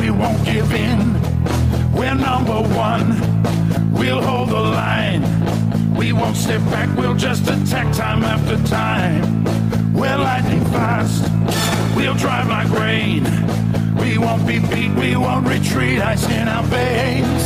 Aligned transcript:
we 0.00 0.10
won't 0.10 0.44
give 0.44 0.72
in. 0.72 1.14
We're 1.92 2.14
number 2.14 2.60
one, 2.74 3.06
we'll 3.92 4.22
hold 4.22 4.48
the 4.50 4.60
line. 4.60 5.22
We 5.94 6.12
won't 6.12 6.36
step 6.36 6.60
back, 6.70 6.96
we'll 6.96 7.14
just 7.14 7.42
attack 7.48 7.94
time 7.94 8.22
after 8.24 8.56
time. 8.68 9.44
We're 9.94 10.16
lightning 10.16 10.64
fast, 10.66 11.22
we'll 11.96 12.14
drive 12.14 12.48
like 12.48 12.70
rain. 12.70 13.24
We 13.96 14.18
won't 14.18 14.46
be 14.46 14.58
beat, 14.58 14.92
we 14.94 15.16
won't 15.16 15.46
retreat, 15.46 16.00
ice 16.00 16.28
in 16.28 16.48
our 16.48 16.64
veins. 16.64 17.42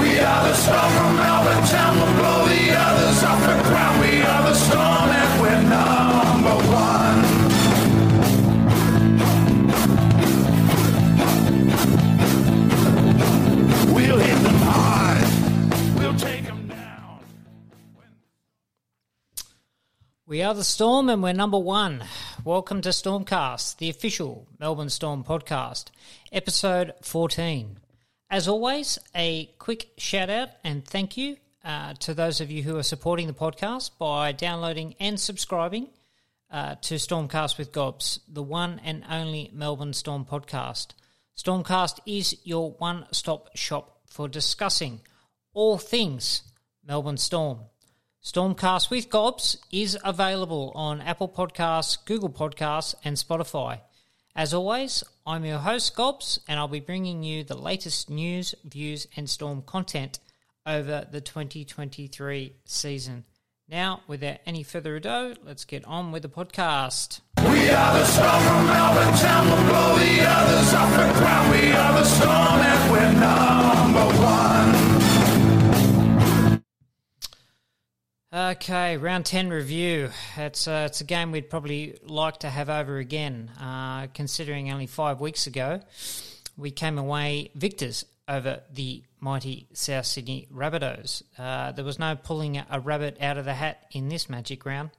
We 0.00 0.18
are 0.18 0.42
the 0.48 0.54
storm 0.54 0.90
from 0.96 1.16
Melbourne 1.16 1.64
town, 1.68 1.96
we'll 1.96 2.14
blow 2.20 2.46
the 2.46 2.64
others 2.76 3.22
off 3.22 3.40
the 3.40 3.68
ground. 3.68 4.00
We 4.00 4.22
are 4.22 4.42
the 4.42 4.54
storm 4.54 5.08
and 5.20 5.42
we're 5.42 5.62
number 5.68 6.72
one. 6.72 6.91
We 20.32 20.40
are 20.40 20.54
the 20.54 20.64
Storm 20.64 21.10
and 21.10 21.22
we're 21.22 21.34
number 21.34 21.58
one. 21.58 22.04
Welcome 22.42 22.80
to 22.80 22.88
Stormcast, 22.88 23.76
the 23.76 23.90
official 23.90 24.48
Melbourne 24.58 24.88
Storm 24.88 25.24
podcast, 25.24 25.90
episode 26.32 26.94
14. 27.02 27.78
As 28.30 28.48
always, 28.48 28.98
a 29.14 29.50
quick 29.58 29.90
shout 29.98 30.30
out 30.30 30.48
and 30.64 30.86
thank 30.86 31.18
you 31.18 31.36
uh, 31.62 31.92
to 32.00 32.14
those 32.14 32.40
of 32.40 32.50
you 32.50 32.62
who 32.62 32.78
are 32.78 32.82
supporting 32.82 33.26
the 33.26 33.34
podcast 33.34 33.90
by 33.98 34.32
downloading 34.32 34.94
and 34.98 35.20
subscribing 35.20 35.88
uh, 36.50 36.76
to 36.76 36.94
Stormcast 36.94 37.58
with 37.58 37.70
Gobbs, 37.70 38.20
the 38.26 38.42
one 38.42 38.80
and 38.82 39.04
only 39.10 39.50
Melbourne 39.52 39.92
Storm 39.92 40.24
podcast. 40.24 40.94
Stormcast 41.36 41.98
is 42.06 42.38
your 42.42 42.70
one 42.70 43.04
stop 43.12 43.54
shop 43.54 43.98
for 44.06 44.28
discussing 44.28 45.02
all 45.52 45.76
things 45.76 46.40
Melbourne 46.82 47.18
Storm. 47.18 47.58
Stormcast 48.22 48.88
with 48.88 49.10
Gobbs 49.10 49.58
is 49.72 49.98
available 50.04 50.70
on 50.76 51.00
Apple 51.00 51.28
Podcasts, 51.28 51.98
Google 52.04 52.30
Podcasts, 52.30 52.94
and 53.04 53.16
Spotify. 53.16 53.80
As 54.36 54.54
always, 54.54 55.02
I'm 55.26 55.44
your 55.44 55.58
host, 55.58 55.96
Gobbs, 55.96 56.38
and 56.46 56.60
I'll 56.60 56.68
be 56.68 56.78
bringing 56.78 57.24
you 57.24 57.42
the 57.42 57.58
latest 57.58 58.08
news, 58.08 58.54
views, 58.64 59.08
and 59.16 59.28
Storm 59.28 59.62
content 59.62 60.20
over 60.64 61.04
the 61.10 61.20
2023 61.20 62.54
season. 62.64 63.24
Now, 63.68 64.02
without 64.06 64.38
any 64.46 64.62
further 64.62 64.94
ado, 64.94 65.34
let's 65.44 65.64
get 65.64 65.84
on 65.84 66.12
with 66.12 66.22
the 66.22 66.28
podcast. 66.28 67.22
We 67.38 67.70
are 67.70 67.92
the 67.98 68.04
storm 68.04 68.42
from 68.44 68.66
Melbourne 68.68 69.18
town, 69.18 69.46
we'll 69.48 69.68
blow 69.68 69.98
the 69.98 70.22
others 70.28 70.74
off 70.74 70.90
the 70.90 71.18
ground. 71.18 71.50
We 71.50 71.72
are 71.72 71.92
the 71.94 72.04
storm 72.04 72.60
and 72.60 72.92
we're 72.92 73.20
number 73.20 74.22
one. 74.22 74.91
Okay, 78.34 78.96
round 78.96 79.26
10 79.26 79.50
review. 79.50 80.08
It's, 80.38 80.66
uh, 80.66 80.84
it's 80.86 81.02
a 81.02 81.04
game 81.04 81.32
we'd 81.32 81.50
probably 81.50 81.98
like 82.02 82.38
to 82.38 82.48
have 82.48 82.70
over 82.70 82.96
again, 82.96 83.50
uh, 83.60 84.06
considering 84.14 84.72
only 84.72 84.86
five 84.86 85.20
weeks 85.20 85.46
ago 85.46 85.80
we 86.56 86.70
came 86.70 86.96
away 86.96 87.50
victors 87.54 88.06
over 88.26 88.62
the 88.72 89.02
mighty 89.20 89.68
South 89.74 90.06
Sydney 90.06 90.48
Rabbitohs. 90.50 91.22
Uh, 91.36 91.72
there 91.72 91.84
was 91.84 91.98
no 91.98 92.16
pulling 92.16 92.56
a 92.56 92.80
rabbit 92.80 93.18
out 93.20 93.36
of 93.36 93.44
the 93.44 93.52
hat 93.52 93.84
in 93.90 94.08
this 94.08 94.30
magic 94.30 94.64
round. 94.64 94.92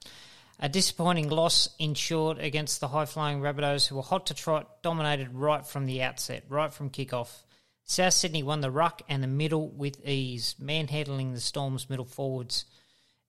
A 0.59 0.69
disappointing 0.69 1.29
loss 1.29 1.69
ensured 1.79 2.37
against 2.37 2.81
the 2.81 2.89
high 2.89 3.07
flying 3.07 3.41
Rabbitohs, 3.41 3.87
who 3.87 3.95
were 3.95 4.03
hot 4.03 4.27
to 4.27 4.35
trot, 4.35 4.83
dominated 4.83 5.33
right 5.33 5.65
from 5.65 5.87
the 5.87 6.03
outset, 6.03 6.43
right 6.49 6.71
from 6.71 6.91
kickoff. 6.91 7.41
South 7.83 8.13
Sydney 8.13 8.43
won 8.43 8.61
the 8.61 8.69
ruck 8.69 9.01
and 9.09 9.23
the 9.23 9.27
middle 9.27 9.69
with 9.69 10.07
ease, 10.07 10.53
manhandling 10.59 11.33
the 11.33 11.39
Storm's 11.39 11.89
middle 11.89 12.05
forwards. 12.05 12.65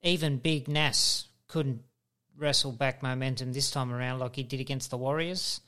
Even 0.05 0.37
Big 0.37 0.69
Nass 0.69 1.27
couldn't 1.49 1.81
wrestle 2.37 2.73
back 2.73 3.03
momentum 3.03 3.53
this 3.53 3.71
time 3.71 3.93
around 3.93 4.19
like 4.19 4.37
he 4.37 4.43
did 4.43 4.61
against 4.61 4.91
the 4.91 4.99
Warriors. 4.99 5.63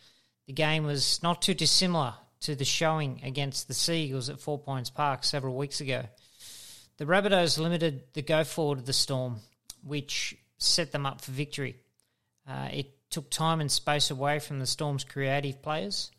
The 0.47 0.53
game 0.53 0.85
was 0.85 1.23
not 1.23 1.41
too 1.41 1.55
dissimilar 1.55 2.15
to 2.41 2.55
the 2.55 2.65
showing 2.65 3.23
against 3.25 3.67
the 3.67 3.75
Seagulls 3.75 4.29
at 4.29 4.39
Four 4.39 4.59
Pines 4.59 4.91
Park 4.91 5.25
several 5.25 5.57
weeks 5.57 5.81
ago. 5.81 6.05
The 6.99 7.07
Rabbitohs 7.07 7.59
limited 7.59 8.05
the 8.13 8.23
go 8.23 8.45
forward 8.45 8.79
of 8.79 8.87
the 8.87 8.93
Storm, 8.93 9.41
which 9.83 10.37
set 10.59 10.93
them 10.93 11.07
up 11.07 11.23
for 11.23 11.33
victory. 11.33 11.77
Uh, 12.47 12.69
it 12.73 13.11
took 13.11 13.31
time 13.31 13.61
and 13.61 13.73
space 13.73 14.11
away 14.11 14.39
from 14.39 14.59
the 14.59 14.67
Storm's 14.67 15.05
creative 15.05 15.63
players. 15.63 16.11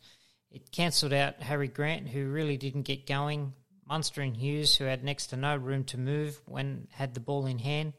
It 0.50 0.72
cancelled 0.72 1.12
out 1.12 1.40
Harry 1.42 1.68
Grant, 1.68 2.08
who 2.08 2.28
really 2.28 2.56
didn't 2.56 2.82
get 2.82 3.06
going. 3.06 3.52
Munster 3.88 4.20
and 4.20 4.36
Hughes, 4.36 4.76
who 4.76 4.84
had 4.84 5.02
next 5.02 5.28
to 5.28 5.36
no 5.36 5.56
room 5.56 5.84
to 5.84 5.98
move 5.98 6.40
when 6.44 6.88
had 6.92 7.14
the 7.14 7.20
ball 7.20 7.46
in 7.46 7.58
hand. 7.58 7.94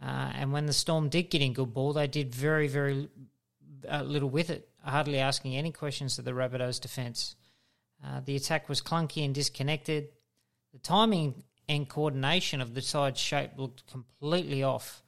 Uh, 0.00 0.30
and 0.34 0.52
when 0.52 0.66
the 0.66 0.72
Storm 0.72 1.08
did 1.08 1.24
get 1.24 1.42
in 1.42 1.52
good 1.52 1.74
ball, 1.74 1.92
they 1.92 2.06
did 2.06 2.34
very, 2.34 2.68
very 2.68 3.08
uh, 3.90 4.02
little 4.02 4.30
with 4.30 4.50
it, 4.50 4.68
hardly 4.84 5.18
asking 5.18 5.56
any 5.56 5.72
questions 5.72 6.18
of 6.18 6.24
the 6.24 6.30
Rabbitohs' 6.30 6.80
defence. 6.80 7.34
Uh, 8.02 8.20
the 8.24 8.36
attack 8.36 8.68
was 8.68 8.80
clunky 8.80 9.24
and 9.24 9.34
disconnected. 9.34 10.08
The 10.72 10.78
timing 10.78 11.42
and 11.68 11.88
coordination 11.88 12.60
of 12.60 12.74
the 12.74 12.80
side 12.80 13.18
shape 13.18 13.50
looked 13.56 13.86
completely 13.90 14.62
off. 14.62 15.02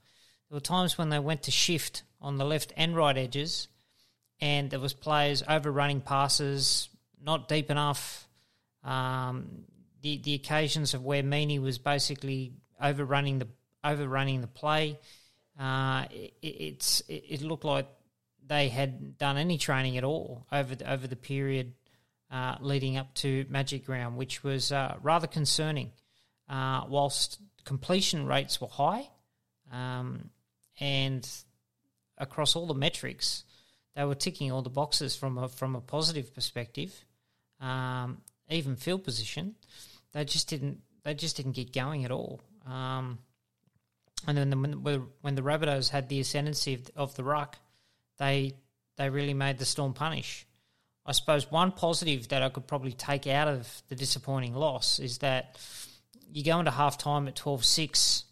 There 0.51 0.57
were 0.57 0.61
times 0.61 0.99
when 0.99 1.09
they 1.09 1.19
went 1.19 1.45
to 1.45 1.51
shift 1.51 2.03
on 2.21 2.37
the 2.37 2.45
left 2.45 2.73
and 2.77 2.95
right 2.95 3.17
edges, 3.17 3.69
and 4.41 4.69
there 4.69 4.81
was 4.81 4.93
players 4.93 5.43
overrunning 5.49 6.03
passes, 6.03 6.89
not 7.23 7.49
deep 7.49 7.71
enough. 7.71 8.29
Um, 8.85 9.65
the 10.03 10.19
the 10.19 10.35
occasions 10.35 10.95
of 10.95 11.05
where 11.05 11.23
Meany 11.23 11.59
was 11.59 11.79
basically 11.79 12.53
overrunning 12.81 13.39
the 13.39 13.49
overrunning 13.85 14.41
the 14.41 14.47
play. 14.47 14.99
Uh, 15.59 16.05
it, 16.11 16.35
it's 16.43 17.01
it, 17.09 17.25
it 17.29 17.43
looked 17.43 17.65
like 17.65 17.87
they 18.47 18.69
hadn't 18.69 19.19
done 19.19 19.37
any 19.37 19.57
training 19.57 19.97
at 19.97 20.05
all 20.05 20.47
over 20.53 20.75
the, 20.75 20.91
over 20.93 21.07
the 21.07 21.17
period 21.17 21.73
uh, 22.31 22.57
leading 22.61 22.97
up 22.97 23.15
to 23.15 23.47
Magic 23.49 23.89
Round, 23.89 24.17
which 24.17 24.43
was 24.43 24.73
uh, 24.73 24.97
rather 25.03 25.27
concerning. 25.27 25.93
Uh, 26.49 26.83
whilst 26.89 27.39
completion 27.65 28.27
rates 28.27 28.61
were 28.61 28.69
high, 28.69 29.09
um, 29.71 30.31
and 30.81 31.29
across 32.19 32.57
all 32.57 32.67
the 32.67 32.75
metrics, 32.75 33.45
they 33.95 34.05
were 34.05 34.15
ticking 34.15 34.51
all 34.51 34.63
the 34.63 34.71
boxes 34.71 35.15
from 35.15 35.39
a 35.39 35.49
from 35.49 35.77
a 35.77 35.81
positive 35.81 36.35
perspective. 36.35 37.05
Um, 37.61 38.19
even 38.51 38.77
field 38.77 39.05
position, 39.05 39.55
they 40.13 40.25
just 40.25 40.49
didn't 40.49 40.81
they 41.05 41.15
just 41.15 41.37
didn't 41.37 41.53
get 41.53 41.73
going 41.73 42.05
at 42.05 42.11
all. 42.11 42.41
Um, 42.67 43.19
and 44.27 44.39
then 44.39 44.51
the, 44.51 45.03
when, 45.23 45.35
the 45.35 45.43
Rabbitohs 45.43 45.91
had 45.91 46.09
the 46.09 46.21
ascendancy 46.21 46.75
of, 46.75 46.91
of 46.95 47.15
the 47.17 47.25
ruck, 47.25 47.59
they 48.19 48.55
they 48.97 49.11
really 49.11 49.35
made 49.35 49.59
the 49.59 49.65
Storm 49.65 49.95
punish. 49.95 50.47
I 51.05 51.13
suppose 51.13 51.51
one 51.51 51.73
positive 51.73 52.29
that 52.29 52.43
I 52.43 52.49
could 52.49 52.67
probably 52.67 52.93
take 52.93 53.27
out 53.27 53.49
of 53.49 53.83
the 53.89 53.97
disappointing 53.97 54.55
loss 54.55 55.01
is 55.01 55.19
that 55.19 55.59
you 56.31 56.45
go 56.45 56.59
into 56.59 56.71
half 56.71 56.97
time 56.99 57.27
at 57.27 57.35
12 57.35 57.65
6, 57.65 58.25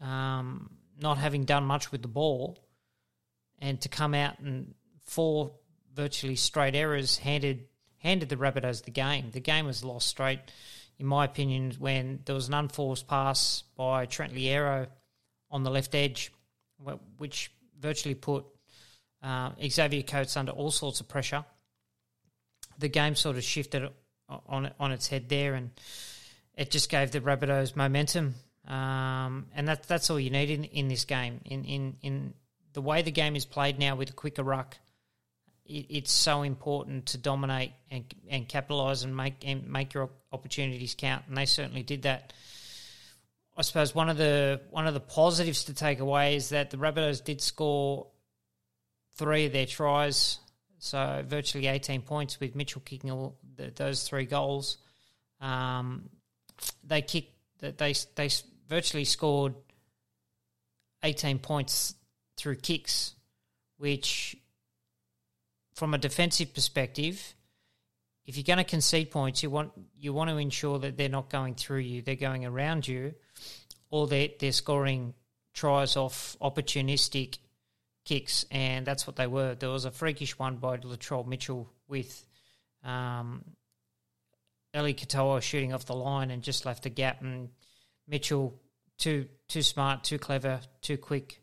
um, 0.00 0.70
not 0.98 1.18
having 1.18 1.44
done 1.44 1.64
much 1.64 1.92
with 1.92 2.02
the 2.02 2.08
ball, 2.08 2.58
and 3.60 3.80
to 3.82 3.88
come 3.88 4.14
out 4.14 4.40
and 4.40 4.74
four 5.04 5.52
virtually 5.94 6.36
straight 6.36 6.74
errors 6.74 7.18
handed 7.18 7.66
handed 7.98 8.28
the 8.28 8.36
Rabbitohs 8.36 8.84
the 8.84 8.90
game. 8.90 9.30
The 9.30 9.40
game 9.40 9.66
was 9.66 9.84
lost 9.84 10.08
straight, 10.08 10.40
in 11.00 11.06
my 11.06 11.24
opinion, 11.24 11.72
when 11.78 12.20
there 12.26 12.34
was 12.34 12.48
an 12.48 12.54
unforced 12.54 13.08
pass 13.08 13.64
by 13.74 14.04
Trent 14.04 14.34
Loiero 14.34 14.86
on 15.50 15.62
the 15.62 15.70
left 15.70 15.94
edge, 15.94 16.30
which 17.16 17.50
virtually 17.80 18.14
put 18.14 18.44
uh, 19.22 19.50
Xavier 19.66 20.02
Coates 20.02 20.36
under 20.36 20.52
all 20.52 20.70
sorts 20.70 21.00
of 21.00 21.08
pressure. 21.08 21.44
The 22.78 22.88
game 22.88 23.14
sort 23.14 23.36
of 23.36 23.44
shifted 23.44 23.90
on 24.28 24.70
on 24.78 24.92
its 24.92 25.08
head 25.08 25.30
there, 25.30 25.54
and 25.54 25.70
it 26.54 26.70
just 26.70 26.90
gave 26.90 27.10
the 27.10 27.20
Rabbitohs 27.20 27.74
momentum. 27.74 28.34
Um, 28.68 29.46
and 29.54 29.68
that, 29.68 29.84
that's 29.84 30.10
all 30.10 30.20
you 30.20 30.30
need 30.30 30.50
in, 30.50 30.64
in 30.64 30.88
this 30.88 31.06
game. 31.06 31.40
In, 31.46 31.64
in 31.64 31.96
in 32.02 32.34
the 32.74 32.82
way 32.82 33.00
the 33.00 33.10
game 33.10 33.36
is 33.36 33.46
played 33.46 33.78
now 33.78 33.96
with 33.96 34.10
a 34.10 34.14
quicker 34.14 34.42
ruck, 34.42 34.76
it, 35.70 35.86
it's 35.88 36.12
so 36.12 36.42
important 36.42 37.06
to 37.06 37.18
dominate 37.18 37.72
and 37.90 38.04
and 38.28 38.48
capitalise 38.48 39.02
and 39.04 39.16
make 39.16 39.36
and 39.44 39.68
make 39.68 39.94
your 39.94 40.10
opportunities 40.32 40.94
count. 40.98 41.24
And 41.28 41.36
they 41.36 41.46
certainly 41.46 41.82
did 41.82 42.02
that. 42.02 42.32
I 43.56 43.62
suppose 43.62 43.94
one 43.94 44.08
of 44.08 44.16
the 44.16 44.60
one 44.70 44.86
of 44.86 44.94
the 44.94 45.00
positives 45.00 45.64
to 45.64 45.74
take 45.74 46.00
away 46.00 46.36
is 46.36 46.50
that 46.50 46.70
the 46.70 46.76
Rabbitohs 46.76 47.22
did 47.22 47.40
score 47.40 48.06
three 49.16 49.46
of 49.46 49.52
their 49.52 49.66
tries, 49.66 50.38
so 50.78 51.22
virtually 51.26 51.66
18 51.66 52.02
points 52.02 52.40
with 52.40 52.54
Mitchell 52.54 52.82
kicking 52.84 53.10
all 53.10 53.36
the, 53.56 53.70
those 53.74 54.08
three 54.08 54.24
goals. 54.24 54.78
Um, 55.40 56.08
they 56.84 57.02
kicked 57.02 57.34
they 57.58 57.94
they 58.14 58.28
virtually 58.68 59.04
scored 59.04 59.54
18 61.02 61.38
points 61.38 61.94
through 62.36 62.56
kicks, 62.56 63.14
which 63.76 64.36
from 65.80 65.94
a 65.94 65.98
defensive 65.98 66.54
perspective 66.54 67.34
if 68.30 68.36
you're 68.36 68.44
going 68.44 68.58
to 68.58 68.64
concede 68.64 69.10
points, 69.10 69.42
you 69.42 69.50
want 69.50 69.72
you 69.98 70.12
want 70.12 70.30
to 70.30 70.36
ensure 70.36 70.78
that 70.78 70.96
they're 70.96 71.08
not 71.08 71.30
going 71.30 71.56
through 71.56 71.80
you; 71.80 72.00
they're 72.00 72.14
going 72.14 72.44
around 72.44 72.86
you, 72.86 73.14
or 73.90 74.06
they're 74.06 74.28
they're 74.38 74.52
scoring 74.52 75.14
tries 75.52 75.96
off 75.96 76.36
opportunistic 76.40 77.38
kicks, 78.04 78.44
and 78.52 78.86
that's 78.86 79.04
what 79.04 79.16
they 79.16 79.26
were. 79.26 79.56
There 79.56 79.70
was 79.70 79.84
a 79.84 79.90
freakish 79.90 80.38
one 80.38 80.58
by 80.58 80.76
Latrell 80.76 81.26
Mitchell 81.26 81.72
with 81.88 82.24
um, 82.84 83.44
Eli 84.76 84.92
Katoa 84.92 85.42
shooting 85.42 85.72
off 85.72 85.86
the 85.86 85.96
line 85.96 86.30
and 86.30 86.40
just 86.40 86.64
left 86.64 86.86
a 86.86 86.90
gap, 86.90 87.22
and 87.22 87.48
Mitchell 88.06 88.54
too 88.96 89.26
too 89.48 89.62
smart, 89.62 90.04
too 90.04 90.18
clever, 90.18 90.60
too 90.82 90.98
quick. 90.98 91.40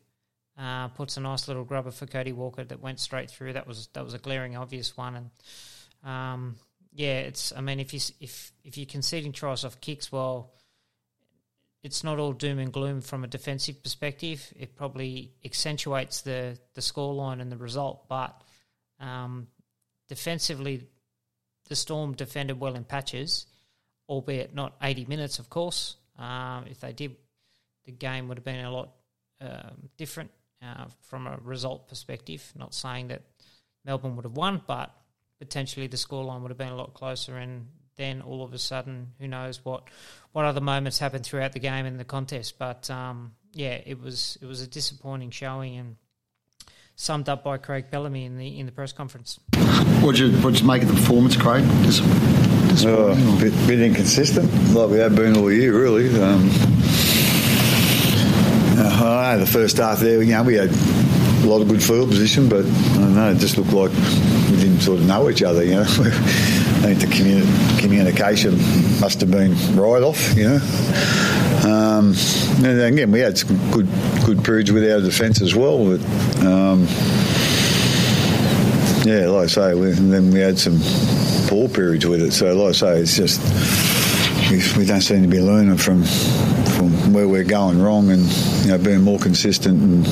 Uh, 0.58 0.88
puts 0.88 1.16
a 1.16 1.20
nice 1.20 1.46
little 1.46 1.62
grubber 1.62 1.92
for 1.92 2.06
Cody 2.06 2.32
Walker 2.32 2.64
that 2.64 2.80
went 2.80 2.98
straight 2.98 3.30
through. 3.30 3.52
That 3.52 3.68
was 3.68 3.86
that 3.92 4.04
was 4.04 4.12
a 4.12 4.18
glaring 4.18 4.56
obvious 4.56 4.96
one, 4.96 5.14
and 5.14 5.30
um, 6.02 6.56
yeah, 6.92 7.20
it's. 7.20 7.52
I 7.56 7.60
mean, 7.60 7.78
if 7.78 7.94
you 7.94 8.00
if 8.18 8.52
if 8.64 8.76
you're 8.76 8.86
conceding 8.86 9.30
tries 9.30 9.64
off 9.64 9.80
kicks, 9.80 10.10
well, 10.10 10.52
it's 11.84 12.02
not 12.02 12.18
all 12.18 12.32
doom 12.32 12.58
and 12.58 12.72
gloom 12.72 13.02
from 13.02 13.22
a 13.22 13.28
defensive 13.28 13.84
perspective. 13.84 14.52
It 14.56 14.74
probably 14.74 15.32
accentuates 15.44 16.22
the 16.22 16.58
the 16.74 16.80
scoreline 16.80 17.40
and 17.40 17.52
the 17.52 17.56
result, 17.56 18.08
but 18.08 18.42
um, 18.98 19.46
defensively, 20.08 20.88
the 21.68 21.76
Storm 21.76 22.14
defended 22.14 22.58
well 22.58 22.74
in 22.74 22.82
patches, 22.82 23.46
albeit 24.08 24.54
not 24.54 24.74
80 24.82 25.04
minutes, 25.04 25.38
of 25.38 25.48
course. 25.48 25.96
Um, 26.18 26.64
if 26.68 26.80
they 26.80 26.92
did, 26.92 27.16
the 27.84 27.92
game 27.92 28.26
would 28.26 28.38
have 28.38 28.44
been 28.44 28.64
a 28.64 28.72
lot 28.72 28.90
um, 29.40 29.88
different 29.96 30.32
uh, 30.62 30.86
from 31.02 31.26
a 31.26 31.38
result 31.42 31.88
perspective. 31.88 32.52
Not 32.56 32.74
saying 32.74 33.08
that 33.08 33.22
Melbourne 33.84 34.16
would 34.16 34.24
have 34.24 34.36
won, 34.36 34.62
but 34.66 34.94
potentially 35.38 35.86
the 35.86 35.96
scoreline 35.96 36.42
would 36.42 36.50
have 36.50 36.58
been 36.58 36.72
a 36.72 36.76
lot 36.76 36.94
closer. 36.94 37.36
And 37.36 37.68
then 37.96 38.22
all 38.22 38.42
of 38.42 38.52
a 38.52 38.58
sudden, 38.58 39.12
who 39.18 39.28
knows 39.28 39.64
what 39.64 39.84
what 40.32 40.44
other 40.44 40.60
moments 40.60 40.98
happened 40.98 41.24
throughout 41.24 41.52
the 41.52 41.60
game 41.60 41.86
and 41.86 41.98
the 41.98 42.04
contest. 42.04 42.58
But 42.58 42.90
um, 42.90 43.32
yeah, 43.52 43.78
it 43.84 44.00
was 44.00 44.38
it 44.40 44.46
was 44.46 44.62
a 44.62 44.66
disappointing 44.66 45.30
showing 45.30 45.76
and 45.76 45.96
summed 46.96 47.28
up 47.28 47.44
by 47.44 47.56
Craig 47.56 47.86
Bellamy 47.90 48.24
in 48.24 48.36
the 48.36 48.58
in 48.58 48.66
the 48.66 48.72
press 48.72 48.92
conference. 48.92 49.38
What 50.00 50.18
you 50.18 50.32
what 50.38 50.60
you 50.60 50.66
make 50.66 50.82
of 50.82 50.88
the 50.88 50.94
performance, 50.94 51.36
Craig? 51.36 51.64
Dis- 51.82 52.00
uh, 52.84 53.10
a 53.10 53.40
bit, 53.40 53.52
bit, 53.66 53.80
inconsistent, 53.80 54.52
like 54.72 54.90
we 54.90 54.98
have 54.98 55.16
been 55.16 55.36
all 55.36 55.50
year, 55.50 55.76
really. 55.76 56.08
Um, 56.22 56.48
uh, 59.00 59.36
the 59.36 59.46
first 59.46 59.76
half 59.76 60.00
there, 60.00 60.22
you 60.22 60.32
know, 60.32 60.42
we 60.42 60.54
had 60.54 60.70
a 60.70 61.46
lot 61.46 61.60
of 61.62 61.68
good 61.68 61.82
field 61.82 62.08
position, 62.08 62.48
but 62.48 62.64
I 62.64 62.98
don't 62.98 63.14
know, 63.14 63.30
it 63.30 63.38
just 63.38 63.56
looked 63.56 63.72
like 63.72 63.90
we 64.50 64.56
didn't 64.56 64.80
sort 64.80 65.00
of 65.00 65.06
know 65.06 65.30
each 65.30 65.42
other, 65.42 65.64
you 65.64 65.74
know. 65.74 65.82
I 66.78 66.94
think 66.94 67.00
the 67.00 67.06
communi- 67.06 67.80
communication 67.80 68.56
must 69.00 69.20
have 69.20 69.30
been 69.30 69.52
right 69.76 70.02
off, 70.02 70.36
you 70.36 70.44
know. 70.44 70.58
Um, 71.64 72.14
and 72.64 72.80
again, 72.80 73.10
we 73.10 73.20
had 73.20 73.36
some 73.36 73.56
good 73.70 73.88
good 74.24 74.44
periods 74.44 74.70
with 74.70 74.88
our 74.90 75.00
defence 75.00 75.40
as 75.42 75.54
well, 75.54 75.78
but 75.84 76.00
um, 76.44 76.86
yeah, 79.04 79.26
like 79.28 79.44
I 79.44 79.46
say, 79.46 79.74
we, 79.74 79.90
then 79.90 80.30
we 80.30 80.40
had 80.40 80.58
some 80.58 80.78
poor 81.48 81.68
periods 81.68 82.06
with 82.06 82.22
it. 82.22 82.32
So, 82.32 82.54
like 82.54 82.68
I 82.68 82.72
say, 82.72 83.00
it's 83.00 83.16
just 83.16 83.40
we, 84.50 84.58
we 84.78 84.86
don't 84.86 85.00
seem 85.00 85.22
to 85.22 85.28
be 85.28 85.40
learning 85.40 85.78
from 85.78 86.04
where 87.18 87.26
we're 87.26 87.44
going 87.44 87.82
wrong, 87.82 88.10
and 88.10 88.22
you 88.64 88.68
know, 88.68 88.78
being 88.78 89.02
more 89.02 89.18
consistent 89.18 89.82
and 89.82 90.04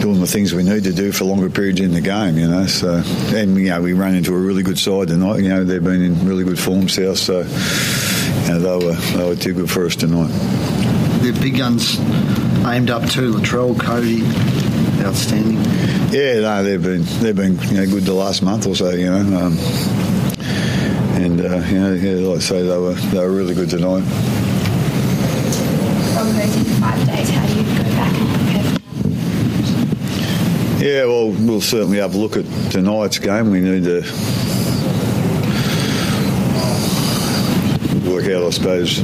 doing 0.00 0.20
the 0.20 0.28
things 0.28 0.54
we 0.54 0.62
need 0.62 0.84
to 0.84 0.92
do 0.92 1.10
for 1.10 1.24
longer 1.24 1.50
periods 1.50 1.80
in 1.80 1.92
the 1.92 2.00
game. 2.00 2.38
You 2.38 2.46
know, 2.46 2.66
so 2.66 3.02
and 3.34 3.56
you 3.56 3.70
know 3.70 3.82
we 3.82 3.94
ran 3.94 4.14
into 4.14 4.32
a 4.32 4.38
really 4.38 4.62
good 4.62 4.78
side 4.78 5.08
tonight. 5.08 5.40
You 5.40 5.48
know, 5.48 5.64
they've 5.64 5.82
been 5.82 6.02
in 6.02 6.26
really 6.26 6.44
good 6.44 6.58
form, 6.58 6.88
South. 6.88 7.18
So 7.18 7.40
you 7.40 8.48
know, 8.48 8.78
they 8.78 8.86
were 8.86 8.92
they 8.94 9.28
were 9.28 9.36
too 9.36 9.54
good 9.54 9.70
for 9.70 9.86
us 9.86 9.96
tonight. 9.96 10.28
The 11.22 11.36
big 11.40 11.56
guns 11.56 11.98
aimed 12.64 12.90
up 12.90 13.02
to 13.10 13.32
Latrell, 13.32 13.78
Cody, 13.80 14.22
outstanding. 15.04 15.56
Yeah, 16.12 16.40
no, 16.40 16.62
they've 16.62 16.82
been 16.82 17.02
they've 17.20 17.34
been 17.34 17.58
you 17.70 17.78
know, 17.78 17.86
good 17.86 18.04
the 18.04 18.14
last 18.14 18.40
month 18.42 18.68
or 18.68 18.76
so. 18.76 18.90
You 18.90 19.10
know. 19.10 19.46
Um, 19.46 19.58
and 21.16 21.40
uh, 21.40 21.56
you 21.66 21.80
know, 21.80 21.92
yeah, 21.94 22.28
like 22.28 22.36
I 22.36 22.40
say, 22.40 22.62
they 22.62 22.78
were 22.78 22.94
they 22.94 23.18
were 23.18 23.32
really 23.32 23.54
good 23.54 23.70
tonight. 23.70 24.04
Five 26.84 27.06
days. 27.06 27.30
How 27.30 27.46
do 27.46 27.54
you 27.54 27.62
go 27.62 27.82
back 27.96 28.14
and 28.14 28.28
prepare? 28.28 28.62
Yeah, 30.86 31.04
well, 31.06 31.30
we'll 31.30 31.62
certainly 31.62 31.96
have 31.96 32.14
a 32.14 32.18
look 32.18 32.36
at 32.36 32.44
tonight's 32.70 33.18
game. 33.18 33.50
We 33.50 33.60
need 33.60 33.84
to 33.84 34.02
work 38.06 38.26
out, 38.26 38.44
I 38.44 38.50
suppose, 38.50 39.00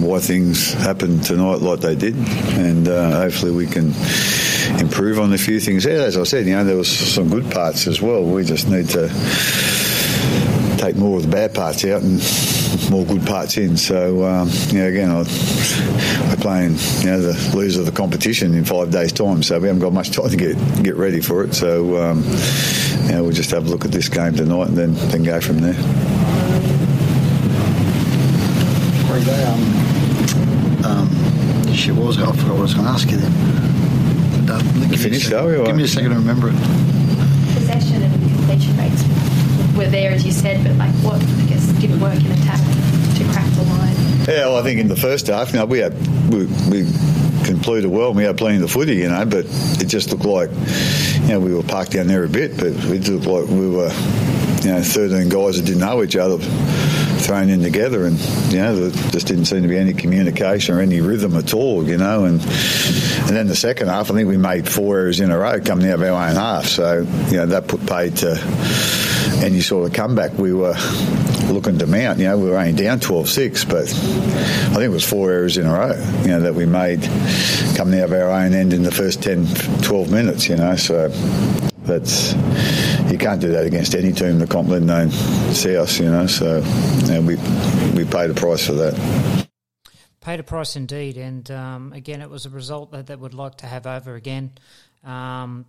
why 0.00 0.20
things 0.20 0.72
happened 0.74 1.24
tonight 1.24 1.62
like 1.62 1.80
they 1.80 1.96
did, 1.96 2.14
and 2.14 2.86
uh, 2.86 3.10
hopefully 3.22 3.50
we 3.50 3.66
can 3.66 3.92
improve 4.78 5.18
on 5.18 5.32
a 5.32 5.38
few 5.38 5.58
things. 5.58 5.84
Yeah, 5.84 5.94
as 5.94 6.16
I 6.16 6.22
said, 6.22 6.46
you 6.46 6.54
know, 6.54 6.62
there 6.62 6.76
was 6.76 6.88
some 6.88 7.28
good 7.28 7.50
parts 7.50 7.88
as 7.88 8.00
well. 8.00 8.22
We 8.22 8.44
just 8.44 8.68
need 8.68 8.88
to 8.90 9.08
take 10.78 10.94
more 10.94 11.16
of 11.16 11.24
the 11.24 11.28
bad 11.28 11.54
parts 11.54 11.84
out 11.86 12.02
and 12.02 12.22
more 12.90 13.04
good 13.04 13.26
parts 13.26 13.56
in. 13.56 13.76
So, 13.76 14.24
um, 14.24 14.48
yeah, 14.68 14.84
again, 14.84 15.10
I, 15.10 15.18
we're 16.28 16.36
playing, 16.36 16.72
you 17.00 17.10
know, 17.10 17.20
the 17.20 17.56
loser 17.56 17.80
of 17.80 17.86
the 17.86 17.92
competition 17.92 18.54
in 18.54 18.64
five 18.64 18.90
days' 18.90 19.12
time, 19.12 19.42
so 19.42 19.58
we 19.58 19.66
haven't 19.68 19.82
got 19.82 19.92
much 19.92 20.10
time 20.10 20.28
to 20.30 20.36
get 20.36 20.56
get 20.82 20.96
ready 20.96 21.20
for 21.20 21.42
it. 21.44 21.54
So, 21.54 21.96
um, 22.02 22.22
yeah, 23.08 23.20
we'll 23.20 23.30
just 23.32 23.50
have 23.50 23.66
a 23.66 23.68
look 23.70 23.84
at 23.84 23.92
this 23.92 24.08
game 24.08 24.34
tonight 24.34 24.68
and 24.68 24.76
then 24.76 24.94
then 25.10 25.22
go 25.22 25.40
from 25.40 25.58
there. 25.58 25.74
Great 29.08 29.24
day. 29.24 29.44
Um, 29.44 30.84
um, 30.84 31.72
shit, 31.74 31.94
was 31.94 32.18
I? 32.18 32.22
I 32.28 32.32
forgot 32.32 32.50
what 32.50 32.58
I 32.58 32.62
was 32.62 32.74
going 32.74 32.86
to 32.86 32.92
ask 32.92 33.10
you 33.10 33.16
then. 33.16 33.32
But, 34.46 34.54
uh, 34.54 34.62
give 34.62 34.76
me 34.90 34.94
a 34.94 34.98
finished, 34.98 35.28
second- 35.30 35.38
are 35.38 35.58
we, 35.60 35.64
Give 35.66 35.76
me 35.76 35.84
a 35.84 35.88
second 35.88 36.10
to 36.10 36.16
remember 36.16 36.48
it. 36.50 36.56
Possession 37.54 38.02
and 38.02 38.12
completion 38.12 38.76
rates 38.76 39.02
were 39.76 39.86
there, 39.88 40.10
as 40.12 40.24
you 40.24 40.32
said, 40.32 40.62
but 40.64 40.76
like 40.76 40.92
what 41.04 41.20
I 41.22 41.44
guess 41.46 41.55
didn't 41.80 42.00
work 42.00 42.14
in 42.14 42.32
attack 42.32 42.60
to 43.16 43.24
crack 43.32 43.50
the 43.54 43.62
line. 43.62 43.94
Yeah, 44.28 44.46
well, 44.46 44.56
I 44.56 44.62
think 44.62 44.80
in 44.80 44.88
the 44.88 44.96
first 44.96 45.28
half, 45.28 45.52
you 45.52 45.58
know, 45.58 45.66
we 45.66 45.78
had 45.78 45.94
we, 46.28 46.46
we 46.70 46.90
concluded 47.44 47.90
well, 47.90 48.08
and 48.08 48.16
we 48.16 48.24
had 48.24 48.36
plenty 48.36 48.56
of 48.56 48.62
the 48.62 48.68
footy, 48.68 48.96
you 48.96 49.08
know, 49.08 49.24
but 49.24 49.46
it 49.80 49.86
just 49.86 50.10
looked 50.10 50.24
like, 50.24 50.50
you 51.22 51.28
know, 51.28 51.40
we 51.40 51.54
were 51.54 51.62
parked 51.62 51.92
down 51.92 52.08
there 52.08 52.24
a 52.24 52.28
bit, 52.28 52.56
but 52.56 52.68
it 52.68 53.08
looked 53.08 53.26
like 53.26 53.48
we 53.48 53.68
were, 53.68 53.92
you 54.62 54.72
know, 54.72 54.82
13 54.82 55.28
guys 55.28 55.56
that 55.56 55.66
didn't 55.66 55.80
know 55.80 56.02
each 56.02 56.16
other 56.16 56.38
thrown 57.26 57.48
in 57.48 57.62
together, 57.62 58.06
and 58.06 58.18
you 58.52 58.58
know, 58.58 58.76
there 58.76 59.10
just 59.10 59.26
didn't 59.26 59.46
seem 59.46 59.62
to 59.62 59.68
be 59.68 59.76
any 59.76 59.92
communication 59.92 60.76
or 60.76 60.80
any 60.80 61.00
rhythm 61.00 61.36
at 61.36 61.54
all, 61.54 61.86
you 61.86 61.96
know, 61.96 62.24
and 62.24 62.40
and 62.40 63.36
then 63.36 63.46
the 63.48 63.56
second 63.56 63.88
half, 63.88 64.10
I 64.10 64.14
think 64.14 64.28
we 64.28 64.36
made 64.36 64.68
four 64.68 64.98
errors 64.98 65.20
in 65.20 65.30
a 65.30 65.38
row 65.38 65.60
coming 65.60 65.88
out 65.88 65.94
of 65.94 66.02
our 66.02 66.28
own 66.28 66.36
half, 66.36 66.66
so 66.66 67.06
you 67.28 67.36
know 67.36 67.46
that 67.46 67.68
put 67.68 67.86
paid 67.86 68.16
to 68.18 68.38
any 69.44 69.60
sort 69.60 69.88
of 69.88 69.94
comeback 69.94 70.32
we 70.38 70.52
were 70.52 70.74
looking 71.52 71.78
to 71.78 71.86
mount. 71.86 72.18
You 72.18 72.26
know, 72.26 72.38
we 72.38 72.50
were 72.50 72.56
only 72.56 72.72
down 72.72 73.00
12-6, 73.00 73.68
but 73.68 73.84
I 73.84 74.74
think 74.74 74.82
it 74.82 74.88
was 74.88 75.04
four 75.04 75.30
errors 75.30 75.56
in 75.58 75.66
a 75.66 75.72
row, 75.72 75.94
you 76.22 76.28
know, 76.28 76.40
that 76.40 76.54
we 76.54 76.66
made 76.66 77.02
coming 77.76 78.00
out 78.00 78.06
of 78.06 78.12
our 78.12 78.30
own 78.30 78.52
end 78.54 78.72
in 78.72 78.82
the 78.82 78.92
first 78.92 79.22
10, 79.22 79.46
12 79.82 80.10
minutes, 80.10 80.48
you 80.48 80.56
know, 80.56 80.76
so 80.76 81.08
that's 81.86 82.34
you 83.12 83.18
can't 83.18 83.40
do 83.40 83.52
that 83.52 83.64
against 83.64 83.94
any 83.94 84.12
team 84.12 84.38
the 84.40 84.46
comp, 84.46 84.68
let 84.68 84.82
alone 84.82 85.10
South, 85.10 86.00
you 86.00 86.10
know, 86.10 86.26
so 86.26 86.60
know, 87.06 87.20
we 87.20 87.36
we 87.94 88.04
paid 88.04 88.30
a 88.30 88.34
price 88.34 88.66
for 88.66 88.72
that. 88.72 89.46
Paid 90.20 90.40
a 90.40 90.42
price 90.42 90.76
indeed, 90.76 91.16
and 91.16 91.48
um, 91.50 91.92
again, 91.92 92.20
it 92.20 92.28
was 92.28 92.46
a 92.46 92.50
result 92.50 92.90
that 92.92 93.06
they 93.06 93.14
would 93.14 93.34
like 93.34 93.56
to 93.58 93.66
have 93.66 93.86
over 93.86 94.14
again. 94.14 94.52
Um, 95.04 95.66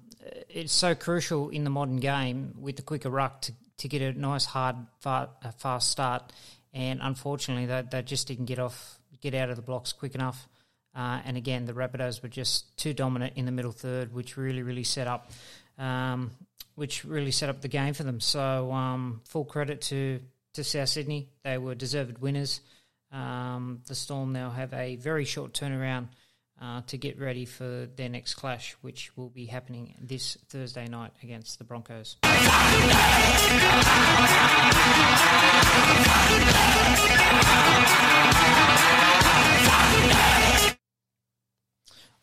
it's 0.50 0.74
so 0.74 0.96
crucial 0.96 1.50
in 1.50 1.63
the 1.63 1.69
modern 1.69 1.98
game 1.98 2.55
with 2.60 2.75
the 2.75 2.81
quicker 2.81 3.10
ruck 3.10 3.41
to, 3.41 3.53
to 3.77 3.88
get 3.88 4.01
a 4.01 4.19
nice, 4.19 4.46
hard, 4.46 4.75
fast 5.00 5.91
start, 5.91 6.31
and 6.74 7.00
unfortunately, 7.01 7.65
they, 7.65 7.84
they 7.89 8.01
just 8.01 8.27
didn't 8.27 8.46
get 8.46 8.60
off, 8.60 9.00
get 9.22 9.34
out 9.34 9.50
of 9.50 9.55
the 9.55 9.62
blocks 9.62 9.93
quick 9.93 10.15
enough. 10.15 10.48
Uh, 10.96 11.22
and 11.25 11.38
again, 11.38 11.65
the 11.65 11.74
Rabbitohs 11.74 12.24
were 12.24 12.29
just 12.29 12.75
too 12.77 12.93
dominant 12.93 13.34
in 13.36 13.46
the 13.46 13.51
middle 13.51 13.72
third, 13.72 14.13
which 14.13 14.36
really, 14.36 14.63
really 14.63 14.84
set 14.84 15.07
up, 15.07 15.31
um, 15.77 16.31
which 16.75 17.05
really 17.05 17.31
set 17.31 17.50
up 17.50 17.62
the 17.62 17.67
game 17.67 17.93
for 17.93 18.03
them. 18.03 18.19
So, 18.19 18.72
um, 18.72 19.22
full 19.25 19.46
credit 19.46 19.81
to 19.81 20.19
to 20.53 20.63
South 20.63 20.89
Sydney; 20.89 21.29
they 21.43 21.60
were 21.60 21.75
deserved 21.75 22.17
winners. 22.17 22.62
Um, 23.12 23.81
the 23.88 23.93
Storm 23.96 24.34
now 24.34 24.50
have 24.50 24.74
a 24.74 24.96
very 24.96 25.24
short 25.24 25.53
turnaround 25.53 26.07
uh, 26.62 26.82
to 26.88 26.98
get 26.98 27.20
ready 27.20 27.46
for 27.46 27.88
their 27.96 28.10
next 28.10 28.36
clash, 28.36 28.76
which 28.82 29.16
will 29.16 29.30
be 29.30 29.46
happening 29.46 29.96
this 30.02 30.38
Thursday 30.50 30.88
night 30.88 31.12
against 31.24 31.58
the 31.58 31.64
Broncos. 31.64 32.18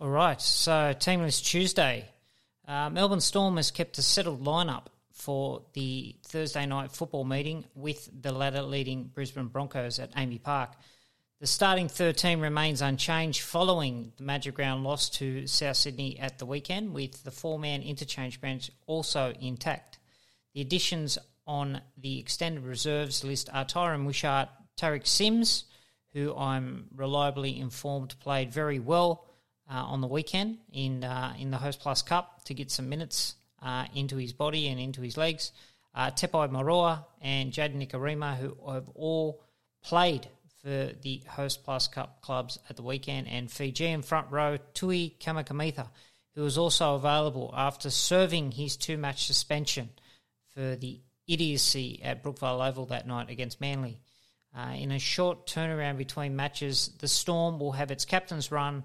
All 0.00 0.10
right, 0.10 0.40
so 0.40 0.92
Teamless 0.92 1.42
Tuesday. 1.42 2.06
Uh, 2.66 2.90
Melbourne 2.90 3.20
Storm 3.20 3.56
has 3.56 3.70
kept 3.70 3.98
a 3.98 4.02
settled 4.02 4.44
lineup 4.44 4.86
for 5.12 5.62
the 5.74 6.16
Thursday 6.24 6.66
night 6.66 6.90
football 6.90 7.24
meeting 7.24 7.64
with 7.74 8.10
the 8.20 8.32
ladder 8.32 8.62
leading 8.62 9.04
Brisbane 9.04 9.46
Broncos 9.46 9.98
at 9.98 10.12
AAMI 10.14 10.42
Park. 10.42 10.72
The 11.40 11.48
starting 11.48 11.88
13 11.88 12.40
remains 12.40 12.80
unchanged 12.80 13.42
following 13.42 14.12
the 14.16 14.22
Magic 14.22 14.56
Round 14.56 14.84
loss 14.84 15.10
to 15.10 15.48
South 15.48 15.76
Sydney 15.76 16.16
at 16.18 16.38
the 16.38 16.46
weekend, 16.46 16.94
with 16.94 17.24
the 17.24 17.32
four 17.32 17.58
man 17.58 17.82
interchange 17.82 18.40
bench 18.40 18.70
also 18.86 19.34
intact. 19.40 19.98
The 20.54 20.60
additions 20.60 21.18
on 21.44 21.80
the 21.98 22.20
extended 22.20 22.62
reserves 22.62 23.24
list 23.24 23.50
are 23.52 23.64
Tyran 23.64 24.06
Wishart, 24.06 24.48
Tariq 24.78 25.08
Sims, 25.08 25.64
who 26.12 26.34
I'm 26.36 26.86
reliably 26.94 27.58
informed 27.58 28.14
played 28.20 28.52
very 28.52 28.78
well 28.78 29.26
uh, 29.68 29.74
on 29.74 30.00
the 30.00 30.06
weekend 30.06 30.58
in 30.72 31.02
uh, 31.02 31.34
in 31.36 31.50
the 31.50 31.58
Host 31.58 31.80
Plus 31.80 32.00
Cup 32.00 32.44
to 32.44 32.54
get 32.54 32.70
some 32.70 32.88
minutes 32.88 33.34
uh, 33.60 33.86
into 33.92 34.16
his 34.16 34.32
body 34.32 34.68
and 34.68 34.78
into 34.78 35.00
his 35.02 35.16
legs. 35.16 35.50
Uh, 35.96 36.12
Tepai 36.12 36.48
Moeroa 36.48 37.04
and 37.20 37.52
Jayden 37.52 37.84
Nikorima, 37.84 38.36
who 38.36 38.56
have 38.70 38.88
all 38.94 39.42
played 39.82 40.28
for 40.64 40.92
the 41.02 41.22
Host 41.28 41.62
Plus 41.62 41.88
Cup 41.88 42.22
clubs 42.22 42.58
at 42.70 42.76
the 42.76 42.82
weekend, 42.82 43.28
and 43.28 43.50
Fiji 43.50 43.84
Fijian 43.84 44.00
front 44.00 44.30
row 44.30 44.56
Tui 44.72 45.14
Kamikamica, 45.20 45.88
who 46.34 46.42
was 46.42 46.56
also 46.56 46.94
available 46.94 47.52
after 47.54 47.90
serving 47.90 48.52
his 48.52 48.76
two 48.76 48.96
match 48.96 49.26
suspension 49.26 49.90
for 50.54 50.74
the 50.74 51.00
idiocy 51.28 52.00
at 52.02 52.22
Brookvale 52.22 52.66
Oval 52.66 52.86
that 52.86 53.06
night 53.06 53.28
against 53.28 53.60
Manly. 53.60 54.00
Uh, 54.56 54.72
in 54.74 54.90
a 54.90 54.98
short 54.98 55.46
turnaround 55.46 55.98
between 55.98 56.34
matches, 56.34 56.90
the 56.98 57.08
Storm 57.08 57.58
will 57.58 57.72
have 57.72 57.90
its 57.90 58.06
captain's 58.06 58.50
run 58.50 58.84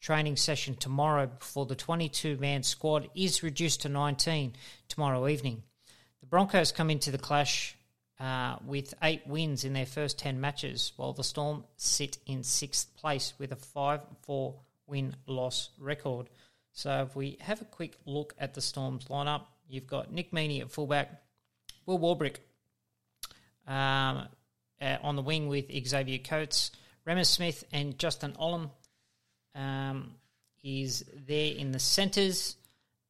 training 0.00 0.36
session 0.36 0.74
tomorrow 0.74 1.26
before 1.26 1.66
the 1.66 1.76
22 1.76 2.38
man 2.38 2.62
squad 2.62 3.08
is 3.14 3.42
reduced 3.42 3.82
to 3.82 3.88
19 3.88 4.54
tomorrow 4.88 5.28
evening. 5.28 5.62
The 6.20 6.26
Broncos 6.26 6.72
come 6.72 6.90
into 6.90 7.10
the 7.12 7.18
clash 7.18 7.76
uh, 8.20 8.56
with 8.66 8.92
eight 9.02 9.26
wins 9.26 9.64
in 9.64 9.72
their 9.72 9.86
first 9.86 10.18
10 10.18 10.40
matches, 10.40 10.92
while 10.96 11.14
the 11.14 11.24
Storm 11.24 11.64
sit 11.76 12.18
in 12.26 12.42
sixth 12.42 12.94
place 12.94 13.32
with 13.38 13.50
a 13.50 13.56
5 13.56 14.00
4 14.22 14.54
win 14.86 15.16
loss 15.26 15.70
record. 15.78 16.28
So 16.72 17.02
if 17.08 17.16
we 17.16 17.38
have 17.40 17.62
a 17.62 17.64
quick 17.64 17.96
look 18.04 18.34
at 18.38 18.54
the 18.54 18.60
Storm's 18.60 19.06
lineup, 19.06 19.44
you've 19.68 19.86
got 19.86 20.12
Nick 20.12 20.32
Meaney 20.32 20.60
at 20.60 20.70
fullback, 20.70 21.22
Will 21.86 21.98
Warbrick 21.98 22.36
um, 23.66 24.28
uh, 24.80 24.96
on 25.02 25.16
the 25.16 25.22
wing 25.22 25.48
with 25.48 25.66
Xavier 25.86 26.18
Coates, 26.18 26.72
Reimis 27.06 27.26
Smith 27.26 27.64
and 27.72 27.98
Justin 27.98 28.32
Olam 28.32 28.70
um, 29.54 30.14
is 30.62 31.04
there 31.26 31.54
in 31.54 31.72
the 31.72 31.78
centres. 31.78 32.56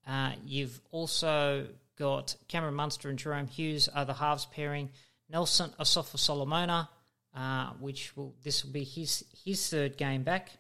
Uh, 0.06 0.32
you've 0.44 0.80
also 0.92 1.66
got 2.00 2.35
Cameron 2.49 2.75
Munster 2.75 3.11
and 3.11 3.19
Jahrome 3.19 3.49
Hughes 3.49 3.87
are 3.88 4.07
the 4.07 4.14
halves 4.14 4.47
pairing. 4.47 4.88
Nelson 5.28 5.71
Asofa 5.78 6.19
Solomona, 6.19 6.88
uh, 7.37 7.73
which 7.78 8.16
will 8.16 8.35
this 8.42 8.64
will 8.64 8.73
be 8.73 8.85
his 8.85 9.23
his 9.45 9.69
third 9.69 9.99
game 9.99 10.23
back, 10.23 10.50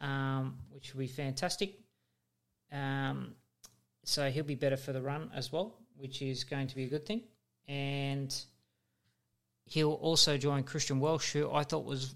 um, 0.00 0.56
which 0.70 0.94
will 0.94 1.00
be 1.00 1.06
fantastic. 1.06 1.78
Um, 2.72 3.34
so 4.04 4.30
he'll 4.30 4.44
be 4.44 4.54
better 4.54 4.78
for 4.78 4.94
the 4.94 5.02
run 5.02 5.30
as 5.34 5.52
well, 5.52 5.74
which 5.98 6.22
is 6.22 6.44
going 6.44 6.68
to 6.68 6.74
be 6.74 6.84
a 6.84 6.88
good 6.88 7.04
thing. 7.04 7.20
And 7.68 8.34
he'll 9.66 9.92
also 9.92 10.38
join 10.38 10.62
Christian 10.62 11.00
Welch, 11.00 11.32
who 11.34 11.52
I 11.52 11.64
thought 11.64 11.84
was 11.84 12.14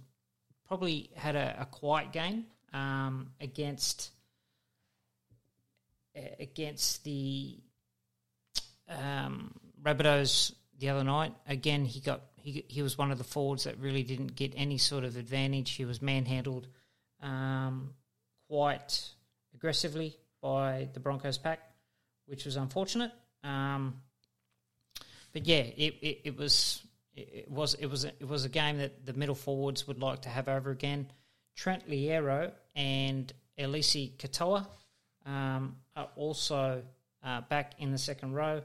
probably 0.66 1.10
had 1.14 1.36
a, 1.36 1.56
a 1.60 1.66
quiet 1.66 2.10
game 2.10 2.46
um, 2.72 3.32
against 3.38 4.12
against 6.40 7.04
the 7.04 7.58
um, 8.98 9.54
Rabbitohs 9.82 10.52
the 10.78 10.90
other 10.90 11.04
night. 11.04 11.34
Again, 11.46 11.84
he 11.84 12.00
got 12.00 12.22
he 12.36 12.64
he 12.68 12.82
was 12.82 12.98
one 12.98 13.10
of 13.10 13.18
the 13.18 13.24
forwards 13.24 13.64
that 13.64 13.78
really 13.78 14.02
didn't 14.02 14.34
get 14.34 14.52
any 14.56 14.78
sort 14.78 15.04
of 15.04 15.16
advantage. 15.16 15.70
He 15.72 15.84
was 15.84 16.02
manhandled 16.02 16.68
um, 17.20 17.94
quite 18.48 19.08
aggressively 19.54 20.16
by 20.40 20.88
the 20.92 21.00
Broncos 21.00 21.38
pack, 21.38 21.60
which 22.26 22.44
was 22.44 22.56
unfortunate. 22.56 23.12
Um, 23.44 24.02
but 25.32 25.46
yeah, 25.46 25.62
it, 25.76 25.94
it, 26.02 26.20
it 26.24 26.36
was 26.36 26.82
it 27.14 27.50
was 27.50 27.74
it 27.74 27.86
was 27.86 28.04
it 28.04 28.28
was 28.28 28.44
a 28.44 28.48
game 28.48 28.78
that 28.78 29.06
the 29.06 29.12
middle 29.12 29.34
forwards 29.34 29.86
would 29.86 30.00
like 30.00 30.22
to 30.22 30.28
have 30.28 30.48
over 30.48 30.70
again. 30.70 31.10
Trent 31.54 31.88
Loiero 31.88 32.52
and 32.74 33.32
Eliesa 33.58 34.16
Katoa 34.16 34.66
um, 35.26 35.76
are 35.94 36.08
also 36.16 36.82
uh, 37.22 37.40
back 37.42 37.74
in 37.78 37.92
the 37.92 37.98
second 37.98 38.32
row. 38.32 38.62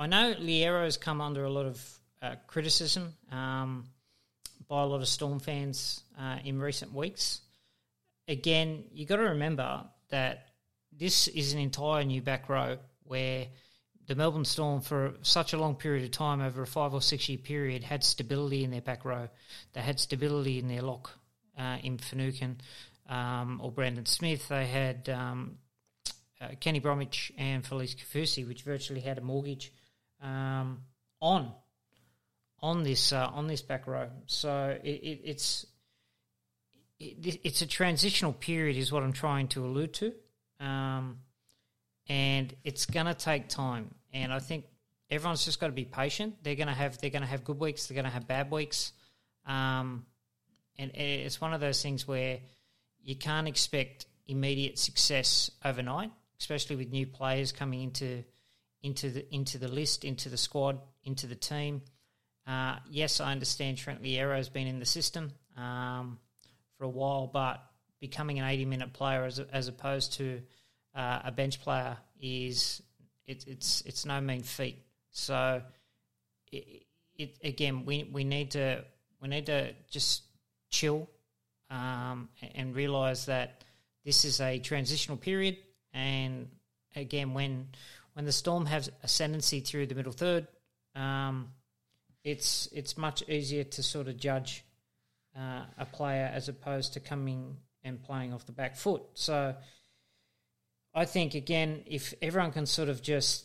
I 0.00 0.06
know 0.06 0.32
Loiero 0.32 0.84
has 0.84 0.96
come 0.96 1.20
under 1.20 1.42
a 1.44 1.50
lot 1.50 1.66
of 1.66 1.98
uh, 2.22 2.36
criticism 2.46 3.14
um, 3.32 3.86
by 4.68 4.82
a 4.82 4.86
lot 4.86 5.00
of 5.00 5.08
Storm 5.08 5.40
fans 5.40 6.04
uh, 6.16 6.36
in 6.44 6.60
recent 6.60 6.94
weeks. 6.94 7.40
Again, 8.28 8.84
you 8.92 9.06
got 9.06 9.16
to 9.16 9.30
remember 9.30 9.82
that 10.10 10.50
this 10.96 11.26
is 11.26 11.52
an 11.52 11.58
entire 11.58 12.04
new 12.04 12.22
back 12.22 12.48
row 12.48 12.78
where 13.02 13.48
the 14.06 14.14
Melbourne 14.14 14.44
Storm, 14.44 14.82
for 14.82 15.14
such 15.22 15.52
a 15.52 15.58
long 15.58 15.74
period 15.74 16.04
of 16.04 16.12
time, 16.12 16.40
over 16.42 16.62
a 16.62 16.66
five 16.66 16.94
or 16.94 17.02
six 17.02 17.28
year 17.28 17.38
period, 17.38 17.82
had 17.82 18.04
stability 18.04 18.62
in 18.62 18.70
their 18.70 18.80
back 18.80 19.04
row. 19.04 19.28
They 19.72 19.80
had 19.80 19.98
stability 19.98 20.60
in 20.60 20.68
their 20.68 20.82
lock 20.82 21.10
uh, 21.58 21.78
in 21.82 21.98
Finucane 21.98 22.58
um, 23.08 23.60
or 23.60 23.72
Brandon 23.72 24.06
Smith. 24.06 24.46
They 24.46 24.66
had 24.66 25.08
um, 25.08 25.58
uh, 26.40 26.50
Kenny 26.60 26.78
Bromwich 26.78 27.32
and 27.36 27.64
Felise 27.64 27.96
Kaufusi, 27.96 28.46
which 28.46 28.62
virtually 28.62 29.00
had 29.00 29.18
a 29.18 29.22
mortgage 29.22 29.72
um, 30.22 30.82
on 31.20 31.52
on 32.60 32.82
this 32.82 33.12
uh, 33.12 33.28
on 33.32 33.46
this 33.46 33.62
back 33.62 33.86
row. 33.86 34.08
So 34.26 34.78
it, 34.82 34.88
it, 34.88 35.20
it's 35.24 35.66
it, 36.98 37.40
it's 37.44 37.62
a 37.62 37.66
transitional 37.66 38.32
period, 38.32 38.76
is 38.76 38.92
what 38.92 39.02
I'm 39.02 39.12
trying 39.12 39.48
to 39.48 39.64
allude 39.64 39.94
to, 39.94 40.12
um, 40.60 41.18
and 42.08 42.54
it's 42.64 42.86
going 42.86 43.06
to 43.06 43.14
take 43.14 43.48
time. 43.48 43.94
And 44.12 44.32
I 44.32 44.38
think 44.38 44.64
everyone's 45.10 45.44
just 45.44 45.60
got 45.60 45.66
to 45.66 45.72
be 45.72 45.84
patient. 45.84 46.36
They're 46.42 46.56
going 46.56 46.68
to 46.68 46.74
have 46.74 46.98
they're 46.98 47.10
going 47.10 47.22
to 47.22 47.28
have 47.28 47.44
good 47.44 47.60
weeks. 47.60 47.86
They're 47.86 47.94
going 47.94 48.04
to 48.04 48.10
have 48.10 48.26
bad 48.26 48.50
weeks. 48.50 48.92
Um, 49.46 50.04
and 50.78 50.92
it's 50.94 51.40
one 51.40 51.54
of 51.54 51.60
those 51.60 51.82
things 51.82 52.06
where 52.06 52.38
you 53.02 53.16
can't 53.16 53.48
expect 53.48 54.06
immediate 54.28 54.78
success 54.78 55.50
overnight, 55.64 56.12
especially 56.38 56.76
with 56.76 56.90
new 56.90 57.06
players 57.06 57.50
coming 57.50 57.82
into 57.82 58.22
into 58.82 59.10
the 59.10 59.34
into 59.34 59.58
the 59.58 59.68
list, 59.68 60.04
into 60.04 60.28
the 60.28 60.36
squad, 60.36 60.78
into 61.04 61.26
the 61.26 61.34
team. 61.34 61.82
Uh, 62.46 62.76
yes, 62.90 63.20
I 63.20 63.32
understand 63.32 63.76
Trent 63.76 64.02
Loiero 64.02 64.36
has 64.36 64.48
been 64.48 64.66
in 64.66 64.78
the 64.78 64.86
system 64.86 65.32
um, 65.56 66.18
for 66.76 66.84
a 66.84 66.88
while, 66.88 67.26
but 67.26 67.62
becoming 68.00 68.38
an 68.38 68.46
80 68.46 68.64
minute 68.64 68.92
player 68.92 69.24
as, 69.24 69.38
as 69.38 69.68
opposed 69.68 70.14
to 70.14 70.40
uh, 70.94 71.20
a 71.24 71.32
bench 71.32 71.60
player 71.60 71.96
is 72.20 72.82
it, 73.26 73.44
it's 73.46 73.82
it's 73.82 74.06
no 74.06 74.20
mean 74.20 74.42
feat. 74.42 74.78
So, 75.10 75.62
it, 76.50 76.84
it, 77.16 77.38
again, 77.42 77.84
we 77.84 78.08
we 78.10 78.24
need 78.24 78.52
to 78.52 78.84
we 79.20 79.28
need 79.28 79.46
to 79.46 79.74
just 79.90 80.22
chill 80.70 81.08
um, 81.70 82.28
and 82.54 82.74
realize 82.74 83.26
that 83.26 83.64
this 84.04 84.24
is 84.24 84.40
a 84.40 84.58
transitional 84.58 85.18
period. 85.18 85.58
And 85.92 86.48
again, 86.96 87.34
when 87.34 87.68
when 88.18 88.24
the 88.24 88.32
Storm 88.32 88.66
has 88.66 88.90
ascendancy 89.04 89.60
through 89.60 89.86
the 89.86 89.94
middle 89.94 90.10
third, 90.10 90.48
um, 90.96 91.50
it's 92.24 92.68
it's 92.72 92.98
much 92.98 93.22
easier 93.28 93.62
to 93.62 93.80
sort 93.80 94.08
of 94.08 94.16
judge 94.16 94.64
uh, 95.38 95.62
a 95.78 95.86
player 95.86 96.28
as 96.34 96.48
opposed 96.48 96.94
to 96.94 97.00
coming 97.00 97.58
and 97.84 98.02
playing 98.02 98.32
off 98.34 98.44
the 98.44 98.50
back 98.50 98.74
foot. 98.74 99.02
So 99.14 99.54
I 100.92 101.04
think 101.04 101.36
again, 101.36 101.84
if 101.86 102.12
everyone 102.20 102.50
can 102.50 102.66
sort 102.66 102.88
of 102.88 103.02
just 103.02 103.44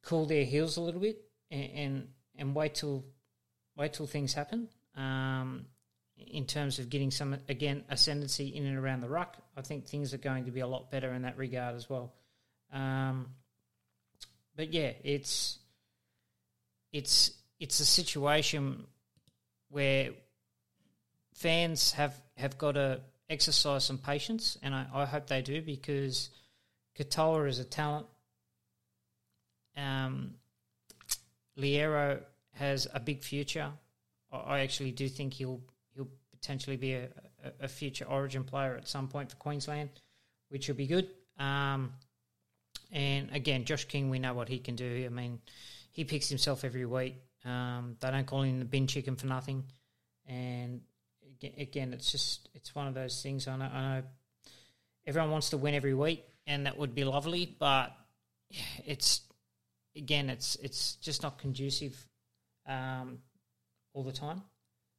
cool 0.00 0.24
their 0.24 0.44
heels 0.44 0.78
a 0.78 0.80
little 0.80 1.02
bit 1.02 1.22
and 1.50 1.70
and, 1.74 2.08
and 2.34 2.54
wait 2.54 2.76
till 2.76 3.04
wait 3.76 3.92
till 3.92 4.06
things 4.06 4.32
happen, 4.32 4.70
um, 4.94 5.66
in 6.16 6.46
terms 6.46 6.78
of 6.78 6.88
getting 6.88 7.10
some 7.10 7.36
again 7.46 7.84
ascendancy 7.90 8.56
in 8.56 8.64
and 8.64 8.78
around 8.78 9.02
the 9.02 9.08
ruck. 9.10 9.36
I 9.54 9.60
think 9.60 9.86
things 9.86 10.14
are 10.14 10.28
going 10.30 10.46
to 10.46 10.50
be 10.50 10.60
a 10.60 10.66
lot 10.66 10.90
better 10.90 11.12
in 11.12 11.20
that 11.22 11.36
regard 11.36 11.76
as 11.76 11.90
well. 11.90 12.14
Um, 12.72 13.34
but 14.56 14.72
yeah, 14.72 14.92
it's 15.04 15.58
it's 16.92 17.30
it's 17.60 17.80
a 17.80 17.84
situation 17.84 18.86
where 19.70 20.10
fans 21.34 21.92
have 21.92 22.20
have 22.36 22.58
got 22.58 22.72
to 22.72 23.00
exercise 23.28 23.84
some 23.84 23.98
patience, 23.98 24.58
and 24.62 24.74
I, 24.74 24.86
I 24.92 25.04
hope 25.04 25.26
they 25.26 25.42
do 25.42 25.60
because 25.60 26.30
Katoa 26.98 27.48
is 27.48 27.58
a 27.58 27.64
talent. 27.64 28.06
Um, 29.76 30.34
Loiero 31.58 32.20
has 32.54 32.86
a 32.92 33.00
big 33.00 33.22
future. 33.22 33.70
I 34.32 34.60
actually 34.60 34.92
do 34.92 35.08
think 35.08 35.34
he'll 35.34 35.60
potentially 36.46 36.76
be 36.76 36.94
a, 36.94 37.08
a, 37.60 37.68
future 37.68 38.04
Origin 38.04 38.44
player 38.44 38.76
at 38.76 38.86
some 38.86 39.08
point 39.08 39.30
for 39.30 39.36
Queensland, 39.36 39.90
which 40.48 40.68
will 40.68 40.76
be 40.76 40.86
good. 40.86 41.08
Um, 41.38 41.92
and 42.92 43.34
again, 43.34 43.64
Josh 43.64 43.84
King, 43.84 44.10
we 44.10 44.18
know 44.18 44.34
what 44.34 44.48
he 44.48 44.58
can 44.58 44.76
do. 44.76 45.04
I 45.06 45.08
mean, 45.08 45.40
he 45.90 46.04
picks 46.04 46.28
himself 46.28 46.64
every 46.64 46.86
week. 46.86 47.16
Um, 47.44 47.96
they 48.00 48.10
don't 48.10 48.26
call 48.26 48.42
him 48.42 48.58
the 48.58 48.64
bin 48.64 48.86
chicken 48.86 49.16
for 49.16 49.26
nothing. 49.26 49.64
And 50.26 50.80
again, 51.56 51.92
it's 51.92 52.10
just 52.10 52.48
it's 52.54 52.74
one 52.74 52.86
of 52.86 52.94
those 52.94 53.22
things. 53.22 53.46
I 53.48 53.56
know, 53.56 53.64
I 53.64 53.98
know 53.98 54.02
everyone 55.06 55.30
wants 55.30 55.50
to 55.50 55.56
win 55.56 55.74
every 55.74 55.94
week, 55.94 56.24
and 56.46 56.66
that 56.66 56.76
would 56.76 56.94
be 56.94 57.04
lovely, 57.04 57.56
but 57.58 57.92
it's 58.84 59.20
again, 59.96 60.30
it's 60.30 60.56
it's 60.56 60.96
just 60.96 61.22
not 61.22 61.38
conducive 61.38 61.96
um, 62.66 63.18
all 63.94 64.02
the 64.02 64.12
time. 64.12 64.42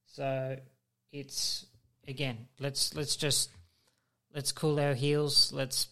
So 0.06 0.58
it's 1.12 1.66
again, 2.08 2.48
let's 2.60 2.96
let's 2.96 3.16
just 3.16 3.52
let's 4.34 4.52
cool 4.52 4.80
our 4.80 4.94
heels. 4.94 5.52
Let's 5.54 5.88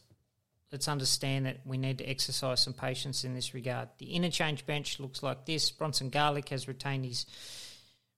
let's 0.76 0.90
understand 0.90 1.46
that 1.46 1.62
we 1.64 1.78
need 1.78 2.00
to 2.00 2.04
exercise 2.04 2.60
some 2.60 2.74
patience 2.74 3.24
in 3.24 3.34
this 3.34 3.54
regard. 3.54 3.88
The 3.98 4.14
interchange 4.14 4.66
bench 4.66 5.00
looks 5.00 5.24
like 5.24 5.46
this. 5.46 5.72
Bronson 5.72 6.10
Garlick 6.10 6.50
has 6.50 6.68
retained 6.68 7.06
his 7.06 7.26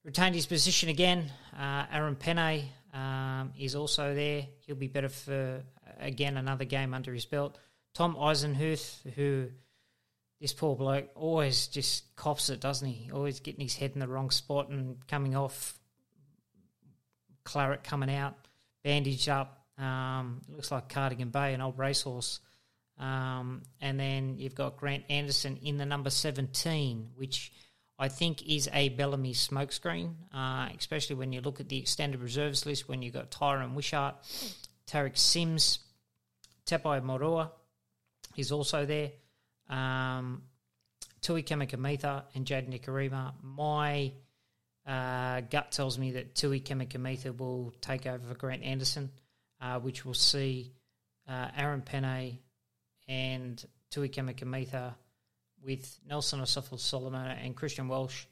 retained 0.03 0.33
his 0.33 0.47
position 0.47 0.89
again. 0.89 1.31
Uh, 1.55 1.85
Aaron 1.91 2.15
Pene 2.15 2.63
um, 2.95 3.53
is 3.59 3.75
also 3.75 4.15
there. 4.15 4.47
He'll 4.65 4.75
be 4.75 4.87
better 4.87 5.09
for 5.09 5.61
again 5.99 6.35
another 6.35 6.65
game 6.65 6.95
under 6.95 7.13
his 7.13 7.27
belt. 7.27 7.59
Tom 7.93 8.15
Eisenhuth, 8.15 9.07
who 9.13 9.49
this 10.41 10.53
poor 10.53 10.75
bloke 10.75 11.09
always 11.13 11.67
just 11.67 12.15
cops 12.15 12.49
it, 12.49 12.59
doesn't 12.59 12.87
he? 12.87 13.11
Always 13.11 13.39
getting 13.39 13.61
his 13.61 13.75
head 13.75 13.91
in 13.93 13.99
the 13.99 14.07
wrong 14.07 14.31
spot 14.31 14.69
and 14.69 14.97
coming 15.07 15.35
off, 15.35 15.79
claret 17.43 17.83
coming 17.83 18.09
out, 18.09 18.33
bandaged 18.83 19.29
up. 19.29 19.63
Um, 19.77 20.41
looks 20.49 20.71
like 20.71 20.89
Cardigan 20.89 21.29
Bay, 21.29 21.53
an 21.53 21.61
old 21.61 21.77
racehorse. 21.77 22.39
Um, 22.99 23.63
and 23.79 23.99
then 23.99 24.37
you've 24.37 24.55
got 24.55 24.77
Grant 24.77 25.03
Anderson 25.09 25.59
in 25.63 25.77
the 25.77 25.85
number 25.85 26.09
17, 26.09 27.11
which 27.15 27.51
I 27.99 28.09
think 28.09 28.47
is 28.47 28.69
a 28.73 28.89
Bellamy 28.89 29.33
smokescreen, 29.33 30.13
uh, 30.33 30.69
especially 30.77 31.15
when 31.15 31.31
you 31.31 31.41
look 31.41 31.59
at 31.59 31.69
the 31.69 31.77
extended 31.77 32.21
reserves 32.21 32.65
list 32.65 32.87
when 32.87 33.01
you've 33.01 33.13
got 33.13 33.31
Tyran 33.31 33.73
Wishart, 33.73 34.15
Tariq 34.87 35.17
Sims, 35.17 35.79
Tepai 36.65 37.01
Moeroa 37.01 37.49
is 38.35 38.51
also 38.51 38.85
there 38.85 39.11
um, 39.69 40.43
Tui 41.21 41.43
Kamikamica 41.43 42.23
and 42.35 42.45
Jade 42.45 42.69
Nikorima. 42.69 43.33
My 43.41 44.11
uh, 44.85 45.41
gut 45.41 45.71
tells 45.71 45.97
me 45.97 46.11
that 46.11 46.35
Tui 46.35 46.61
Kamikamica 46.61 47.35
will 47.35 47.73
take 47.81 48.05
over 48.05 48.25
for 48.25 48.35
Grant 48.35 48.63
Anderson, 48.63 49.09
uh, 49.59 49.79
which 49.79 50.05
will 50.05 50.13
see 50.13 50.73
uh, 51.27 51.47
Aaron 51.57 51.81
Pene 51.81 52.39
and 53.07 53.63
Tui 53.89 54.09
Kamikamica 54.09 54.93
with 55.63 55.99
Nelson 56.07 56.39
Asofa 56.39 56.79
Solomon 56.79 57.27
and 57.27 57.55
Christian 57.55 57.87
Welch 57.87 58.27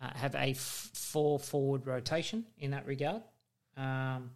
uh, 0.00 0.10
have 0.14 0.34
a 0.34 0.50
f- 0.50 0.90
four 0.92 1.38
forward 1.38 1.86
rotation 1.86 2.44
in 2.58 2.72
that 2.72 2.86
regard. 2.86 3.22
Um, 3.76 4.30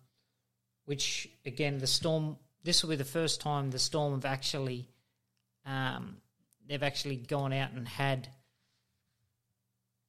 which 0.85 1.29
again, 1.47 1.79
the 1.79 1.87
Storm. 1.87 2.37
This 2.63 2.83
will 2.83 2.91
be 2.91 2.97
the 2.97 3.05
first 3.05 3.41
time 3.41 3.71
the 3.71 3.79
Storm 3.79 4.13
have 4.13 4.25
actually 4.25 4.89
um, 5.65 6.17
they've 6.67 6.83
actually 6.83 7.17
gone 7.17 7.53
out 7.53 7.73
and 7.73 7.87
had 7.87 8.29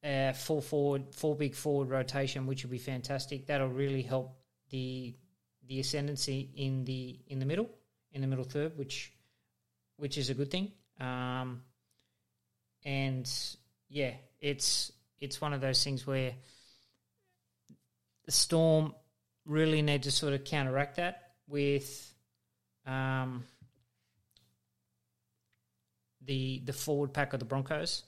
a 0.04 0.32
full 0.34 0.60
forward, 0.60 1.14
full 1.14 1.34
big 1.34 1.54
forward 1.54 1.88
rotation, 1.88 2.46
which 2.46 2.64
will 2.64 2.70
be 2.70 2.78
fantastic. 2.78 3.46
That'll 3.46 3.68
really 3.68 4.02
help 4.02 4.36
the 4.70 5.14
the 5.68 5.80
ascendancy 5.80 6.50
in 6.56 6.84
the 6.84 7.18
in 7.28 7.38
the 7.38 7.46
middle, 7.46 7.70
in 8.12 8.20
the 8.20 8.26
middle 8.26 8.44
third, 8.44 8.76
which 8.76 9.12
which 9.96 10.18
is 10.18 10.30
a 10.30 10.34
good 10.34 10.50
thing. 10.50 10.72
Um, 11.00 11.62
and 12.84 13.30
yeah, 13.88 14.12
it's 14.40 14.92
it's 15.20 15.40
one 15.40 15.52
of 15.52 15.60
those 15.60 15.82
things 15.82 16.06
where 16.06 16.32
the 18.24 18.32
Storm 18.32 18.94
really 19.46 19.82
need 19.82 20.04
to 20.04 20.10
sort 20.10 20.34
of 20.34 20.44
counteract 20.44 20.96
that 20.96 21.32
with 21.48 22.14
um, 22.86 23.44
the 26.24 26.62
the 26.64 26.72
forward 26.72 27.12
pack 27.12 27.32
of 27.32 27.40
the 27.40 27.46
Broncos. 27.46 28.04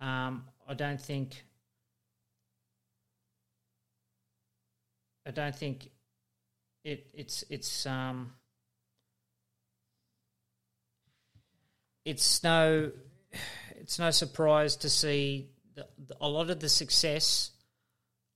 Um, 0.00 0.44
I 0.68 0.74
don't 0.74 1.00
think. 1.00 1.44
I 5.26 5.30
don't 5.30 5.56
think 5.56 5.88
it 6.84 7.06
it's 7.14 7.44
it's 7.48 7.86
um 7.86 8.32
it's 12.04 12.42
no 12.42 12.90
it's 13.76 13.98
no 13.98 14.10
surprise 14.10 14.76
to 14.76 14.88
see 14.88 15.50
the, 15.74 15.86
the, 16.06 16.16
a 16.20 16.28
lot 16.28 16.50
of 16.50 16.60
the 16.60 16.68
success 16.68 17.50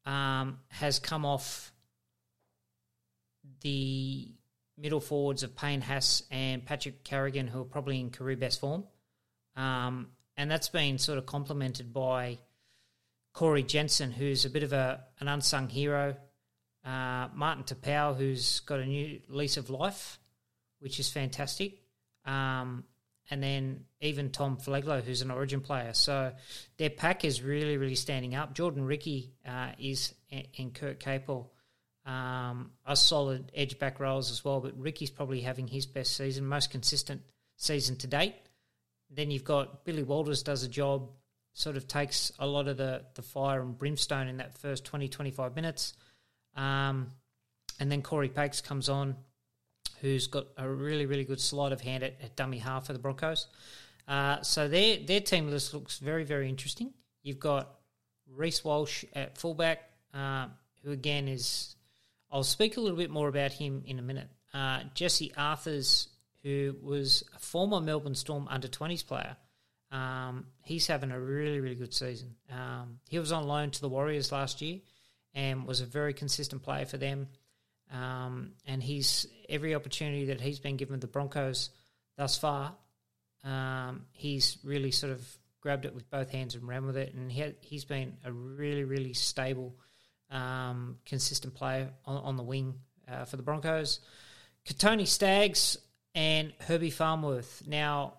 um, 0.05 0.59
has 0.69 0.99
come 0.99 1.25
off 1.25 1.73
the 3.61 4.29
middle 4.77 5.01
forwards 5.01 5.43
of 5.43 5.57
Payne 5.57 5.81
Haas 5.81 6.23
and 6.31 6.65
Patrick 6.65 7.05
Carrigan, 7.05 7.47
who 7.49 7.63
are 7.63 7.65
probably 7.65 8.01
in 8.01 8.11
career 8.11 8.37
best 8.37 8.61
form. 8.61 8.85
Um, 9.57 10.09
and 10.37 10.51
that's 10.51 10.69
been 10.69 10.99
sort 10.99 11.19
of 11.19 11.27
complemented 11.27 11.93
by 11.93 12.39
Corey 13.33 13.63
Jensen, 13.63 14.13
who's 14.13 14.45
a 14.45 14.51
bit 14.51 14.63
of 14.63 14.73
a 14.73 15.05
an 15.21 15.29
unsung 15.29 15.69
hero. 15.69 16.17
Uh, 16.85 17.29
Martin 17.35 17.65
Taupau, 17.65 18.17
who's 18.17 18.61
got 18.61 18.81
a 18.81 18.87
new 18.87 19.21
lease 19.29 19.57
of 19.57 19.69
life, 19.69 20.19
which 20.79 21.01
is 21.01 21.11
fantastic. 21.11 21.83
Um, 22.25 22.85
and 23.31 23.43
then 23.43 23.85
even 24.01 24.31
Tom 24.31 24.57
Flegler, 24.57 25.03
who's 25.03 25.23
an 25.23 25.31
Origin 25.31 25.61
player. 25.61 25.93
So 25.93 26.33
their 26.79 26.91
pack 26.91 27.25
is 27.25 27.43
really, 27.43 27.77
really 27.77 27.95
standing 27.95 28.35
up. 28.35 28.55
Jordan 28.55 28.85
Riki 28.85 29.33
uh, 29.47 29.73
is 29.79 30.15
in 30.31 30.71
Kurt 30.71 31.01
Capewell 31.01 31.49
um, 32.09 32.71
are 32.87 32.97
solid 32.97 33.53
edge 33.55 33.79
back 33.79 34.01
roles 34.01 34.31
as 34.31 34.45
well. 34.45 34.61
But 34.61 34.79
Riki's 34.81 35.11
probably 35.11 35.43
having 35.43 35.69
his 35.69 35.87
best 35.87 36.17
season, 36.17 36.47
most 36.47 36.71
consistent 36.71 37.23
season 37.57 37.97
to 37.97 38.07
date. 38.07 38.35
Then 39.11 39.31
you've 39.31 39.45
got 39.45 39.85
Billy 39.85 40.03
Walters 40.03 40.43
does 40.43 40.63
a 40.63 40.69
job, 40.69 41.11
sort 41.53 41.77
of 41.77 41.87
takes 41.87 42.33
a 42.39 42.47
lot 42.47 42.67
of 42.67 42.79
the, 42.79 43.05
the 43.15 43.23
fire 43.23 43.61
and 43.61 43.77
brimstone 43.77 44.27
in 44.27 44.39
that 44.39 44.57
first 44.57 44.85
20, 44.87 45.09
25 45.09 45.55
minutes. 45.55 45.93
Um, 46.57 47.09
and 47.79 47.93
then 47.93 48.01
Cory 48.01 48.29
Paix 48.29 48.61
comes 48.61 48.89
on, 48.89 49.15
who's 50.01 50.27
got 50.27 50.47
a 50.57 50.69
really, 50.69 51.07
really 51.07 51.25
good 51.25 51.41
sleight 51.41 51.73
of 51.73 51.81
hand 51.81 52.03
at, 52.03 52.15
at 52.23 52.37
dummy 52.37 52.59
half 52.59 52.87
for 52.87 52.93
the 52.93 52.99
Broncos. 52.99 53.47
Uh, 54.07 54.41
so 54.43 54.69
their 54.69 54.99
their 54.99 55.21
team 55.21 55.51
list 55.51 55.75
looks 55.75 55.99
very, 55.99 56.25
very 56.25 56.49
interesting. 56.49 56.93
You've 57.23 57.41
got 57.41 57.75
Reece 58.27 58.65
Walsh 58.65 59.05
at 59.15 59.37
fullback, 59.39 59.91
uh, 60.15 60.47
who 60.83 60.93
again 60.93 61.29
is. 61.29 61.75
I'll 62.31 62.45
speak 62.45 62.77
a 62.77 62.81
little 62.81 62.99
bit 62.99 63.11
more 63.11 63.29
about 63.29 63.53
him 63.53 63.83
in 63.87 63.99
a 63.99 64.03
minute. 64.03 64.29
Uh, 64.53 64.81
Jesse 64.95 65.33
Arthars 65.37 66.09
who 66.43 66.77
was 66.83 67.25
a 67.35 67.39
former 67.39 67.81
Melbourne 67.81 68.15
Storm 68.15 68.47
under 68.49 68.69
20s 68.69 69.07
player. 69.07 69.37
Um, 69.91 70.47
he's 70.63 70.87
having 70.87 71.11
a 71.11 71.21
really, 71.21 71.61
really 71.61 71.75
good 71.75 71.95
season. 71.95 72.35
Um, 72.51 73.01
he 73.09 73.19
was 73.19 73.33
on 73.33 73.47
loan 73.47 73.71
to 73.71 73.81
the 73.81 73.89
Warriors 73.89 74.31
last 74.33 74.61
year 74.63 74.79
and 75.35 75.67
was 75.67 75.81
a 75.81 75.87
very 75.87 76.15
consistent 76.15 76.63
player 76.63 76.87
for 76.87 76.99
them. 76.99 77.29
Um, 77.93 78.53
and 78.67 78.83
he's 78.83 79.27
every 79.49 79.75
opportunity 79.75 80.27
that 80.27 80.41
he's 80.41 80.61
been 80.61 80.77
given 80.77 81.01
the 81.01 81.07
Broncos 81.07 81.71
thus 82.17 82.37
far, 82.37 82.75
um, 83.45 84.07
he's 84.13 84.59
really 84.63 84.91
sort 84.91 85.13
of 85.13 85.27
grabbed 85.61 85.87
it 85.87 85.95
with 85.95 86.11
both 86.11 86.31
hands 86.31 86.55
and 86.55 86.67
ran 86.69 86.87
with 86.87 86.97
it. 86.97 87.15
And 87.15 87.31
he 87.33 87.55
he's 87.61 87.85
been 87.85 88.17
a 88.25 88.33
really, 88.33 88.85
really 88.85 89.15
stable, 89.15 89.75
um, 90.31 90.99
consistent 91.07 91.55
player 91.55 91.91
on, 92.05 92.17
on 92.19 92.37
the 92.37 92.43
wing 92.43 92.75
uh, 93.11 93.25
for 93.25 93.37
the 93.37 93.43
Broncos. 93.43 94.01
Kotoni 94.67 95.07
Staggs, 95.07 95.79
and 96.19 96.53
Herbie 96.61 96.91
Farnworth. 96.91 97.63
Now, 97.67 98.15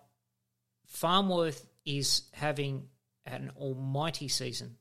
Farnworth 0.85 1.65
is 1.85 2.23
having 2.31 2.87
an 3.25 3.51
almighty 3.57 4.29
season, 4.29 4.77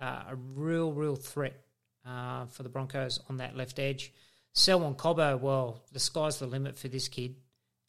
uh, 0.00 0.22
a 0.30 0.36
real, 0.36 0.92
real 0.92 1.16
threat 1.16 1.61
uh, 2.06 2.46
for 2.46 2.62
the 2.62 2.68
Broncos 2.68 3.20
on 3.28 3.38
that 3.38 3.56
left 3.56 3.78
edge. 3.78 4.12
Selwyn 4.52 4.94
Cobbo, 4.94 5.40
well, 5.40 5.84
the 5.92 5.98
sky's 5.98 6.38
the 6.38 6.46
limit 6.46 6.76
for 6.76 6.88
this 6.88 7.08
kid. 7.08 7.36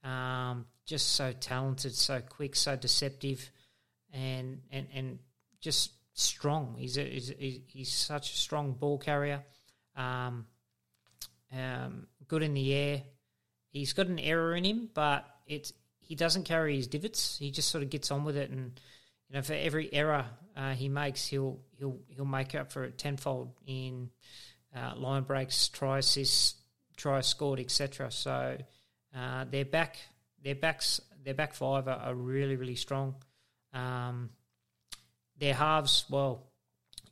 Um, 0.04 0.66
just 0.86 1.14
so 1.14 1.32
talented, 1.32 1.96
so 1.96 2.20
quick, 2.22 2.56
so 2.56 2.76
deceptive, 2.76 3.50
and 4.12 4.62
and 4.72 4.88
and 4.94 5.20
just 5.62 5.92
strong. 6.14 6.76
He's 6.78 6.98
a, 6.98 7.04
he's, 7.04 7.34
he's 7.68 7.94
such 7.94 8.34
a 8.34 8.38
strong 8.38 8.74
ball 8.74 8.98
carrier. 8.98 9.44
Um, 9.96 10.46
um, 11.54 12.08
good 12.28 12.44
in 12.44 12.54
the 12.54 12.74
air, 12.74 13.04
he's 13.70 13.94
got 13.94 14.08
an 14.08 14.20
error 14.20 14.56
in 14.56 14.64
him, 14.64 14.90
but 14.94 15.26
it's 15.48 15.74
he 16.00 16.16
doesn't 16.16 16.44
carry 16.44 16.76
his 16.76 16.88
divots. 16.88 17.38
He 17.38 17.52
just 17.52 17.70
sort 17.70 17.84
of 17.84 17.90
gets 17.90 18.12
on 18.12 18.26
with 18.26 18.36
it, 18.36 18.50
and 18.50 18.80
you 19.34 19.40
know, 19.40 19.44
for 19.44 19.54
every 19.54 19.92
error 19.92 20.26
uh, 20.56 20.74
he 20.74 20.90
makes, 20.90 21.26
he'll 21.26 21.60
he'll 21.80 21.98
he'll 22.08 22.24
make 22.24 22.54
up 22.54 22.72
for 22.72 22.84
it 22.84 23.00
tenfold 23.00 23.52
in 23.66 24.12
uh, 24.76 24.94
line 24.96 25.24
breaks, 25.24 25.70
try 25.70 25.98
assists, 25.98 26.56
try 26.98 27.20
scored, 27.22 27.60
etc. 27.60 28.12
So 28.12 28.58
uh, 29.18 29.46
their 29.50 29.66
back 29.66 29.98
their 30.44 30.54
backs 30.54 31.02
their 31.26 31.34
back 31.34 31.56
five 31.56 31.88
are, 31.88 31.98
are 31.98 32.14
really 32.14 32.56
really 32.56 32.76
strong. 32.76 33.16
Um, 33.74 34.30
their 35.40 35.56
halves, 35.56 36.06
well, 36.12 36.52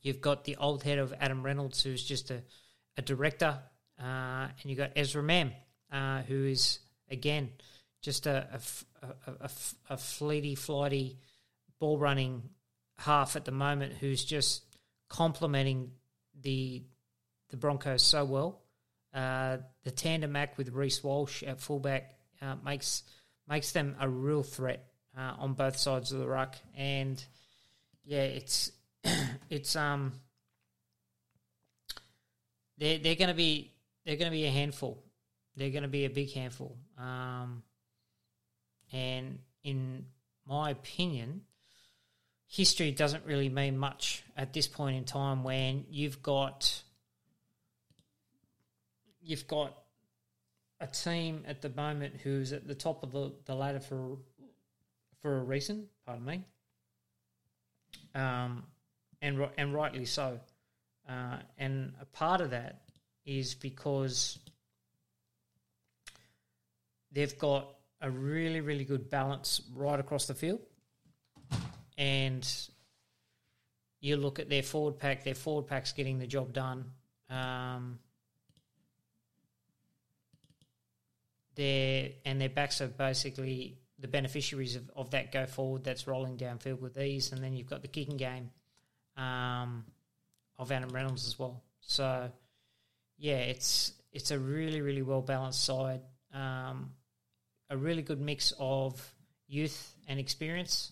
you've 0.04 0.22
got 0.22 0.44
the 0.44 0.58
old 0.58 0.84
head 0.84 1.00
of 1.00 1.16
Adam 1.20 1.42
Reynolds, 1.42 1.82
who's 1.82 2.04
just 2.04 2.30
a, 2.30 2.44
a 2.98 3.02
director, 3.02 3.58
uh, 4.00 4.48
and 4.62 4.66
you've 4.66 4.78
got 4.78 4.92
Ezra 4.96 5.24
Mam, 5.24 5.54
uh, 5.92 6.22
who 6.22 6.46
is 6.46 6.78
again 7.10 7.50
just 8.04 8.28
a, 8.28 8.48
a, 9.02 9.08
a, 9.42 9.50
a 9.90 9.96
fleety, 9.96 10.56
flighty, 10.56 11.18
ball 11.82 11.98
running 11.98 12.44
half 12.98 13.36
at 13.36 13.44
the 13.44 13.52
moment, 13.52 13.94
who's 14.00 14.24
just 14.24 14.64
complementing 15.10 15.92
the 16.40 16.84
the 17.50 17.58
Broncos 17.58 18.04
so 18.04 18.24
well. 18.24 18.62
Uh, 19.14 19.58
the 19.84 19.92
tandem 19.92 20.38
act 20.38 20.58
with 20.58 20.70
Reece 20.70 21.04
Walsh 21.04 21.44
at 21.44 21.60
fullback 21.60 22.14
uh, 22.42 22.56
makes 22.64 23.04
makes 23.50 23.72
them 23.72 23.96
a 24.00 24.08
real 24.08 24.44
threat 24.44 24.86
uh, 25.18 25.34
on 25.40 25.54
both 25.54 25.76
sides 25.78 26.14
of 26.14 26.20
the 26.20 26.28
ruck, 26.28 26.56
and 26.78 27.22
yeah, 28.06 28.22
it's 28.22 28.72
it's 29.50 29.76
um 29.76 30.14
they're 32.78 33.00
they're 33.00 33.16
going 33.16 33.30
to 33.30 33.34
be 33.34 33.72
they're 34.06 34.18
going 34.18 34.32
to 34.32 34.38
be 34.38 34.46
a 34.46 34.52
handful. 34.52 35.04
They're 35.56 35.72
going 35.72 35.84
to 35.84 35.90
be 35.90 36.06
a 36.06 36.10
big 36.10 36.32
handful. 36.32 36.78
Um, 36.98 37.64
and 38.94 39.40
in 39.64 40.06
my 40.48 40.70
opinion, 40.70 41.42
history 42.52 42.92
doesn't 42.92 43.26
really 43.26 43.48
mean 43.48 43.78
much 43.78 44.24
at 44.36 44.52
this 44.52 44.68
point 44.68 44.98
in 44.98 45.06
time 45.06 45.42
when 45.42 45.86
you've 45.90 46.22
got 46.22 46.84
you've 49.24 49.48
got 49.48 49.78
a 50.82 50.88
team 50.88 51.44
at 51.48 51.62
the 51.62 51.70
moment 51.70 52.14
who's 52.22 52.52
at 52.52 52.68
the 52.68 52.76
top 52.76 53.04
of 53.04 53.12
the, 53.14 53.32
the 53.46 53.56
ladder 53.56 53.80
for 53.80 54.18
for 55.22 55.38
a 55.38 55.44
reason, 55.44 55.88
pardon 56.06 56.26
me. 56.26 56.44
Um, 58.14 58.64
and 59.22 59.48
and 59.58 59.74
rightly 59.74 60.06
so. 60.06 60.38
Uh, 61.08 61.38
and 61.58 61.94
a 62.02 62.06
part 62.06 62.42
of 62.42 62.50
that 62.50 62.82
is 63.26 63.56
because 63.56 64.40
they've 67.14 67.38
got 67.40 67.76
a 68.02 68.12
really, 68.12 68.60
really 68.60 68.84
good 68.84 69.10
balance 69.10 69.62
right 69.74 70.00
across 70.00 70.26
the 70.26 70.34
field. 70.34 70.60
And 71.98 72.48
you 74.00 74.18
look 74.18 74.40
at 74.40 74.50
their 74.50 74.64
forward 74.64 74.98
pack, 74.98 75.24
their 75.24 75.36
forward 75.36 75.68
pack's 75.68 75.92
getting 75.94 76.20
the 76.20 76.28
job 76.28 76.54
done. 76.54 76.86
Um, 77.30 78.00
their 81.56 82.10
and 82.26 82.42
their 82.42 82.50
backs 82.50 82.82
are 82.82 82.88
basically 82.88 83.78
the 84.00 84.08
beneficiaries 84.08 84.76
of, 84.76 84.90
of 84.96 85.12
that 85.12 85.32
go 85.32 85.46
forward 85.46 85.84
that's 85.84 86.08
rolling 86.08 86.38
downfield 86.38 86.80
with 86.80 86.98
ease, 86.98 87.32
and 87.32 87.44
then 87.44 87.54
you've 87.54 87.70
got 87.70 87.82
the 87.82 87.88
kicking 87.88 88.18
game 88.18 88.50
um, 89.16 89.86
of 90.58 90.72
Adam 90.72 90.90
Reynolds 90.90 91.28
as 91.28 91.38
well. 91.38 91.62
So 91.82 92.32
yeah, 93.18 93.38
it's 93.38 93.94
it's 94.12 94.32
a 94.32 94.40
really 94.40 94.82
really 94.82 95.04
well 95.04 95.22
balanced 95.22 95.64
side. 95.64 96.02
Um, 96.34 96.92
a 97.70 97.78
really 97.78 98.02
good 98.02 98.20
mix 98.20 98.54
of 98.60 99.14
youth 99.48 99.96
and 100.08 100.20
experience, 100.20 100.92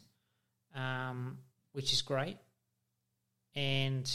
um, 0.76 1.38
which 1.74 1.94
is 1.94 2.02
great. 2.02 2.38
And 3.56 4.10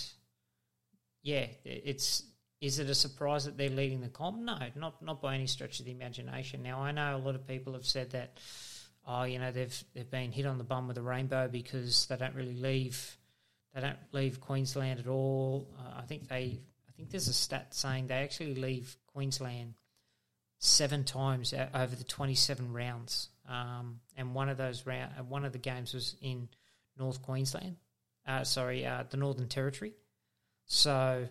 yeah, 1.22 1.46
it's 1.64 2.22
is 2.60 2.78
it 2.78 2.88
a 2.88 2.94
surprise 2.94 3.44
that 3.44 3.58
they're 3.58 3.68
leading 3.68 4.00
the 4.00 4.08
comp? 4.08 4.38
No, 4.38 4.58
not 4.74 5.02
not 5.02 5.20
by 5.20 5.34
any 5.34 5.46
stretch 5.46 5.80
of 5.80 5.86
the 5.86 5.92
imagination. 5.92 6.62
Now 6.62 6.80
I 6.80 6.92
know 6.92 7.16
a 7.16 7.18
lot 7.18 7.34
of 7.34 7.46
people 7.46 7.74
have 7.74 7.84
said 7.84 8.10
that, 8.12 8.38
oh, 9.06 9.24
you 9.24 9.38
know, 9.38 9.52
they've 9.52 9.84
they've 9.94 10.10
been 10.10 10.32
hit 10.32 10.46
on 10.46 10.58
the 10.58 10.64
bum 10.64 10.88
with 10.88 10.96
a 10.96 11.02
rainbow 11.02 11.48
because 11.48 12.06
they 12.06 12.16
don't 12.16 12.34
really 12.34 12.56
leave, 12.56 13.18
they 13.74 13.80
don't 13.80 13.98
leave 14.12 14.40
Queensland 14.40 15.00
at 15.00 15.06
all. 15.06 15.68
Uh, 15.78 16.00
I 16.00 16.02
think 16.02 16.28
they, 16.28 16.60
I 16.88 16.92
think 16.96 17.10
there's 17.10 17.28
a 17.28 17.34
stat 17.34 17.74
saying 17.74 18.06
they 18.06 18.22
actually 18.22 18.54
leave 18.54 18.96
Queensland 19.08 19.74
seven 20.58 21.04
times 21.04 21.52
over 21.74 21.94
the 21.94 22.04
27 22.04 22.72
rounds. 22.72 23.28
Um, 23.48 24.00
and 24.16 24.34
one 24.34 24.48
of 24.48 24.56
those 24.56 24.86
round, 24.86 25.12
uh, 25.18 25.22
one 25.22 25.44
of 25.44 25.52
the 25.52 25.58
games 25.58 25.92
was 25.92 26.16
in 26.22 26.48
North 26.98 27.22
Queensland, 27.22 27.76
uh, 28.26 28.44
sorry, 28.44 28.86
uh, 28.86 29.04
the 29.08 29.16
Northern 29.16 29.48
Territory. 29.48 29.92
So 30.66 31.28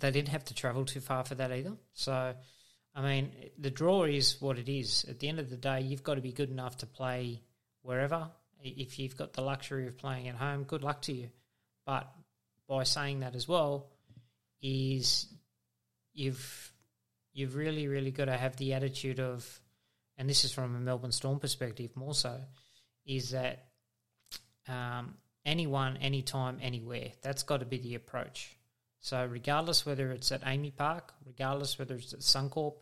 they 0.00 0.10
didn't 0.10 0.28
have 0.28 0.44
to 0.46 0.54
travel 0.54 0.84
too 0.84 1.00
far 1.00 1.24
for 1.24 1.34
that 1.34 1.52
either. 1.52 1.72
So, 1.92 2.34
I 2.94 3.02
mean, 3.02 3.32
the 3.58 3.70
draw 3.70 4.04
is 4.04 4.40
what 4.40 4.58
it 4.58 4.68
is. 4.68 5.04
At 5.08 5.18
the 5.18 5.28
end 5.28 5.38
of 5.38 5.50
the 5.50 5.56
day, 5.56 5.82
you've 5.82 6.02
got 6.02 6.14
to 6.14 6.20
be 6.20 6.32
good 6.32 6.50
enough 6.50 6.78
to 6.78 6.86
play 6.86 7.42
wherever. 7.82 8.30
If 8.62 8.98
you've 8.98 9.16
got 9.16 9.34
the 9.34 9.42
luxury 9.42 9.86
of 9.86 9.98
playing 9.98 10.28
at 10.28 10.36
home, 10.36 10.64
good 10.64 10.82
luck 10.82 11.02
to 11.02 11.12
you. 11.12 11.28
But 11.84 12.10
by 12.66 12.84
saying 12.84 13.20
that 13.20 13.34
as 13.34 13.46
well, 13.46 13.90
is 14.60 15.26
you've 16.12 16.72
you've 17.32 17.54
really, 17.54 17.86
really 17.86 18.10
got 18.10 18.24
to 18.24 18.36
have 18.36 18.56
the 18.56 18.74
attitude 18.74 19.20
of, 19.20 19.60
and 20.18 20.28
this 20.28 20.44
is 20.44 20.52
from 20.52 20.74
a 20.74 20.80
Melbourne 20.80 21.12
Storm 21.12 21.38
perspective 21.38 21.96
more 21.96 22.14
so, 22.14 22.38
is 23.06 23.30
that 23.30 23.68
um, 24.68 25.14
anyone, 25.46 25.96
anytime, 25.96 26.58
anywhere. 26.60 27.12
That's 27.22 27.42
got 27.42 27.60
to 27.60 27.66
be 27.66 27.78
the 27.78 27.94
approach. 27.94 28.56
So, 29.00 29.24
regardless 29.24 29.86
whether 29.86 30.10
it's 30.10 30.32
at 30.32 30.42
AAMI 30.42 30.76
Park, 30.76 31.14
regardless 31.24 31.78
whether 31.78 31.94
it's 31.94 32.12
at 32.12 32.20
Suncorp, 32.20 32.74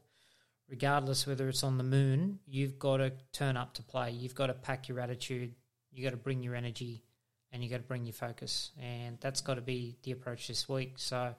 regardless 0.68 1.26
whether 1.26 1.48
it's 1.48 1.62
on 1.62 1.78
the 1.78 1.84
moon, 1.84 2.40
you've 2.46 2.78
got 2.78 2.96
to 2.96 3.12
turn 3.32 3.56
up 3.56 3.74
to 3.74 3.82
play. 3.82 4.10
You've 4.10 4.34
got 4.34 4.46
to 4.46 4.54
pack 4.54 4.88
your 4.88 4.98
attitude. 4.98 5.54
You've 5.92 6.04
got 6.04 6.10
to 6.10 6.16
bring 6.16 6.42
your 6.42 6.54
energy, 6.54 7.04
and 7.52 7.62
you've 7.62 7.70
got 7.70 7.78
to 7.78 7.84
bring 7.84 8.06
your 8.06 8.14
focus. 8.14 8.72
And 8.82 9.18
that's 9.20 9.42
got 9.42 9.54
to 9.54 9.60
be 9.60 9.96
the 10.02 10.12
approach 10.12 10.48
this 10.48 10.68
week. 10.68 10.94
So, 10.96 11.34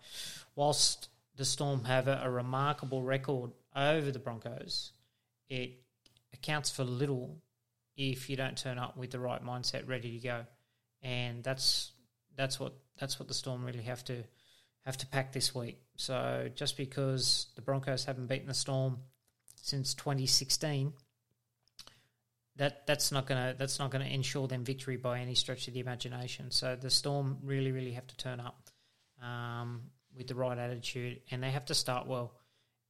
whilst 0.56 1.10
the 1.36 1.46
Storm 1.46 1.84
have 1.86 2.08
a, 2.08 2.22
a 2.24 2.30
remarkable 2.30 3.02
record 3.02 3.52
over 3.76 4.12
the 4.12 4.20
Broncos, 4.20 4.92
it 5.50 5.82
accounts 6.34 6.70
for 6.70 6.84
little 6.84 7.42
if 7.96 8.30
you 8.30 8.36
don't 8.36 8.58
turn 8.58 8.78
up 8.78 8.96
with 8.96 9.12
the 9.12 9.20
right 9.20 9.44
mindset, 9.44 9.88
ready 9.88 10.20
to 10.20 10.24
go, 10.24 10.46
and 11.02 11.44
that's 11.44 11.92
that's 12.36 12.60
what 12.60 12.74
that's 13.00 13.20
what 13.20 13.28
the 13.28 13.34
Storm 13.34 13.66
really 13.66 13.84
have 13.84 14.04
to 14.06 14.24
have 14.86 14.98
to 14.98 15.08
pack 15.08 15.34
this 15.34 15.54
week. 15.54 15.82
So 15.96 16.50
just 16.54 16.78
because 16.78 17.48
the 17.56 17.62
Broncos 17.62 18.06
haven't 18.06 18.28
beaten 18.28 18.48
the 18.48 18.54
Storm 18.54 19.00
since 19.62 19.94
2016, 19.96 20.94
that 22.58 22.86
that's 22.86 23.12
not 23.12 23.26
gonna 23.26 23.56
that's 23.58 23.80
not 23.80 23.90
gonna 23.90 24.06
ensure 24.06 24.48
them 24.48 24.64
victory 24.64 24.98
by 24.98 25.20
any 25.20 25.36
stretch 25.36 25.68
of 25.68 25.74
the 25.74 25.80
imagination. 25.80 26.52
So 26.52 26.76
the 26.76 26.90
Storm 26.90 27.40
really 27.44 27.72
really 27.72 27.94
have 27.94 28.08
to 28.08 28.18
turn 28.18 28.40
up. 28.40 28.70
Um, 29.22 29.90
with 30.18 30.28
the 30.28 30.36
right 30.36 30.58
attitude, 30.58 31.22
and 31.32 31.42
they 31.42 31.52
have 31.52 31.66
to 31.66 31.76
start 31.76 32.08
well. 32.08 32.34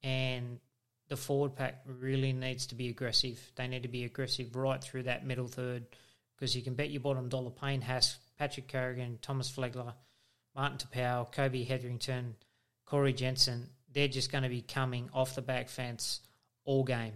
And 0.02 0.60
the 1.10 1.18
forward 1.18 1.56
pack 1.56 1.82
really 1.86 2.34
needs 2.34 2.68
to 2.68 2.76
be 2.76 2.90
aggressive. 2.90 3.40
They 3.56 3.68
need 3.68 3.84
to 3.84 3.90
be 3.90 4.04
aggressive 4.04 4.56
right 4.56 4.84
through 4.84 5.04
that 5.04 5.26
middle 5.26 5.48
third 5.48 5.86
because 6.36 6.56
you 6.56 6.62
can 6.62 6.76
bet 6.76 6.92
your 6.92 7.02
bottom 7.02 7.30
dollar 7.30 7.50
Payne 7.50 7.82
Haas, 7.82 8.18
Patrick 8.38 8.68
Carrigan, 8.68 9.18
Thomas 9.22 9.52
Flegler, 9.52 9.94
Martin 10.56 10.78
Taupau, 10.78 11.32
Kobe 11.32 11.64
Hetherington, 11.64 12.36
Corey 12.86 13.14
Jensen. 13.14 13.70
They're 13.92 14.08
just 14.08 14.32
going 14.32 14.44
to 14.44 14.50
be 14.50 14.62
coming 14.62 15.10
off 15.14 15.36
the 15.36 15.42
back 15.42 15.70
fence 15.70 16.20
all 16.66 16.84
game. 16.84 17.14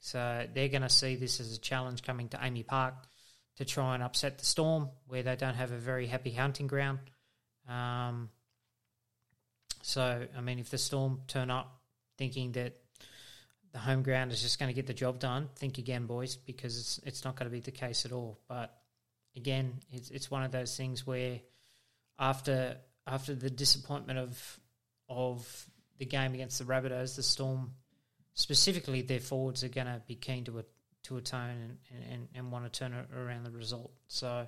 So 0.00 0.46
they're 0.54 0.68
going 0.68 0.82
to 0.82 0.88
see 0.88 1.16
this 1.16 1.40
as 1.40 1.56
a 1.56 1.58
challenge 1.58 2.02
coming 2.02 2.28
to 2.28 2.36
AAMI 2.36 2.66
Park 2.66 2.94
to 3.56 3.64
try 3.64 3.94
and 3.94 4.02
upset 4.02 4.38
the 4.38 4.46
Storm, 4.46 4.88
where 5.08 5.22
they 5.24 5.34
don't 5.34 5.54
have 5.54 5.72
a 5.72 5.78
very 5.78 6.06
happy 6.06 6.30
hunting 6.30 6.68
ground. 6.68 7.00
Um, 7.68 8.30
so, 9.82 10.26
I 10.36 10.40
mean, 10.40 10.60
if 10.60 10.70
the 10.70 10.78
Storm 10.78 11.22
turn 11.26 11.50
up 11.50 11.80
thinking 12.16 12.52
that 12.52 12.76
the 13.72 13.78
home 13.78 14.02
ground 14.02 14.32
is 14.32 14.42
just 14.42 14.58
going 14.58 14.68
to 14.68 14.74
get 14.74 14.86
the 14.86 14.94
job 14.94 15.18
done, 15.18 15.48
think 15.56 15.78
again, 15.78 16.06
boys, 16.06 16.36
because 16.36 16.78
it's 16.78 17.00
it's 17.04 17.24
not 17.24 17.36
going 17.36 17.50
to 17.50 17.54
be 17.54 17.60
the 17.60 17.70
case 17.70 18.04
at 18.04 18.12
all. 18.12 18.38
But 18.48 18.74
again, 19.36 19.74
it's 19.92 20.10
it's 20.10 20.30
one 20.30 20.42
of 20.42 20.52
those 20.52 20.76
things 20.76 21.06
where 21.06 21.40
after 22.18 22.76
after 23.06 23.34
the 23.34 23.50
disappointment 23.50 24.18
of 24.18 24.60
of 25.08 25.66
the 25.98 26.06
game 26.06 26.34
against 26.34 26.58
the 26.58 26.64
Rabbitohs, 26.64 27.16
the 27.16 27.22
Storm, 27.22 27.72
specifically 28.34 29.02
their 29.02 29.20
forwards, 29.20 29.64
are 29.64 29.68
going 29.68 29.86
to 29.86 30.00
be 30.06 30.14
keen 30.14 30.44
to 30.44 30.60
a, 30.60 30.64
to 31.04 31.16
atone 31.16 31.78
and, 31.90 32.04
and, 32.12 32.28
and 32.34 32.52
want 32.52 32.70
to 32.70 32.78
turn 32.78 32.94
around 33.16 33.44
the 33.44 33.50
result. 33.50 33.90
So 34.06 34.46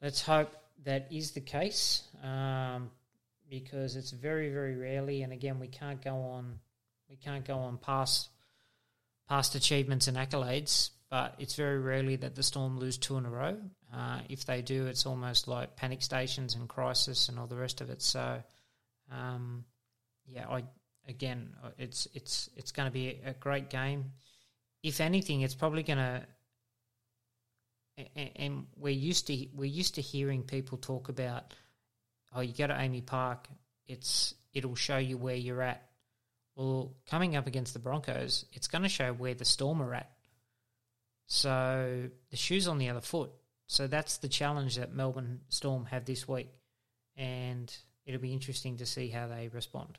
let's 0.00 0.22
hope 0.22 0.54
that 0.84 1.08
is 1.10 1.32
the 1.32 1.40
case. 1.40 2.02
Um, 2.22 2.90
because 3.48 3.96
it's 3.96 4.12
very 4.12 4.52
very 4.52 4.76
rarely, 4.76 5.22
and 5.22 5.32
again 5.32 5.58
we 5.58 5.68
can't 5.68 6.02
go 6.02 6.16
on 6.16 6.58
we 7.10 7.16
can't 7.16 7.44
go 7.44 7.58
on 7.58 7.76
past 7.76 8.28
past 9.28 9.54
achievements 9.54 10.08
and 10.08 10.16
accolades, 10.16 10.90
but 11.10 11.34
it's 11.38 11.54
very 11.54 11.78
rarely 11.78 12.16
that 12.16 12.34
the 12.34 12.42
Storm 12.42 12.78
lose 12.78 12.98
two 12.98 13.16
in 13.16 13.26
a 13.26 13.30
row. 13.30 13.56
Uh, 13.92 14.20
if 14.28 14.44
they 14.44 14.62
do, 14.62 14.86
it's 14.86 15.06
almost 15.06 15.48
like 15.48 15.76
panic 15.76 16.02
stations 16.02 16.54
and 16.54 16.68
crisis 16.68 17.28
and 17.28 17.38
all 17.38 17.46
the 17.46 17.56
rest 17.56 17.80
of 17.80 17.90
it. 17.90 18.02
So, 18.02 18.42
um, 19.10 19.64
yeah, 20.26 20.48
I 20.48 20.64
again, 21.08 21.54
it's 21.78 22.06
it's 22.14 22.48
it's 22.56 22.72
going 22.72 22.86
to 22.86 22.92
be 22.92 23.20
a 23.24 23.32
great 23.34 23.68
game. 23.70 24.12
if 24.82 25.00
anything, 25.00 25.42
it's 25.42 25.54
probably 25.54 25.82
going 25.82 25.98
to. 25.98 26.22
And 28.16 28.66
we're 28.78 28.94
used 28.94 29.26
to 29.26 29.46
we're 29.54 29.64
used 29.64 29.96
to 29.96 30.00
hearing 30.00 30.42
people 30.42 30.78
talk 30.78 31.10
about, 31.10 31.52
oh, 32.34 32.40
you 32.40 32.54
go 32.54 32.66
to 32.66 32.72
AAMI 32.72 33.04
Park, 33.04 33.46
it's 33.86 34.34
it'll 34.54 34.74
show 34.74 34.96
you 34.96 35.18
where 35.18 35.34
you're 35.34 35.60
at. 35.60 35.89
Well, 36.56 36.94
coming 37.08 37.36
up 37.36 37.46
against 37.46 37.72
the 37.72 37.78
Broncos, 37.78 38.44
it's 38.52 38.68
going 38.68 38.82
to 38.82 38.88
show 38.88 39.12
where 39.12 39.34
the 39.34 39.44
Storm 39.44 39.80
are 39.80 39.94
at. 39.94 40.10
So 41.26 42.10
the 42.30 42.36
shoe's 42.36 42.66
on 42.68 42.78
the 42.78 42.88
other 42.88 43.00
foot. 43.00 43.30
So 43.66 43.86
that's 43.86 44.18
the 44.18 44.28
challenge 44.28 44.76
that 44.76 44.92
Melbourne 44.92 45.42
Storm 45.48 45.84
have 45.86 46.04
this 46.04 46.26
week, 46.26 46.50
and 47.16 47.72
it'll 48.04 48.20
be 48.20 48.32
interesting 48.32 48.78
to 48.78 48.86
see 48.86 49.08
how 49.08 49.28
they 49.28 49.48
respond. 49.48 49.96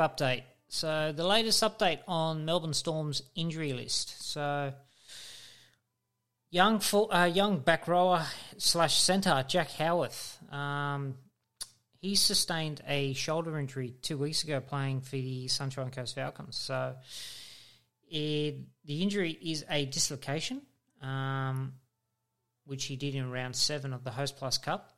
Update. 0.00 0.42
So 0.68 1.12
the 1.12 1.26
latest 1.26 1.62
update 1.62 2.00
on 2.06 2.44
Melbourne 2.44 2.74
Storm's 2.74 3.22
injury 3.34 3.72
list. 3.72 4.22
So 4.22 4.74
young 6.50 6.80
full, 6.80 7.10
uh, 7.12 7.24
young 7.24 7.60
back 7.60 7.88
rower 7.88 8.26
slash 8.58 9.00
centre 9.00 9.44
Jack 9.48 9.70
Howarth. 9.70 10.38
Um, 10.52 11.14
he 12.00 12.14
sustained 12.14 12.80
a 12.86 13.12
shoulder 13.14 13.58
injury 13.58 13.94
two 14.02 14.18
weeks 14.18 14.44
ago 14.44 14.60
playing 14.60 15.00
for 15.00 15.16
the 15.16 15.48
Sunshine 15.48 15.90
Coast 15.90 16.14
Falcons. 16.14 16.56
So 16.56 16.94
it, 18.08 18.56
the 18.84 19.02
injury 19.02 19.32
is 19.32 19.64
a 19.70 19.86
dislocation, 19.86 20.62
um, 21.02 21.74
which 22.66 22.84
he 22.84 22.96
did 22.96 23.14
in 23.14 23.30
round 23.30 23.56
seven 23.56 23.92
of 23.92 24.04
the 24.04 24.10
Host 24.10 24.36
Plus 24.36 24.58
Cup. 24.58 24.92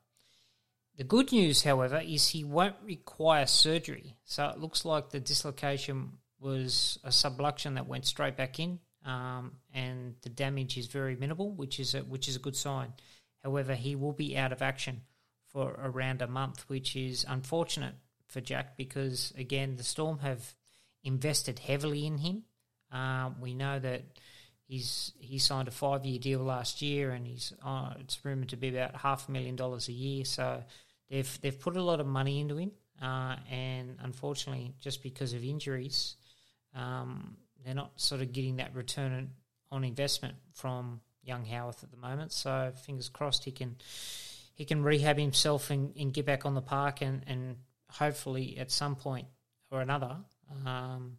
The 1.00 1.04
good 1.04 1.32
news, 1.32 1.62
however, 1.62 2.02
is 2.06 2.28
he 2.28 2.44
won't 2.44 2.76
require 2.84 3.46
surgery. 3.46 4.16
So 4.24 4.46
it 4.50 4.58
looks 4.58 4.84
like 4.84 5.08
the 5.08 5.18
dislocation 5.18 6.18
was 6.38 6.98
a 7.02 7.08
subluxation 7.08 7.76
that 7.76 7.88
went 7.88 8.04
straight 8.04 8.36
back 8.36 8.60
in, 8.60 8.80
um, 9.06 9.52
and 9.72 10.16
the 10.20 10.28
damage 10.28 10.76
is 10.76 10.88
very 10.88 11.16
minimal, 11.16 11.52
which 11.52 11.80
is 11.80 11.94
a, 11.94 12.00
which 12.00 12.28
is 12.28 12.36
a 12.36 12.38
good 12.38 12.54
sign. 12.54 12.92
However, 13.42 13.74
he 13.74 13.96
will 13.96 14.12
be 14.12 14.36
out 14.36 14.52
of 14.52 14.60
action 14.60 15.00
for 15.48 15.74
around 15.82 16.20
a 16.20 16.26
month, 16.26 16.68
which 16.68 16.94
is 16.94 17.24
unfortunate 17.26 17.94
for 18.26 18.42
Jack 18.42 18.76
because 18.76 19.32
again 19.38 19.76
the 19.76 19.82
Storm 19.82 20.18
have 20.18 20.54
invested 21.02 21.60
heavily 21.60 22.04
in 22.04 22.18
him. 22.18 22.42
Um, 22.92 23.36
we 23.40 23.54
know 23.54 23.78
that 23.78 24.02
he's 24.66 25.14
he 25.18 25.38
signed 25.38 25.68
a 25.68 25.70
five 25.70 26.04
year 26.04 26.18
deal 26.18 26.40
last 26.40 26.82
year, 26.82 27.12
and 27.12 27.26
he's 27.26 27.54
uh, 27.64 27.94
it's 28.00 28.22
rumored 28.22 28.50
to 28.50 28.58
be 28.58 28.68
about 28.68 28.96
half 28.96 29.30
a 29.30 29.32
million 29.32 29.56
dollars 29.56 29.88
a 29.88 29.92
year. 29.92 30.26
So 30.26 30.62
they've 31.10 31.40
they've 31.42 31.58
put 31.58 31.76
a 31.76 31.82
lot 31.82 32.00
of 32.00 32.06
money 32.06 32.40
into 32.40 32.56
him, 32.56 32.70
uh, 33.02 33.36
and 33.50 33.96
unfortunately, 34.00 34.74
just 34.80 35.02
because 35.02 35.32
of 35.34 35.44
injuries, 35.44 36.16
um, 36.74 37.36
they're 37.64 37.74
not 37.74 37.92
sort 38.00 38.22
of 38.22 38.32
getting 38.32 38.56
that 38.56 38.74
return 38.74 39.30
on 39.70 39.84
investment 39.84 40.34
from 40.52 41.00
young 41.22 41.44
Howarth 41.44 41.82
at 41.82 41.90
the 41.90 41.96
moment. 41.96 42.32
So 42.32 42.72
fingers 42.84 43.08
crossed 43.08 43.44
he 43.44 43.52
can 43.52 43.76
he 44.54 44.64
can 44.64 44.82
rehab 44.82 45.18
himself 45.18 45.70
and, 45.70 45.94
and 45.96 46.12
get 46.12 46.26
back 46.26 46.46
on 46.46 46.54
the 46.54 46.62
park 46.62 47.02
and, 47.02 47.22
and 47.26 47.56
hopefully 47.90 48.56
at 48.58 48.70
some 48.70 48.94
point 48.94 49.26
or 49.70 49.80
another 49.80 50.16
um, 50.66 51.16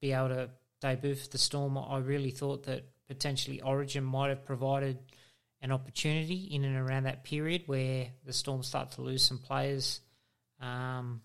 be 0.00 0.12
able 0.12 0.28
to 0.28 0.50
debut 0.80 1.14
for 1.14 1.28
the 1.28 1.38
Storm. 1.38 1.78
I 1.78 1.98
really 1.98 2.30
thought 2.30 2.64
that 2.64 2.84
potentially 3.06 3.60
Origin 3.60 4.04
might 4.04 4.28
have 4.28 4.44
provided– 4.44 4.98
an 5.64 5.72
opportunity 5.72 6.50
in 6.50 6.62
and 6.62 6.76
around 6.76 7.04
that 7.04 7.24
period 7.24 7.62
where 7.64 8.08
the 8.26 8.34
Storm 8.34 8.62
start 8.62 8.92
to 8.92 9.00
lose 9.00 9.24
some 9.24 9.38
players 9.38 10.00
um, 10.60 11.22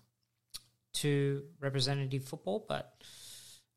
to 0.94 1.42
representative 1.60 2.24
football. 2.24 2.64
But 2.66 2.90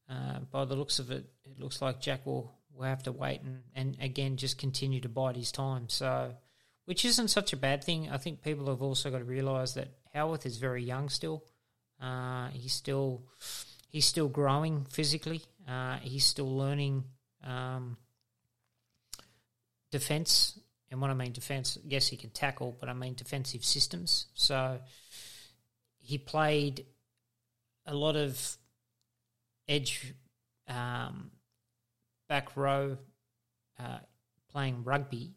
uh, 0.09 0.39
by 0.51 0.63
the 0.63 0.75
looks 0.75 0.99
of 0.99 1.11
it, 1.11 1.25
it 1.43 1.59
looks 1.59 1.81
like 1.81 1.99
Jack 1.99 2.25
will, 2.25 2.53
will 2.73 2.85
have 2.85 3.03
to 3.03 3.11
wait 3.11 3.41
and, 3.41 3.63
and 3.75 3.97
again 3.99 4.37
just 4.37 4.57
continue 4.57 5.01
to 5.01 5.09
bide 5.09 5.35
his 5.35 5.51
time. 5.51 5.89
So, 5.89 6.33
which 6.85 7.03
isn't 7.03 7.27
such 7.27 7.51
a 7.51 7.57
bad 7.57 7.83
thing. 7.83 8.09
I 8.09 8.17
think 8.17 8.41
people 8.41 8.67
have 8.67 8.81
also 8.81 9.11
got 9.11 9.17
to 9.17 9.25
realise 9.25 9.73
that 9.73 9.89
Howarth 10.13 10.45
is 10.45 10.59
very 10.59 10.81
young 10.81 11.09
still. 11.09 11.43
Uh, 12.01 12.47
he's 12.53 12.73
still 12.73 13.23
he's 13.89 14.05
still 14.05 14.29
growing 14.29 14.85
physically. 14.85 15.41
Uh, 15.67 15.97
he's 15.97 16.25
still 16.25 16.57
learning 16.57 17.03
um, 17.43 17.97
defence. 19.93 20.59
And 20.91 20.99
when 20.99 21.09
I 21.09 21.13
mean 21.13 21.31
defence, 21.31 21.77
yes, 21.85 22.07
he 22.07 22.17
can 22.17 22.31
tackle, 22.31 22.75
but 22.79 22.89
I 22.89 22.93
mean 22.93 23.13
defensive 23.13 23.63
systems. 23.63 24.25
So 24.33 24.79
he 25.99 26.17
played 26.17 26.85
a 27.85 27.93
lot 27.93 28.15
of 28.15 28.57
edge 29.67 30.13
um, 30.67 31.31
back 32.27 32.57
row 32.57 32.97
uh, 33.79 33.99
playing 34.51 34.83
rugby, 34.83 35.35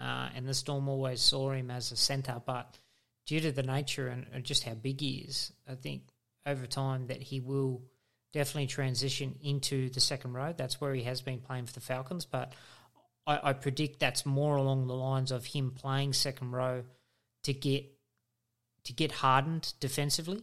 uh, 0.00 0.28
and 0.34 0.46
the 0.46 0.54
Storm 0.54 0.88
always 0.88 1.20
saw 1.20 1.50
him 1.50 1.70
as 1.70 1.92
a 1.92 1.96
centre. 1.96 2.40
But 2.44 2.78
due 3.26 3.40
to 3.40 3.52
the 3.52 3.62
nature 3.62 4.08
and, 4.08 4.26
and 4.32 4.44
just 4.44 4.62
how 4.62 4.74
big 4.74 5.00
he 5.00 5.26
is, 5.28 5.52
I 5.68 5.74
think 5.74 6.02
over 6.46 6.66
time 6.66 7.08
that 7.08 7.22
he 7.22 7.40
will 7.40 7.82
definitely 8.32 8.66
transition 8.66 9.36
into 9.42 9.88
the 9.90 10.00
second 10.00 10.34
row. 10.34 10.54
That's 10.56 10.80
where 10.80 10.94
he 10.94 11.02
has 11.04 11.22
been 11.22 11.40
playing 11.40 11.66
for 11.66 11.72
the 11.72 11.80
Falcons, 11.80 12.24
but 12.24 12.52
I, 13.26 13.50
I 13.50 13.52
predict 13.52 14.00
that's 14.00 14.24
more 14.24 14.56
along 14.56 14.86
the 14.86 14.94
lines 14.94 15.30
of 15.30 15.46
him 15.46 15.72
playing 15.72 16.12
second 16.12 16.52
row 16.52 16.84
to 17.44 17.52
get 17.52 17.86
to 18.84 18.92
get 18.92 19.10
hardened 19.10 19.72
defensively 19.80 20.42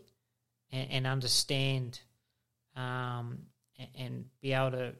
and, 0.71 0.91
and 0.91 1.07
understand 1.07 2.01
um, 2.75 3.39
and, 3.95 4.25
be 4.41 4.51
able 4.53 4.71
to 4.71 4.93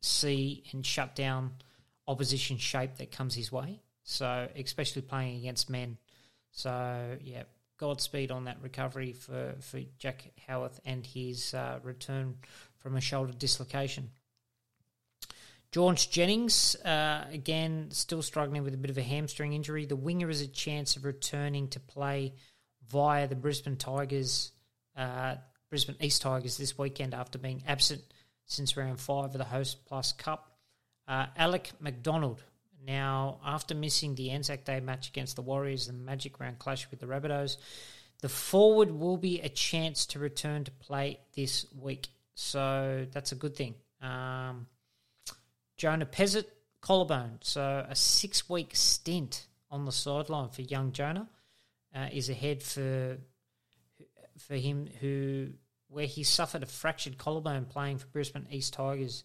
see 0.00 0.62
and 0.72 0.84
shut 0.86 1.14
down 1.14 1.52
opposition 2.06 2.56
shape 2.56 2.96
that 2.96 3.10
comes 3.10 3.34
his 3.34 3.50
way. 3.50 3.80
So, 4.04 4.48
especially 4.56 5.02
playing 5.02 5.38
against 5.38 5.70
men. 5.70 5.96
So, 6.50 7.16
yeah, 7.22 7.44
Godspeed 7.78 8.30
on 8.30 8.44
that 8.44 8.58
recovery 8.62 9.12
for, 9.12 9.54
for 9.60 9.80
Jack 9.98 10.32
Howarth 10.46 10.80
and 10.84 11.04
his 11.04 11.54
uh, 11.54 11.78
return 11.82 12.36
from 12.78 12.96
a 12.96 13.00
shoulder 13.00 13.32
dislocation. 13.32 14.10
George 15.72 16.10
Jennings, 16.10 16.76
uh, 16.84 17.24
again, 17.32 17.88
still 17.92 18.20
struggling 18.20 18.62
with 18.62 18.74
a 18.74 18.76
bit 18.76 18.90
of 18.90 18.98
a 18.98 19.02
hamstring 19.02 19.54
injury. 19.54 19.86
The 19.86 19.96
winger 19.96 20.28
has 20.28 20.42
a 20.42 20.46
chance 20.46 20.96
of 20.96 21.06
returning 21.06 21.68
to 21.68 21.80
play 21.80 22.34
via 22.90 23.26
the 23.26 23.36
Brisbane 23.36 23.76
Tigers, 23.76 24.52
uh, 24.94 25.36
Brisbane 25.70 25.96
East 25.98 26.20
Tigers 26.20 26.58
this 26.58 26.76
weekend 26.76 27.14
after 27.14 27.38
being 27.38 27.62
absent 27.66 28.02
since 28.44 28.76
round 28.76 29.00
five 29.00 29.26
of 29.26 29.38
the 29.38 29.44
Host 29.44 29.86
Plus 29.86 30.12
Cup. 30.12 30.58
Uh, 31.08 31.26
Alec 31.38 31.72
MacDonald, 31.80 32.42
now 32.86 33.40
after 33.42 33.74
missing 33.74 34.14
the 34.14 34.30
Anzac 34.30 34.66
Day 34.66 34.78
match 34.80 35.08
against 35.08 35.36
the 35.36 35.42
Warriors 35.42 35.88
and 35.88 35.98
the 35.98 36.04
Magic 36.04 36.38
Round 36.38 36.58
clash 36.58 36.86
with 36.90 37.00
the 37.00 37.06
Rabbitohs, 37.06 37.56
the 38.20 38.28
forward 38.28 38.90
will 38.90 39.16
be 39.16 39.40
a 39.40 39.48
chance 39.48 40.04
to 40.06 40.18
return 40.18 40.64
to 40.64 40.70
play 40.70 41.18
this 41.34 41.64
week. 41.74 42.08
So 42.34 43.06
that's 43.10 43.32
a 43.32 43.36
good 43.36 43.56
thing. 43.56 43.74
Um, 44.02 44.66
Jonah 45.82 46.06
Pezet, 46.06 46.44
collarbone. 46.80 47.38
So 47.40 47.84
a 47.88 47.96
six 47.96 48.48
week 48.48 48.70
stint 48.76 49.48
on 49.68 49.84
the 49.84 49.90
sideline 49.90 50.50
for 50.50 50.62
young 50.62 50.92
Jonah 50.92 51.28
uh, 51.92 52.06
is 52.12 52.28
ahead 52.28 52.62
for 52.62 53.18
for 54.38 54.54
him 54.54 54.88
who 55.00 55.48
where 55.88 56.06
he 56.06 56.22
suffered 56.22 56.62
a 56.62 56.66
fractured 56.66 57.18
collarbone 57.18 57.64
playing 57.64 57.98
for 57.98 58.06
Brisbane 58.06 58.46
East 58.48 58.74
Tigers 58.74 59.24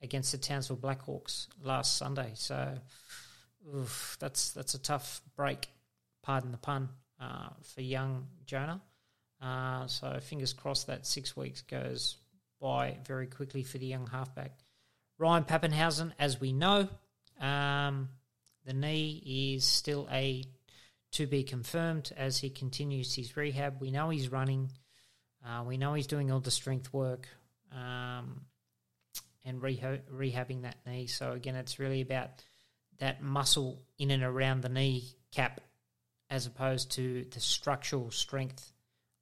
against 0.00 0.32
the 0.32 0.38
Townsville 0.38 0.78
Blackhawks 0.78 1.48
last 1.62 1.98
Sunday. 1.98 2.30
So 2.32 2.78
oof, 3.76 4.16
that's 4.18 4.52
that's 4.52 4.72
a 4.72 4.78
tough 4.78 5.20
break, 5.36 5.68
pardon 6.22 6.52
the 6.52 6.56
pun, 6.56 6.88
uh, 7.20 7.50
for 7.74 7.82
young 7.82 8.28
Jonah. 8.46 8.80
Uh, 9.42 9.86
so 9.88 10.18
fingers 10.22 10.54
crossed 10.54 10.86
that 10.86 11.06
six 11.06 11.36
weeks 11.36 11.60
goes 11.60 12.16
by 12.62 12.96
very 13.06 13.26
quickly 13.26 13.62
for 13.62 13.76
the 13.76 13.84
young 13.84 14.06
halfback. 14.06 14.52
Ryan 15.18 15.44
Papenhuyzen, 15.44 16.12
as 16.18 16.40
we 16.40 16.52
know, 16.52 16.88
um, 17.40 18.08
the 18.64 18.72
knee 18.72 19.54
is 19.56 19.64
still 19.64 20.08
a 20.10 20.44
to 21.12 21.26
be 21.26 21.42
confirmed 21.42 22.12
as 22.16 22.38
he 22.38 22.50
continues 22.50 23.14
his 23.14 23.36
rehab. 23.36 23.80
We 23.80 23.90
know 23.90 24.10
he's 24.10 24.30
running. 24.30 24.70
Uh, 25.44 25.64
we 25.64 25.76
know 25.76 25.94
he's 25.94 26.06
doing 26.06 26.30
all 26.30 26.40
the 26.40 26.50
strength 26.50 26.92
work 26.92 27.26
um, 27.72 28.42
and 29.44 29.60
reha- 29.60 30.02
rehabbing 30.12 30.62
that 30.62 30.76
knee. 30.86 31.06
So 31.06 31.32
again, 31.32 31.54
it's 31.54 31.78
really 31.78 32.00
about 32.00 32.44
that 32.98 33.22
muscle 33.22 33.82
in 33.98 34.10
and 34.10 34.22
around 34.22 34.60
the 34.60 34.68
knee 34.68 35.04
cap 35.32 35.60
as 36.30 36.46
opposed 36.46 36.92
to 36.92 37.24
the 37.30 37.40
structural 37.40 38.10
strength 38.10 38.72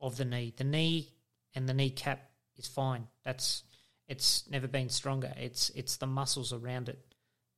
of 0.01 0.17
the 0.17 0.25
knee. 0.25 0.53
The 0.57 0.65
knee 0.65 1.13
and 1.55 1.69
the 1.69 1.75
knee 1.75 1.91
cap 1.91 2.31
is 2.57 2.67
fine. 2.67 3.07
That's 3.25 3.63
it's 4.09 4.49
never 4.51 4.69
been 4.69 4.89
stronger. 4.89 5.33
It's 5.37 5.71
it's 5.71 5.97
the 5.97 6.07
muscles 6.07 6.53
around 6.53 6.89
it 6.89 6.99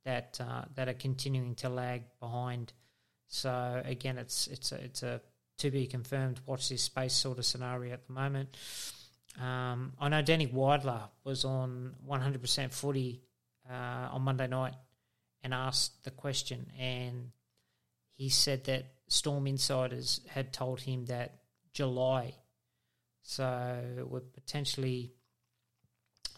that 0.04 0.40
uh, 0.40 0.62
that 0.74 0.88
are 0.88 0.94
continuing 0.94 1.54
to 1.56 1.68
lag 1.68 2.04
behind. 2.20 2.72
So 3.26 3.82
again, 3.84 4.18
it's 4.18 4.46
it's 4.46 4.72
a, 4.72 4.76
it's 4.76 5.02
a 5.02 5.20
to 5.58 5.70
be 5.70 5.86
confirmed. 5.86 6.40
Watch 6.46 6.68
this 6.68 6.82
space 6.82 7.12
sort 7.12 7.38
of 7.38 7.44
scenario 7.44 7.92
at 7.92 8.06
the 8.06 8.12
moment. 8.12 8.56
Um, 9.40 9.92
I 9.98 10.08
know 10.08 10.22
Danny 10.22 10.46
Weidler 10.46 11.02
was 11.22 11.44
on 11.44 11.94
100% 12.08 12.72
footy 12.72 13.22
uh, 13.70 14.08
on 14.10 14.22
Monday 14.22 14.48
night 14.48 14.74
and 15.42 15.54
asked 15.54 16.02
the 16.04 16.10
question, 16.10 16.72
and 16.78 17.30
he 18.14 18.30
said 18.30 18.64
that 18.64 18.86
Storm 19.06 19.46
insiders 19.46 20.20
had 20.28 20.52
told 20.52 20.80
him 20.80 21.06
that 21.06 21.38
July, 21.72 22.34
so 23.22 24.06
we're 24.08 24.20
potentially 24.20 25.12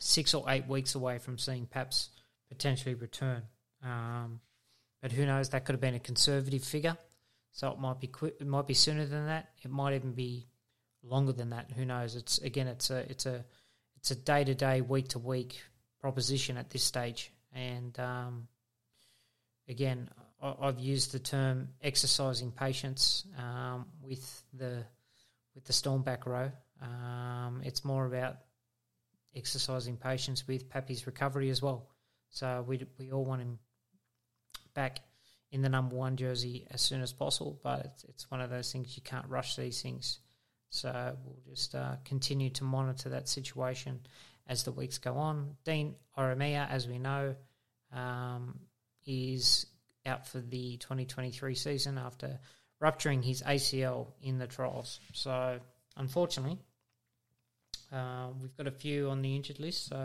six 0.00 0.34
or 0.34 0.44
eight 0.48 0.66
weeks 0.66 0.94
away 0.94 1.18
from 1.18 1.38
seeing 1.38 1.66
Paps 1.66 2.08
potentially 2.48 2.94
return. 2.94 3.42
Um, 3.84 4.40
but 5.00 5.12
who 5.12 5.24
knows? 5.24 5.50
That 5.50 5.64
could 5.64 5.74
have 5.74 5.80
been 5.80 5.94
a 5.94 6.00
conservative 6.00 6.64
figure, 6.64 6.96
so 7.52 7.70
it 7.70 7.78
might 7.78 8.00
be 8.00 8.06
quick, 8.06 8.34
it 8.40 8.46
might 8.46 8.66
be 8.66 8.74
sooner 8.74 9.06
than 9.06 9.26
that. 9.26 9.50
It 9.62 9.70
might 9.70 9.94
even 9.94 10.12
be 10.12 10.46
longer 11.02 11.32
than 11.32 11.50
that. 11.50 11.70
Who 11.76 11.84
knows? 11.84 12.16
It's 12.16 12.38
again, 12.38 12.66
it's 12.66 12.90
a 12.90 12.98
it's 13.10 13.26
a 13.26 13.44
it's 13.96 14.10
a 14.10 14.16
day 14.16 14.44
to 14.44 14.54
day, 14.54 14.80
week 14.80 15.08
to 15.08 15.18
week 15.18 15.60
proposition 16.00 16.56
at 16.56 16.70
this 16.70 16.82
stage, 16.82 17.32
and 17.54 17.98
um, 18.00 18.48
again, 19.68 20.10
I, 20.42 20.54
I've 20.60 20.80
used 20.80 21.12
the 21.12 21.18
term 21.18 21.68
exercising 21.82 22.52
patience 22.52 23.24
um, 23.38 23.86
with 24.02 24.42
the 24.52 24.84
with 25.54 25.64
the 25.64 25.72
storm 25.72 26.02
back 26.02 26.26
row. 26.26 26.50
Um, 26.82 27.62
it's 27.64 27.84
more 27.84 28.06
about 28.06 28.36
exercising 29.34 29.96
patience 29.96 30.46
with 30.46 30.68
Pappy's 30.68 31.06
recovery 31.06 31.50
as 31.50 31.62
well. 31.62 31.88
So 32.30 32.64
we 32.66 32.86
we 32.98 33.12
all 33.12 33.24
want 33.24 33.42
him 33.42 33.58
back 34.74 35.00
in 35.52 35.62
the 35.62 35.68
number 35.68 35.96
one 35.96 36.16
jersey 36.16 36.66
as 36.70 36.80
soon 36.80 37.00
as 37.00 37.12
possible, 37.12 37.58
but 37.62 37.84
it's, 37.86 38.04
it's 38.04 38.30
one 38.30 38.40
of 38.40 38.50
those 38.50 38.70
things 38.70 38.96
you 38.96 39.02
can't 39.02 39.26
rush 39.28 39.56
these 39.56 39.82
things. 39.82 40.20
So 40.70 41.16
we'll 41.24 41.42
just 41.48 41.74
uh, 41.74 41.96
continue 42.04 42.50
to 42.50 42.64
monitor 42.64 43.08
that 43.10 43.28
situation 43.28 44.00
as 44.46 44.62
the 44.62 44.72
weeks 44.72 44.98
go 44.98 45.14
on. 45.14 45.56
Dean 45.64 45.96
Ieremia, 46.16 46.70
as 46.70 46.86
we 46.86 46.98
know, 46.98 47.34
um, 47.92 48.60
is 49.04 49.66
out 50.06 50.26
for 50.28 50.40
the 50.40 50.76
2023 50.76 51.54
season 51.56 51.98
after 51.98 52.38
rupturing 52.80 53.22
his 53.22 53.42
ACL 53.42 54.08
in 54.22 54.38
the 54.38 54.46
trials. 54.46 55.00
So 55.12 55.58
unfortunately, 55.96 56.58
uh, 57.92 58.28
we've 58.40 58.56
got 58.56 58.66
a 58.66 58.70
few 58.70 59.10
on 59.10 59.22
the 59.22 59.34
injured 59.34 59.60
list. 59.60 59.86
So 59.88 59.96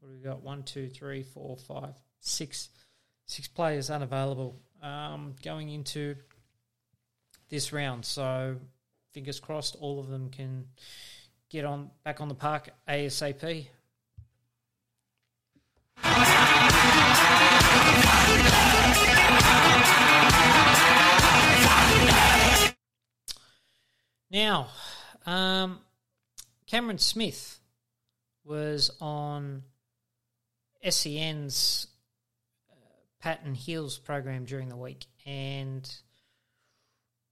what 0.00 0.10
have 0.10 0.18
we 0.18 0.24
got? 0.24 0.42
One, 0.42 0.62
two, 0.62 0.88
three, 0.88 1.22
four, 1.22 1.56
five, 1.56 1.94
six, 2.20 2.68
six 3.26 3.48
players 3.48 3.90
unavailable 3.90 4.60
um, 4.82 5.34
going 5.42 5.70
into 5.70 6.16
this 7.48 7.72
round. 7.72 8.04
So 8.04 8.56
fingers 9.12 9.40
crossed, 9.40 9.76
all 9.80 9.98
of 9.98 10.08
them 10.08 10.30
can 10.30 10.66
get 11.48 11.64
on 11.64 11.90
back 12.04 12.20
on 12.20 12.28
the 12.28 12.34
park 12.34 12.70
ASAP. 12.88 13.68
Now, 24.28 24.68
um, 25.24 25.78
Cameron 26.66 26.98
Smith 26.98 27.60
was 28.44 28.90
on 29.00 29.62
SEN's 30.88 31.86
uh, 32.70 32.74
Pat 33.20 33.40
and 33.44 33.56
Heals 33.56 33.98
program 33.98 34.44
during 34.44 34.68
the 34.68 34.76
week, 34.76 35.06
and 35.24 35.88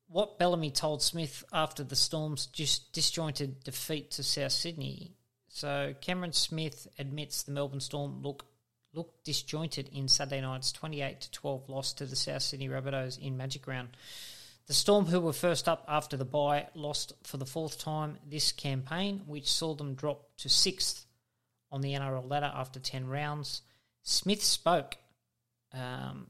what 0.08 0.38
Bellamy 0.38 0.70
told 0.70 1.02
Smith 1.02 1.44
after 1.52 1.82
the 1.82 1.96
Storm's 1.96 2.46
just 2.46 2.92
disjointed 2.92 3.64
defeat 3.64 4.12
to 4.12 4.22
South 4.22 4.52
Sydney. 4.52 5.12
So 5.48 5.94
Cameron 6.00 6.32
Smith 6.32 6.86
admits 6.98 7.42
the 7.42 7.52
Melbourne 7.52 7.80
Storm 7.80 8.22
look 8.22 8.46
looked 8.92 9.24
disjointed 9.24 9.88
in 9.92 10.06
Saturday 10.06 10.40
night's 10.40 10.70
28 10.70 11.20
to 11.22 11.30
12 11.32 11.68
loss 11.68 11.92
to 11.94 12.06
the 12.06 12.14
South 12.14 12.42
Sydney 12.42 12.68
Rabbitohs 12.68 13.18
in 13.18 13.36
Magic 13.36 13.66
Round. 13.66 13.88
The 14.66 14.74
Storm, 14.74 15.06
who 15.06 15.20
were 15.20 15.34
first 15.34 15.68
up 15.68 15.84
after 15.88 16.16
the 16.16 16.24
bye, 16.24 16.68
lost 16.74 17.12
for 17.22 17.36
the 17.36 17.44
fourth 17.44 17.78
time 17.78 18.16
this 18.26 18.50
campaign, 18.50 19.22
which 19.26 19.52
saw 19.52 19.74
them 19.74 19.94
drop 19.94 20.24
to 20.38 20.48
sixth 20.48 21.04
on 21.70 21.82
the 21.82 21.92
NRL 21.92 22.30
ladder 22.30 22.50
after 22.54 22.80
10 22.80 23.06
rounds. 23.06 23.62
Smith 24.02 24.42
spoke 24.42 24.96
um, 25.74 26.28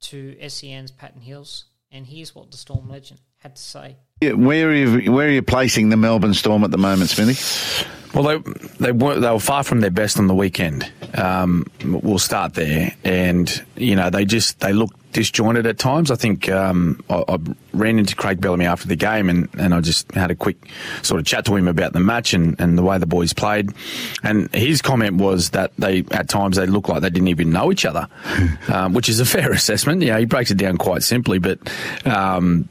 to 0.00 0.36
SEN's 0.48 0.90
Pat 0.90 1.14
and 1.14 1.22
Heals, 1.22 1.66
and 1.92 2.04
here's 2.04 2.34
what 2.34 2.50
the 2.50 2.56
Storm 2.56 2.88
legend 2.88 3.20
had 3.38 3.54
to 3.54 3.62
say. 3.62 3.98
Yeah, 4.20 4.32
where 4.32 4.70
are 4.70 4.74
you, 4.74 5.12
where 5.12 5.28
are 5.28 5.32
you 5.32 5.42
placing 5.42 5.90
the 5.90 5.96
Melbourne 5.96 6.34
Storm 6.34 6.64
at 6.64 6.72
the 6.72 6.78
moment, 6.78 7.10
Smithy? 7.10 7.88
Well, 8.14 8.24
they 8.24 8.52
they 8.78 8.92
were 8.92 9.18
they 9.18 9.30
were 9.30 9.40
far 9.40 9.64
from 9.64 9.80
their 9.80 9.90
best 9.90 10.18
on 10.18 10.28
the 10.28 10.34
weekend. 10.34 10.90
Um, 11.14 11.66
we'll 11.84 12.20
start 12.20 12.54
there, 12.54 12.94
and 13.02 13.64
you 13.76 13.96
know 13.96 14.08
they 14.08 14.24
just 14.24 14.60
they 14.60 14.72
looked 14.72 15.03
disjointed 15.14 15.66
at 15.66 15.78
times. 15.78 16.10
I 16.10 16.16
think 16.16 16.50
um, 16.50 17.02
I, 17.08 17.24
I, 17.26 17.38
ran 17.72 17.98
into 17.98 18.14
Craig 18.14 18.40
Bellamy 18.40 18.66
after 18.66 18.86
the 18.86 18.96
game, 18.96 19.30
and, 19.30 19.48
and 19.56 19.72
I 19.72 19.80
just 19.80 20.12
had 20.12 20.30
a 20.30 20.34
quick 20.34 20.56
sort 21.02 21.18
of 21.18 21.26
chat 21.26 21.46
to 21.46 21.56
him 21.56 21.66
about 21.66 21.94
the 21.94 22.00
match 22.00 22.34
and, 22.34 22.60
and 22.60 22.76
the 22.76 22.82
way 22.82 22.98
the 22.98 23.06
boys 23.06 23.32
played. 23.32 23.72
And 24.22 24.54
his 24.54 24.82
comment 24.82 25.16
was 25.16 25.50
that 25.50 25.72
they 25.78 26.04
at 26.10 26.28
times 26.28 26.56
they 26.56 26.66
looked 26.66 26.90
like 26.90 27.00
they 27.00 27.10
didn't 27.10 27.28
even 27.28 27.50
know 27.50 27.72
each 27.72 27.86
other, 27.86 28.08
um, 28.68 28.92
which 28.92 29.08
is 29.08 29.20
a 29.20 29.24
fair 29.24 29.50
assessment. 29.52 30.02
Know, 30.02 30.18
he 30.18 30.26
breaks 30.26 30.50
it 30.50 30.58
down 30.58 30.76
quite 30.76 31.02
simply, 31.02 31.38
but. 31.38 31.58
Um, 32.04 32.68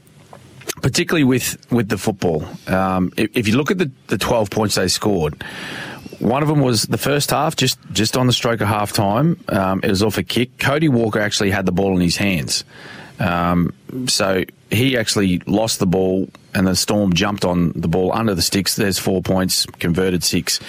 particularly 0.82 1.24
with, 1.24 1.56
with 1.70 1.88
the 1.88 1.96
football, 1.96 2.44
um, 2.66 3.12
if, 3.16 3.36
if 3.36 3.48
you 3.48 3.56
look 3.56 3.70
at 3.70 3.78
the, 3.78 3.90
the 4.08 4.18
12 4.18 4.50
points 4.50 4.74
they 4.74 4.88
scored, 4.88 5.42
one 6.24 6.42
of 6.42 6.48
them 6.48 6.60
was 6.60 6.84
the 6.84 6.98
first 6.98 7.30
half, 7.30 7.54
just 7.54 7.78
just 7.92 8.16
on 8.16 8.26
the 8.26 8.32
stroke 8.32 8.60
of 8.62 8.68
half 8.68 8.92
time. 8.92 9.38
Um, 9.48 9.80
it 9.82 9.90
was 9.90 10.02
off 10.02 10.16
a 10.16 10.22
kick. 10.22 10.58
Cody 10.58 10.88
Walker 10.88 11.20
actually 11.20 11.50
had 11.50 11.66
the 11.66 11.72
ball 11.72 11.94
in 11.94 12.00
his 12.00 12.16
hands. 12.16 12.64
Um, 13.20 13.72
so 14.08 14.44
he 14.70 14.96
actually 14.96 15.38
lost 15.40 15.78
the 15.78 15.86
ball, 15.86 16.28
and 16.54 16.66
the 16.66 16.74
Storm 16.74 17.12
jumped 17.12 17.44
on 17.44 17.72
the 17.72 17.88
ball 17.88 18.12
under 18.12 18.34
the 18.34 18.42
sticks. 18.42 18.74
There's 18.74 18.98
four 18.98 19.22
points, 19.22 19.66
converted 19.78 20.24
six. 20.24 20.60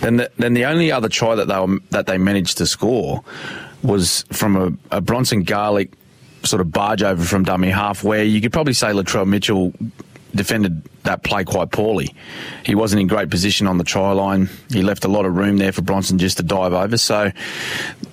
Then, 0.00 0.18
the, 0.18 0.30
then 0.36 0.54
the 0.54 0.66
only 0.66 0.92
other 0.92 1.08
try 1.08 1.34
that 1.34 1.48
they 1.48 1.58
were, 1.58 1.78
that 1.90 2.06
they 2.06 2.18
managed 2.18 2.58
to 2.58 2.66
score 2.66 3.24
was 3.82 4.24
from 4.30 4.56
a, 4.56 4.96
a 4.96 5.00
Bronson 5.00 5.42
Garlick 5.42 5.92
sort 6.44 6.60
of 6.60 6.70
barge 6.70 7.02
over 7.02 7.24
from 7.24 7.44
dummy 7.44 7.70
half, 7.70 8.04
where 8.04 8.22
you 8.22 8.40
could 8.40 8.52
probably 8.52 8.74
say 8.74 8.88
Latrell 8.88 9.26
Mitchell 9.26 9.72
defended 10.34 10.82
that 11.04 11.22
play 11.22 11.44
quite 11.44 11.70
poorly. 11.70 12.14
He 12.64 12.74
wasn't 12.74 13.00
in 13.00 13.06
great 13.06 13.30
position 13.30 13.66
on 13.66 13.78
the 13.78 13.84
try 13.84 14.12
line. 14.12 14.48
He 14.70 14.82
left 14.82 15.04
a 15.04 15.08
lot 15.08 15.24
of 15.24 15.36
room 15.36 15.56
there 15.56 15.72
for 15.72 15.82
Bronson 15.82 16.18
just 16.18 16.36
to 16.36 16.42
dive 16.42 16.72
over. 16.72 16.96
So 16.98 17.30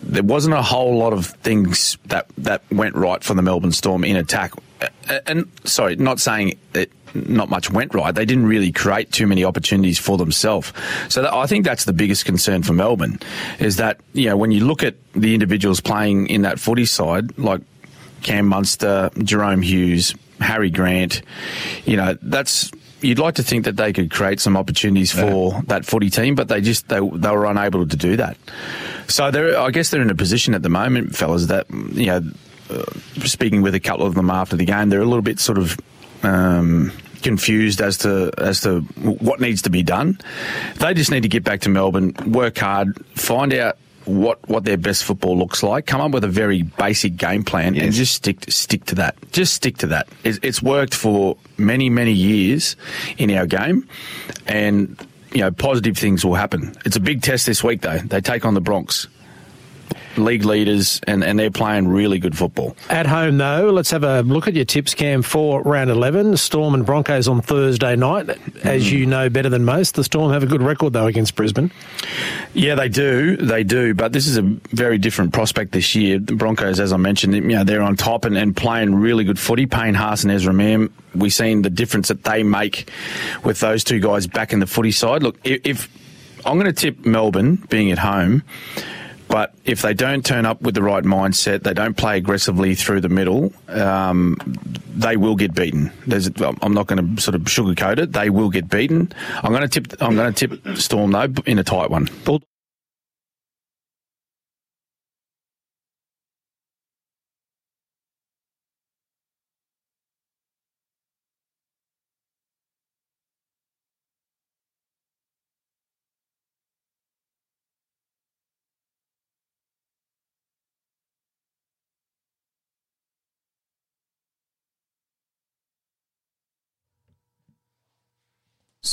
there 0.01 0.23
wasn't 0.23 0.55
a 0.55 0.61
whole 0.61 0.97
lot 0.97 1.13
of 1.13 1.27
things 1.27 1.97
that, 2.05 2.27
that 2.37 2.63
went 2.71 2.95
right 2.95 3.23
for 3.23 3.33
the 3.33 3.41
Melbourne 3.41 3.71
Storm 3.71 4.03
in 4.03 4.15
attack. 4.15 4.53
And 5.27 5.51
sorry, 5.65 5.95
not 5.97 6.19
saying 6.19 6.57
that 6.73 6.89
not 7.15 7.49
much 7.49 7.71
went 7.71 7.93
right. 7.93 8.13
They 8.13 8.25
didn't 8.25 8.45
really 8.45 8.71
create 8.71 9.11
too 9.11 9.25
many 9.25 9.43
opportunities 9.45 9.97
for 9.97 10.17
themselves. 10.17 10.73
So 11.09 11.21
that, 11.21 11.33
I 11.33 11.47
think 11.47 11.65
that's 11.65 11.85
the 11.85 11.93
biggest 11.93 12.25
concern 12.25 12.61
for 12.63 12.73
Melbourne 12.73 13.19
is 13.59 13.77
that, 13.77 13.99
you 14.13 14.29
know, 14.29 14.37
when 14.37 14.51
you 14.51 14.65
look 14.65 14.83
at 14.83 14.95
the 15.13 15.33
individuals 15.33 15.79
playing 15.79 16.27
in 16.27 16.41
that 16.41 16.59
footy 16.59 16.85
side, 16.85 17.37
like 17.37 17.61
Cam 18.21 18.47
Munster, 18.47 19.09
Jahrome 19.15 19.63
Hughes, 19.63 20.13
Harry 20.39 20.69
Grant, 20.69 21.21
you 21.85 21.97
know, 21.97 22.17
that's 22.21 22.71
you'd 23.01 23.19
like 23.19 23.35
to 23.35 23.43
think 23.43 23.65
that 23.65 23.75
they 23.75 23.93
could 23.93 24.11
create 24.11 24.39
some 24.39 24.57
opportunities 24.57 25.11
for 25.11 25.51
yeah. 25.51 25.61
that 25.67 25.85
footy 25.85 26.09
team, 26.09 26.35
but 26.35 26.47
they 26.47 26.61
just 26.61 26.87
they, 26.87 26.99
they 26.99 27.29
were 27.29 27.45
unable 27.45 27.87
to 27.87 27.95
do 27.95 28.17
that. 28.17 28.37
So 29.07 29.31
they're 29.31 29.57
I 29.57 29.71
guess 29.71 29.89
they're 29.89 30.01
in 30.01 30.09
a 30.09 30.15
position 30.15 30.53
at 30.53 30.63
the 30.63 30.69
moment, 30.69 31.15
fellas, 31.15 31.47
that 31.47 31.69
you 31.69 32.07
know, 32.07 32.23
uh, 32.69 32.83
speaking 33.25 33.61
with 33.61 33.75
a 33.75 33.79
couple 33.79 34.05
of 34.05 34.15
them 34.15 34.29
after 34.29 34.55
the 34.55 34.65
game, 34.65 34.89
they're 34.89 35.01
a 35.01 35.05
little 35.05 35.21
bit 35.21 35.39
sort 35.39 35.57
of. 35.57 35.79
Um, 36.23 36.91
confused 37.21 37.81
as 37.81 37.97
to 37.97 38.31
as 38.37 38.61
to 38.61 38.81
what 39.01 39.39
needs 39.39 39.63
to 39.63 39.71
be 39.71 39.81
done. 39.81 40.19
They 40.77 40.93
just 40.93 41.09
need 41.09 41.23
to 41.23 41.27
get 41.27 41.43
back 41.43 41.61
to 41.61 41.69
Melbourne, 41.69 42.13
work 42.27 42.59
hard, 42.59 43.03
find 43.15 43.51
out 43.53 43.77
what 44.05 44.47
what 44.47 44.63
their 44.63 44.77
best 44.77 45.03
football 45.03 45.37
looks 45.37 45.63
like. 45.63 45.85
Come 45.85 46.01
up 46.01 46.11
with 46.11 46.23
a 46.23 46.29
very 46.29 46.63
basic 46.63 47.17
game 47.17 47.43
plan 47.43 47.75
and 47.75 47.91
just 47.91 48.13
stick 48.15 48.45
stick 48.49 48.85
to 48.85 48.95
that. 48.95 49.15
Just 49.31 49.53
stick 49.53 49.77
to 49.77 49.87
that. 49.87 50.07
It's, 50.23 50.39
it's 50.41 50.61
worked 50.61 50.93
for 50.93 51.37
many 51.57 51.89
many 51.89 52.13
years 52.13 52.75
in 53.17 53.31
our 53.31 53.45
game, 53.45 53.87
and 54.47 54.95
you 55.33 55.41
know 55.41 55.51
positive 55.51 55.97
things 55.97 56.23
will 56.23 56.35
happen. 56.35 56.75
It's 56.85 56.95
a 56.95 57.01
big 57.01 57.21
test 57.21 57.45
this 57.45 57.63
week 57.63 57.81
though. 57.81 57.99
They 57.99 58.21
take 58.21 58.45
on 58.45 58.53
the 58.53 58.61
Bronx 58.61 59.07
league 60.17 60.45
leaders, 60.45 61.01
and, 61.07 61.23
and 61.23 61.37
they're 61.37 61.51
playing 61.51 61.87
really 61.87 62.19
good 62.19 62.37
football. 62.37 62.75
At 62.89 63.05
home, 63.05 63.37
though, 63.37 63.69
let's 63.71 63.91
have 63.91 64.03
a 64.03 64.21
look 64.21 64.47
at 64.47 64.53
your 64.53 64.65
tips, 64.65 64.93
Cam, 64.93 65.21
for 65.21 65.61
round 65.61 65.89
11. 65.89 66.37
Storm 66.37 66.73
and 66.73 66.85
Broncos 66.85 67.27
on 67.27 67.41
Thursday 67.41 67.95
night. 67.95 68.29
As 68.63 68.85
mm. 68.85 68.91
you 68.91 69.05
know 69.05 69.29
better 69.29 69.49
than 69.49 69.65
most, 69.65 69.95
the 69.95 70.03
Storm 70.03 70.31
have 70.31 70.43
a 70.43 70.47
good 70.47 70.61
record, 70.61 70.93
though, 70.93 71.07
against 71.07 71.35
Brisbane. 71.35 71.71
Yeah, 72.53 72.75
they 72.75 72.89
do. 72.89 73.37
They 73.37 73.63
do. 73.63 73.93
But 73.93 74.13
this 74.13 74.27
is 74.27 74.37
a 74.37 74.41
very 74.41 74.97
different 74.97 75.33
prospect 75.33 75.71
this 75.71 75.95
year. 75.95 76.19
The 76.19 76.35
Broncos, 76.35 76.79
as 76.79 76.93
I 76.93 76.97
mentioned, 76.97 77.33
you 77.33 77.41
know, 77.41 77.63
they're 77.63 77.81
on 77.81 77.95
top 77.95 78.25
and, 78.25 78.37
and 78.37 78.55
playing 78.55 78.95
really 78.95 79.23
good 79.23 79.39
footy. 79.39 79.65
Payne 79.65 79.93
Haas 79.93 80.23
and 80.23 80.31
Ezra 80.31 80.53
Mam, 80.53 80.93
we've 81.13 81.33
seen 81.33 81.61
the 81.61 81.69
difference 81.69 82.07
that 82.07 82.23
they 82.23 82.43
make 82.43 82.91
with 83.43 83.59
those 83.59 83.83
two 83.83 83.99
guys 83.99 84.27
back 84.27 84.53
in 84.53 84.59
the 84.59 84.67
footy 84.67 84.91
side. 84.91 85.23
Look, 85.23 85.37
if, 85.43 85.61
if 85.65 85.89
I'm 86.45 86.59
going 86.59 86.71
to 86.71 86.73
tip 86.73 87.05
Melbourne 87.05 87.55
being 87.69 87.91
at 87.91 87.97
home, 87.97 88.43
but 89.27 89.53
if 89.65 89.81
they 89.81 89.93
don't 89.93 90.25
turn 90.25 90.45
up 90.45 90.61
with 90.61 90.75
the 90.75 90.81
right 90.81 91.03
mindset, 91.03 91.63
they 91.63 91.73
don't 91.73 91.97
play 91.97 92.17
aggressively 92.17 92.75
through 92.75 93.01
the 93.01 93.09
middle, 93.09 93.53
um, 93.67 94.37
they 94.95 95.17
will 95.17 95.35
get 95.35 95.53
beaten. 95.53 95.91
There's, 96.07 96.29
I'm 96.39 96.73
not 96.73 96.87
going 96.87 97.15
to 97.15 97.21
sort 97.21 97.35
of 97.35 97.41
sugarcoat 97.43 97.99
it. 97.99 98.13
They 98.13 98.29
will 98.29 98.49
get 98.49 98.69
beaten. 98.69 99.11
I'm 99.43 99.51
going 99.51 99.67
to 99.67 99.81
tip. 99.81 100.01
I'm 100.01 100.15
going 100.15 100.33
to 100.33 100.47
tip 100.47 100.77
Storm 100.77 101.11
though 101.11 101.33
in 101.45 101.59
a 101.59 101.63
tight 101.63 101.89
one. 101.89 102.07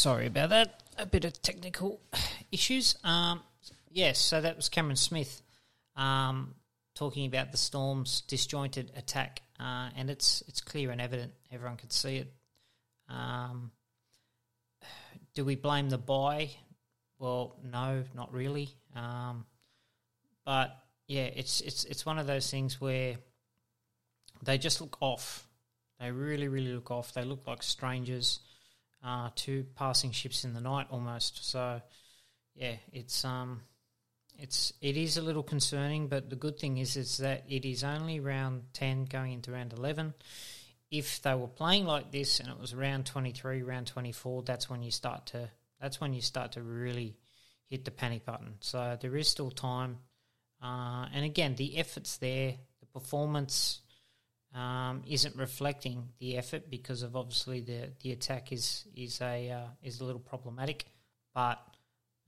Sorry 0.03 0.27
about 0.27 0.51
that. 0.51 0.83
A 0.99 1.07
bit 1.07 1.25
of 1.25 1.41
technical 1.43 2.01
issues. 2.51 2.97
Um, 3.05 3.41
yes, 3.89 4.19
so 4.19 4.41
that 4.41 4.57
was 4.57 4.69
Cameron 4.69 4.97
Smith 4.97 5.43
um, 5.95 6.57
talking 6.97 7.25
about 7.25 7.53
the 7.53 7.57
Storm's 7.57 8.23
disjointed 8.23 8.91
attack, 8.97 9.43
uh, 9.61 9.91
and 9.97 10.11
it's 10.11 10.43
it's 10.49 10.61
clear 10.61 10.91
and 10.91 11.01
evident. 11.01 11.31
Everyone 11.53 11.77
could 11.77 11.93
see 11.93 12.17
it. 12.17 12.33
Um, 13.09 13.71
do 15.37 15.45
we 15.45 15.55
blame 15.55 15.89
the 15.89 15.99
bye? 15.99 16.51
Well, 17.21 17.55
no, 17.63 18.03
not 18.13 18.35
really. 18.35 18.71
Um, 18.97 19.47
but 20.45 20.77
yeah, 21.07 21.27
it's 21.33 21.61
it's 21.61 21.85
it's 21.85 22.05
one 22.05 22.19
of 22.19 22.27
those 22.27 22.51
things 22.51 22.81
where 22.81 23.19
they 24.43 24.59
just 24.59 24.81
look 24.81 24.97
off. 25.01 25.47
They 26.01 26.11
really, 26.11 26.49
really 26.49 26.73
look 26.73 26.91
off. 26.91 27.15
They 27.15 27.23
look 27.23 27.47
like 27.47 27.63
strangers 27.63 28.41
uh, 29.05 29.31
two 29.35 29.67
passing 29.75 30.13
ships 30.13 30.45
in 30.45 30.55
the 30.55 30.61
night 30.61 30.87
almost. 30.91 31.49
So 31.51 31.81
yeah, 32.55 32.77
it's 32.93 33.25
um, 33.25 33.63
it's 34.39 34.73
it 34.81 34.97
is 34.97 35.17
a 35.17 35.23
little 35.23 35.43
concerning, 35.43 36.09
but 36.09 36.31
the 36.31 36.37
good 36.37 36.59
thing 36.59 36.79
is 36.79 36.97
is 36.97 37.19
that 37.19 37.45
it 37.49 37.65
is 37.65 37.85
only 37.85 38.21
round 38.21 38.65
ten 38.73 39.05
going 39.05 39.33
into 39.33 39.53
round 39.53 39.73
eleven. 39.73 40.15
If 40.91 41.23
they 41.23 41.35
were 41.35 41.49
playing 41.49 41.87
like 41.87 42.11
this 42.11 42.39
and 42.41 42.49
it 42.49 42.61
was 42.61 42.75
round 42.75 43.07
twenty 43.07 43.33
three, 43.33 43.63
round 43.63 43.87
twenty 43.87 44.13
four, 44.13 44.43
that's 44.43 44.69
when 44.69 44.83
you 44.83 44.91
start 44.91 45.27
to 45.27 45.51
that's 45.81 46.01
when 46.01 46.13
you 46.13 46.21
start 46.21 46.53
to 46.53 46.63
really 46.63 47.17
hit 47.69 47.85
the 47.85 47.91
panic 47.91 48.25
button. 48.25 48.55
So 48.61 48.99
there 49.01 49.17
is 49.17 49.29
still 49.29 49.51
time, 49.51 49.99
uh, 50.63 51.07
and 51.15 51.25
again, 51.25 51.55
the 51.57 51.79
effort's 51.79 52.19
there, 52.19 52.55
the 52.81 52.87
performance 52.87 53.81
um, 54.55 55.03
isn't 55.09 55.35
reflecting 55.37 56.09
the 56.19 56.37
effort 56.37 56.71
because 56.71 57.03
of 57.03 57.17
obviously 57.17 57.61
the 57.61 57.91
the 58.03 58.13
attack 58.13 58.53
is 58.53 58.87
is 58.95 59.21
a 59.21 59.51
uh, 59.51 59.67
is 59.83 60.01
a 60.01 60.05
little 60.05 60.21
problematic, 60.21 60.85
but 61.35 61.59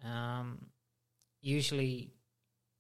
um, 0.05 0.67
usually 1.43 2.13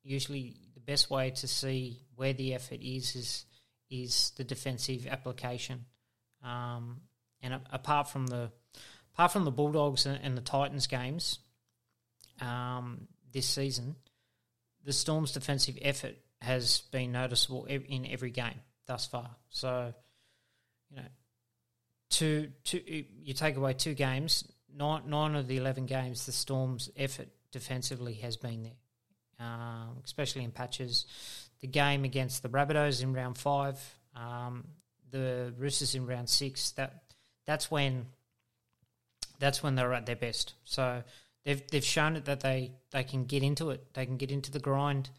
usually 0.03 0.57
the 0.74 0.80
best 0.80 1.11
way 1.11 1.30
to 1.30 1.47
see 1.47 2.01
where 2.16 2.32
the 2.32 2.55
effort 2.55 2.80
is 2.80 3.14
is 3.14 3.45
is 3.90 4.32
the 4.36 4.45
defensive 4.45 5.07
application, 5.07 5.84
um, 6.42 7.03
and 7.42 7.55
a, 7.55 7.61
apart 7.70 8.09
from 8.09 8.26
the 8.26 8.51
apart 9.12 9.30
from 9.30 9.45
the 9.45 9.51
Bulldogs 9.51 10.07
and, 10.07 10.18
and 10.22 10.38
the 10.38 10.42
Titans 10.42 10.86
games 10.86 11.38
um, 12.40 13.09
this 13.30 13.47
season, 13.47 13.97
the 14.84 14.92
Storm's 14.92 15.32
defensive 15.32 15.78
effort 15.82 16.16
has 16.40 16.80
been 16.92 17.12
noticeable 17.12 17.66
in 17.66 18.07
every 18.07 18.30
game 18.30 18.61
thus 18.87 19.07
far. 19.07 19.30
So, 19.51 19.93
you 20.91 20.97
know, 20.97 21.09
two, 22.11 22.51
two, 22.64 22.80
you 23.22 23.35
take 23.35 23.57
away 23.57 23.74
two 23.74 23.95
games, 23.95 24.45
nine, 24.76 25.03
nine 25.07 25.35
of 25.35 25.49
the 25.49 25.57
11 25.57 25.87
games, 25.87 26.26
the 26.26 26.32
Storm's 26.32 26.91
effort 26.97 27.28
defensively 27.53 28.14
has 28.14 28.37
been 28.37 28.62
there, 28.62 29.47
um, 29.47 29.99
especially 30.05 30.45
in 30.45 30.51
patches. 30.51 31.07
The 31.61 31.66
game 31.66 32.05
against 32.05 32.43
the 32.43 32.49
Rabbitohs 32.49 33.03
in 33.03 33.12
round 33.14 33.39
five, 33.39 33.78
um, 34.14 34.66
the 35.11 35.55
Roosters 35.59 35.95
in 35.95 36.07
round 36.07 36.28
six, 36.28 36.72
that 36.72 37.05
that's 37.47 37.70
when 37.70 38.07
that's 39.39 39.62
when 39.62 39.74
they're 39.74 39.93
at 39.95 40.07
their 40.07 40.16
best. 40.16 40.55
So 40.64 41.03
they've 41.45 41.62
they've 41.68 41.85
shown 41.85 42.16
it 42.16 42.26
that 42.26 42.41
they, 42.41 42.72
they 42.91 43.05
can 43.05 43.24
get 43.24 43.43
into 43.43 43.70
it. 43.70 43.95
They 43.95 44.07
can 44.07 44.16
get 44.16 44.30
into 44.30 44.51
the 44.51 44.59
grind. 44.59 45.11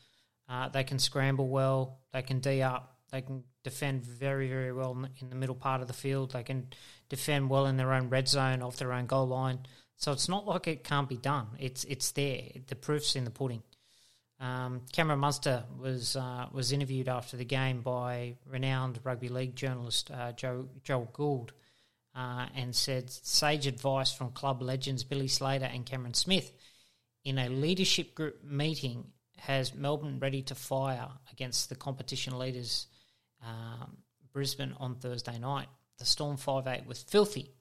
Uh, 0.48 0.70
they 0.70 0.84
can 0.84 1.00
scramble 1.00 1.48
well. 1.48 2.00
They 2.14 2.22
can 2.22 2.40
d 2.40 2.62
up. 2.62 2.98
They 3.12 3.22
can 3.22 3.44
defend 3.66 4.06
very, 4.06 4.48
very 4.48 4.72
well 4.72 5.06
in 5.20 5.30
the 5.30 5.36
middle 5.36 5.56
part 5.56 5.82
of 5.82 5.88
the 5.88 5.94
field. 5.94 6.32
They 6.32 6.44
can 6.44 6.68
defend 7.10 7.50
well 7.50 7.66
in 7.66 7.76
their 7.76 7.94
own 7.94 8.10
red 8.10 8.30
zone, 8.30 8.62
off 8.62 8.78
their 8.78 8.94
own 8.94 9.08
goal 9.08 9.28
line. 9.28 9.60
So 9.98 10.12
it's 10.12 10.30
not 10.30 10.46
like 10.46 10.68
it 10.68 10.84
can't 10.84 11.10
be 11.10 11.18
done. 11.18 11.48
It's 11.60 11.84
it's 11.86 12.12
there. 12.12 12.44
The 12.68 12.76
proof's 12.76 13.16
in 13.16 13.26
the 13.26 13.32
pudding. 13.32 13.64
Um, 14.40 14.82
Cameron 14.94 15.20
Munster 15.20 15.64
was 15.80 16.16
uh, 16.16 16.46
was 16.52 16.72
interviewed 16.72 17.10
after 17.10 17.38
the 17.38 17.46
game 17.46 17.82
by 17.82 18.36
renowned 18.46 19.00
rugby 19.04 19.30
league 19.30 19.56
journalist 19.56 20.12
uh, 20.12 20.32
Joe 20.34 20.70
Joel 20.84 21.10
Gould, 21.12 21.54
uh, 22.16 22.46
and 22.56 22.76
said 22.76 23.10
sage 23.10 23.66
advice 23.66 24.14
from 24.14 24.32
club 24.32 24.62
legends 24.62 25.04
Billy 25.04 25.28
Slater 25.28 25.66
and 25.66 25.86
Cameron 25.86 26.14
Smith 26.14 26.52
in 27.24 27.40
a 27.40 27.50
leadership 27.50 28.14
group 28.14 28.44
meeting 28.44 29.06
has 29.38 29.74
Melbourne 29.74 30.20
ready 30.20 30.42
to 30.44 30.56
fire 30.56 31.10
against 31.32 31.70
the 31.70 31.76
competition 31.76 32.38
leaders 32.38 32.88
um, 33.44 33.98
Brisbane 34.34 34.74
on 34.80 34.96
Thursday 34.96 35.38
night. 35.40 35.68
The 35.98 36.06
Storm 36.06 36.38
5 36.38 36.68
8 36.68 36.86
was 36.86 37.04
filthy 37.04 37.52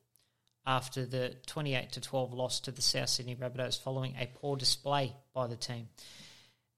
after 0.66 1.04
the 1.04 1.36
28 1.46 1.92
to 1.92 2.00
12 2.00 2.32
loss 2.32 2.60
to 2.60 2.72
the 2.72 2.82
South 2.82 3.08
Sydney 3.08 3.36
Rabbitohs 3.36 3.80
following 3.80 4.14
a 4.18 4.26
poor 4.26 4.56
display 4.56 5.14
by 5.32 5.46
the 5.46 5.56
team. 5.56 5.88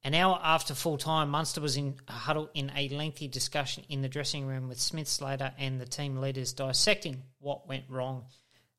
An 0.05 0.14
hour 0.14 0.38
after 0.42 0.74
full 0.74 0.99
time, 0.99 1.30
Munster 1.30 1.61
was 1.61 1.76
in 1.76 1.97
a 2.07 2.12
huddle 2.12 2.49
in 2.55 2.70
a 2.76 2.88
lengthy 2.90 3.26
discussion 3.26 3.84
in 3.88 4.03
the 4.03 4.09
dressing 4.09 4.47
room 4.47 4.68
with 4.68 4.80
Smith 4.80 5.09
Slater 5.09 5.53
and 5.59 5.80
the 5.80 5.86
team 5.86 6.18
leaders 6.18 6.53
dissecting 6.53 7.22
what 7.40 7.66
went 7.66 7.84
wrong 7.88 8.24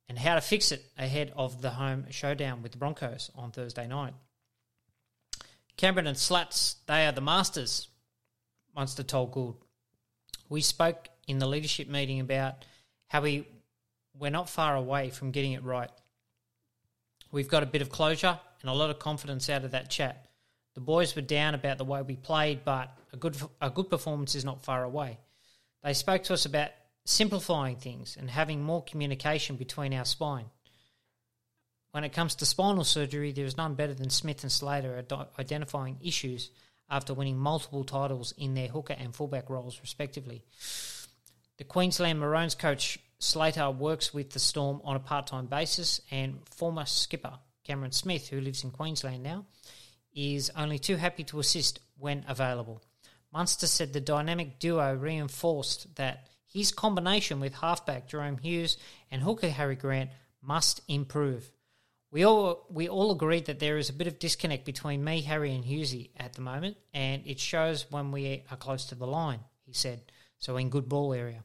and 0.08 0.18
how 0.18 0.36
to 0.36 0.42
fix 0.42 0.72
it 0.72 0.86
ahead 0.98 1.34
of 1.36 1.62
the 1.62 1.72
home 1.72 2.06
showdown 2.12 2.62
with 2.62 2.72
the 2.72 2.78
Broncos 2.78 3.30
on 3.36 3.52
Thursday 3.52 3.88
night. 3.88 4.14
Cameron 5.76 6.08
and 6.08 6.18
Slats, 6.18 6.78
they 6.88 7.06
are 7.06 7.12
the 7.12 7.22
masters, 7.22 7.90
Munster 8.76 9.04
told 9.04 9.32
Gould. 9.32 9.58
We 10.50 10.62
spoke 10.62 11.10
in 11.28 11.40
the 11.40 11.48
leadership 11.48 11.88
meeting 11.88 12.20
about 12.20 12.66
how 13.08 13.22
we 13.22 13.48
we're 14.18 14.32
not 14.32 14.50
far 14.50 14.76
away 14.76 15.10
from 15.10 15.32
getting 15.32 15.52
it 15.52 15.64
right. 15.64 15.92
We've 17.32 17.48
got 17.48 17.64
a 17.64 17.68
bit 17.68 17.82
of 17.82 17.90
closure 17.90 18.40
and 18.62 18.70
a 18.70 18.74
lot 18.74 18.90
of 18.90 19.00
confidence 19.00 19.50
out 19.50 19.64
of 19.64 19.72
that 19.72 19.90
chat. 19.90 20.26
The 20.74 20.82
boys 20.82 21.16
were 21.16 21.22
down 21.22 21.54
about 21.54 21.78
the 21.78 21.86
way 21.86 22.02
we 22.02 22.16
played, 22.16 22.64
but 22.64 22.98
a 23.14 23.18
good 23.18 23.36
a 23.62 23.70
good 23.70 23.90
performance 23.90 24.36
is 24.36 24.46
not 24.46 24.64
far 24.64 24.84
away. 24.84 25.20
They 25.84 25.94
spoke 25.94 26.24
to 26.24 26.34
us 26.34 26.46
about 26.46 26.70
simplifying 27.06 27.78
things 27.78 28.18
and 28.20 28.30
having 28.30 28.62
more 28.62 28.84
communication 28.84 29.56
between 29.56 29.94
our 29.94 30.06
spine. 30.06 30.46
When 31.92 32.04
it 32.04 32.14
comes 32.14 32.36
to 32.36 32.46
spinal 32.46 32.84
surgery, 32.84 33.32
there 33.32 33.46
is 33.46 33.58
none 33.58 33.76
better 33.76 33.94
than 33.94 34.10
Smith 34.10 34.44
and 34.44 34.52
Slater 34.52 34.98
at 34.98 35.12
identifying 35.40 35.98
issues 36.04 36.52
after 36.90 37.14
winning 37.14 37.38
multiple 37.38 37.84
titles 37.84 38.34
in 38.38 38.54
their 38.54 38.68
hooker 38.68 38.96
and 38.98 39.16
fullback 39.16 39.50
roles, 39.50 39.80
respectively. 39.82 40.44
The 41.58 41.64
Queensland 41.64 42.20
Maroons 42.20 42.56
coach 42.56 43.00
Slater 43.20 43.72
works 43.72 44.14
with 44.14 44.30
the 44.32 44.40
Storm 44.40 44.82
on 44.84 44.96
a 44.96 45.00
part 45.00 45.28
time 45.28 45.48
basis, 45.48 46.02
and 46.12 46.40
former 46.50 46.86
skipper 46.86 47.34
Cameron 47.64 47.92
Smith, 47.92 48.30
who 48.30 48.40
lives 48.40 48.64
in 48.64 48.72
Queensland 48.72 49.24
now, 49.24 49.46
is 50.14 50.52
only 50.56 50.80
too 50.80 50.96
happy 50.96 51.24
to 51.26 51.40
assist 51.40 51.80
when 51.98 52.24
available. 52.28 52.82
Munster 53.34 53.68
said 53.68 53.92
the 53.92 54.02
dynamic 54.02 54.60
duo 54.60 54.94
reinforced 54.96 55.96
that 55.96 56.28
his 56.52 56.72
combination 56.72 57.40
with 57.40 57.56
halfback 57.56 58.08
Jahrome 58.08 58.40
Hughes 58.40 58.78
and 59.12 59.22
hooker 59.22 59.50
Harry 59.50 59.76
Grant 59.76 60.12
must 60.42 60.82
improve. 60.88 61.52
We 62.10 62.24
all 62.24 62.66
we 62.70 62.88
all 62.88 63.12
agreed 63.12 63.46
that 63.46 63.60
there 63.60 63.78
is 63.78 63.90
a 63.90 63.94
bit 63.94 64.08
of 64.08 64.20
disconnect 64.20 64.66
between 64.66 65.04
me, 65.04 65.22
Harry, 65.22 65.54
and 65.54 65.64
Hughesy 65.64 66.12
at 66.18 66.34
the 66.34 66.42
moment, 66.42 66.78
and 66.94 67.22
it 67.26 67.40
shows 67.40 67.86
when 67.92 68.12
we 68.12 68.44
are 68.50 68.58
close 68.58 68.86
to 68.86 68.96
the 68.96 69.08
line. 69.08 69.42
He 69.66 69.74
said 69.74 70.02
so 70.40 70.56
in 70.58 70.70
good 70.70 70.88
ball 70.88 71.14
area. 71.14 71.44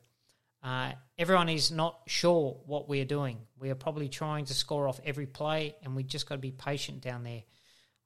Uh, 0.62 0.92
everyone 1.18 1.48
is 1.48 1.72
not 1.72 1.98
sure 2.06 2.60
what 2.66 2.88
we 2.88 3.00
are 3.00 3.06
doing. 3.06 3.38
We 3.58 3.70
are 3.70 3.74
probably 3.74 4.08
trying 4.08 4.44
to 4.44 4.54
score 4.54 4.86
off 4.86 5.00
every 5.04 5.26
play, 5.26 5.74
and 5.82 5.96
we 5.96 6.04
just 6.04 6.28
got 6.28 6.36
to 6.36 6.40
be 6.40 6.52
patient 6.52 7.00
down 7.00 7.24
there. 7.24 7.42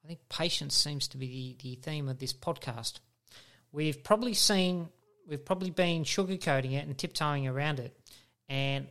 I 0.03 0.09
think 0.09 0.21
patience 0.31 0.75
seems 0.75 1.09
to 1.09 1.19
be 1.19 1.57
the, 1.61 1.69
the 1.69 1.83
theme 1.83 2.09
of 2.09 2.19
this 2.19 2.33
podcast. 2.33 3.01
We've 3.73 4.03
probably 4.03 4.33
seen, 4.33 4.89
we've 5.29 5.45
probably 5.45 5.71
been 5.71 6.05
sugarcoating 6.05 6.73
it 6.73 6.87
and 6.87 6.97
tiptoeing 6.97 7.47
around 7.47 7.81
it, 7.81 7.95
and 8.49 8.87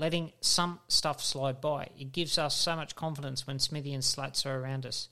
letting 0.00 0.32
some 0.40 0.80
stuff 0.88 1.22
slide 1.22 1.60
by. 1.60 1.86
It 1.96 2.10
gives 2.10 2.38
us 2.38 2.56
so 2.56 2.74
much 2.74 2.96
confidence 2.96 3.46
when 3.46 3.58
Smithy 3.58 3.92
and 3.92 4.02
Slats 4.02 4.46
are 4.46 4.58
around 4.58 4.86
us. 4.86 5.08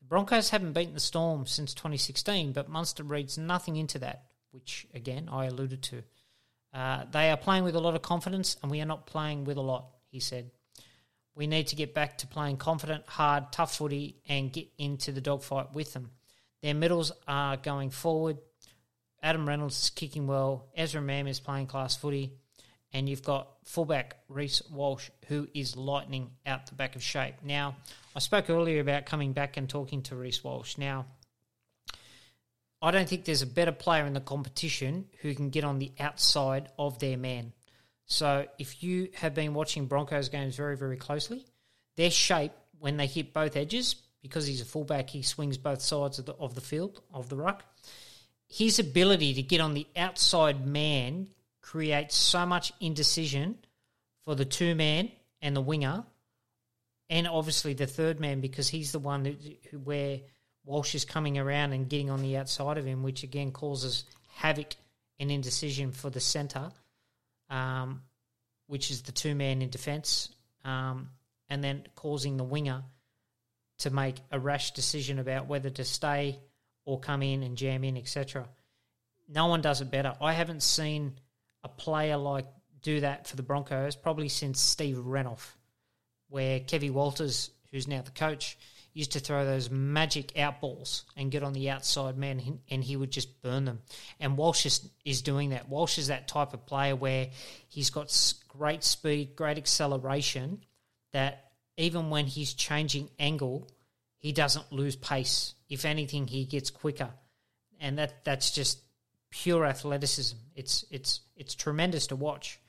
The 0.00 0.06
Broncos 0.08 0.50
haven't 0.50 0.72
beaten 0.72 0.94
the 0.94 1.00
Storm 1.00 1.46
since 1.46 1.72
2016, 1.74 2.52
but 2.52 2.68
Munster 2.68 3.04
reads 3.04 3.38
nothing 3.38 3.76
into 3.76 4.00
that, 4.00 4.24
which 4.50 4.86
again 4.92 5.28
I 5.30 5.46
alluded 5.46 5.82
to. 5.84 6.02
Uh, 6.74 7.04
they 7.10 7.30
are 7.30 7.36
playing 7.36 7.62
with 7.62 7.76
a 7.76 7.80
lot 7.80 7.94
of 7.94 8.02
confidence, 8.02 8.56
and 8.60 8.70
we 8.70 8.80
are 8.80 8.86
not 8.86 9.06
playing 9.06 9.44
with 9.44 9.58
a 9.58 9.62
lot, 9.62 9.86
he 10.10 10.18
said. 10.18 10.50
We 11.36 11.46
need 11.46 11.68
to 11.68 11.76
get 11.76 11.94
back 11.94 12.18
to 12.18 12.26
playing 12.26 12.56
confident, 12.56 13.04
hard, 13.06 13.52
tough 13.52 13.76
footy 13.76 14.16
and 14.28 14.52
get 14.52 14.68
into 14.76 15.12
the 15.12 15.20
dogfight 15.20 15.72
with 15.72 15.92
them. 15.92 16.10
Their 16.62 16.74
middles 16.74 17.12
are 17.28 17.56
going 17.56 17.90
forward. 17.90 18.38
Adam 19.22 19.46
Reynolds 19.46 19.84
is 19.84 19.90
kicking 19.90 20.26
well. 20.26 20.68
Ezra 20.76 21.00
Mam 21.00 21.28
is 21.28 21.38
playing 21.38 21.68
class 21.68 21.96
footy. 21.96 22.32
And 22.92 23.08
you've 23.08 23.22
got 23.22 23.48
fullback 23.64 24.16
Reece 24.28 24.62
Walsh, 24.70 25.08
who 25.28 25.48
is 25.54 25.76
lightning 25.76 26.30
out 26.44 26.66
the 26.66 26.74
back 26.74 26.94
of 26.94 27.02
shape. 27.02 27.36
Now, 27.42 27.76
I 28.14 28.18
spoke 28.18 28.50
earlier 28.50 28.80
about 28.80 29.06
coming 29.06 29.32
back 29.32 29.56
and 29.56 29.68
talking 29.68 30.02
to 30.02 30.16
Reece 30.16 30.44
Walsh. 30.44 30.76
Now, 30.76 31.06
I 32.82 32.90
don't 32.90 33.08
think 33.08 33.24
there's 33.24 33.42
a 33.42 33.46
better 33.46 33.72
player 33.72 34.04
in 34.04 34.12
the 34.12 34.20
competition 34.20 35.06
who 35.20 35.34
can 35.34 35.50
get 35.50 35.64
on 35.64 35.78
the 35.78 35.92
outside 36.00 36.68
of 36.78 36.98
their 36.98 37.16
man. 37.16 37.52
So 38.06 38.46
if 38.58 38.82
you 38.82 39.08
have 39.14 39.34
been 39.34 39.54
watching 39.54 39.86
Broncos 39.86 40.28
games 40.28 40.56
very, 40.56 40.76
very 40.76 40.96
closely, 40.96 41.46
their 41.96 42.10
shape 42.10 42.52
when 42.78 42.96
they 42.96 43.06
hit 43.06 43.32
both 43.32 43.56
edges, 43.56 43.94
because 44.20 44.46
he's 44.46 44.60
a 44.60 44.64
fullback, 44.64 45.08
he 45.10 45.22
swings 45.22 45.56
both 45.56 45.80
sides 45.80 46.18
of 46.18 46.26
the, 46.26 46.34
of 46.34 46.54
the 46.54 46.60
field, 46.60 47.00
of 47.14 47.28
the 47.28 47.36
ruck. 47.36 47.64
His 48.48 48.78
ability 48.78 49.34
to 49.34 49.42
get 49.42 49.60
on 49.60 49.74
the 49.74 49.86
outside 49.96 50.66
man 50.66 51.28
creates 51.62 52.16
so 52.16 52.44
much 52.44 52.72
indecision 52.80 53.56
for 54.24 54.34
the 54.34 54.44
two 54.44 54.74
man 54.74 55.10
and 55.40 55.56
the 55.56 55.60
winger, 55.60 56.04
and 57.08 57.26
obviously 57.26 57.74
the 57.74 57.86
third 57.86 58.20
man 58.20 58.40
because 58.40 58.68
he's 58.68 58.92
the 58.92 58.98
one 58.98 59.24
who, 59.24 59.34
who 59.70 59.78
where 59.78 60.20
Walsh 60.64 60.94
is 60.94 61.04
coming 61.04 61.38
around 61.38 61.72
and 61.72 61.88
getting 61.88 62.10
on 62.10 62.22
the 62.22 62.36
outside 62.36 62.78
of 62.78 62.84
him, 62.84 63.02
which 63.02 63.22
again 63.22 63.50
causes 63.50 64.04
havoc 64.34 64.74
and 65.18 65.30
indecision 65.30 65.92
for 65.92 66.10
the 66.10 66.20
centre, 66.20 66.70
um, 67.50 68.02
which 68.66 68.90
is 68.90 69.02
the 69.02 69.12
two 69.12 69.34
man 69.34 69.62
in 69.62 69.70
defence, 69.70 70.28
um, 70.64 71.10
and 71.48 71.62
then 71.62 71.84
causing 71.94 72.36
the 72.36 72.44
winger 72.44 72.82
to 73.78 73.90
make 73.90 74.16
a 74.30 74.38
rash 74.38 74.70
decision 74.72 75.18
about 75.18 75.48
whether 75.48 75.70
to 75.70 75.84
stay 75.84 76.38
or 76.84 77.00
come 77.00 77.22
in 77.22 77.42
and 77.42 77.56
jam 77.56 77.84
in, 77.84 77.96
etc. 77.96 78.48
No 79.28 79.46
one 79.46 79.60
does 79.60 79.80
it 79.80 79.90
better. 79.90 80.14
I 80.20 80.32
haven't 80.32 80.62
seen 80.62 81.14
a 81.64 81.68
player 81.68 82.16
like 82.16 82.46
do 82.82 83.00
that 83.00 83.26
for 83.26 83.36
the 83.36 83.42
Broncos 83.42 83.96
probably 83.96 84.28
since 84.28 84.60
Steve 84.60 84.96
Renouf, 84.96 85.54
where 86.28 86.60
Kevy 86.60 86.90
Walters, 86.90 87.50
who's 87.70 87.86
now 87.86 88.02
the 88.02 88.10
coach, 88.10 88.58
used 88.94 89.12
to 89.12 89.20
throw 89.20 89.44
those 89.44 89.70
magic 89.70 90.34
outballs 90.34 91.04
and 91.16 91.30
get 91.30 91.42
on 91.42 91.52
the 91.54 91.70
outside 91.70 92.18
man, 92.18 92.60
and 92.70 92.84
he 92.84 92.96
would 92.96 93.10
just 93.10 93.40
burn 93.40 93.64
them. 93.64 93.80
And 94.20 94.36
Walsh 94.36 94.66
is, 94.66 94.86
is 95.04 95.22
doing 95.22 95.50
that. 95.50 95.68
Walsh 95.68 95.98
is 95.98 96.08
that 96.08 96.28
type 96.28 96.52
of 96.52 96.66
player 96.66 96.94
where 96.94 97.28
he's 97.68 97.90
got 97.90 98.14
great 98.48 98.84
speed, 98.84 99.34
great 99.34 99.56
acceleration, 99.56 100.62
that 101.12 101.52
even 101.78 102.10
when 102.10 102.26
he's 102.26 102.52
changing 102.52 103.08
angle, 103.18 103.68
he 104.18 104.32
doesn't 104.32 104.72
lose 104.72 104.96
pace. 104.96 105.54
If 105.68 105.84
anything, 105.84 106.26
he 106.26 106.44
gets 106.44 106.70
quicker, 106.70 107.10
and 107.80 107.98
that 107.98 108.24
that's 108.24 108.50
just 108.50 108.78
pure 109.32 109.64
athleticism. 109.66 110.36
It's 110.54 110.84
it's 110.90 111.20
it's 111.36 111.56
tremendous 111.56 112.06
to 112.08 112.16
watch, 112.16 112.60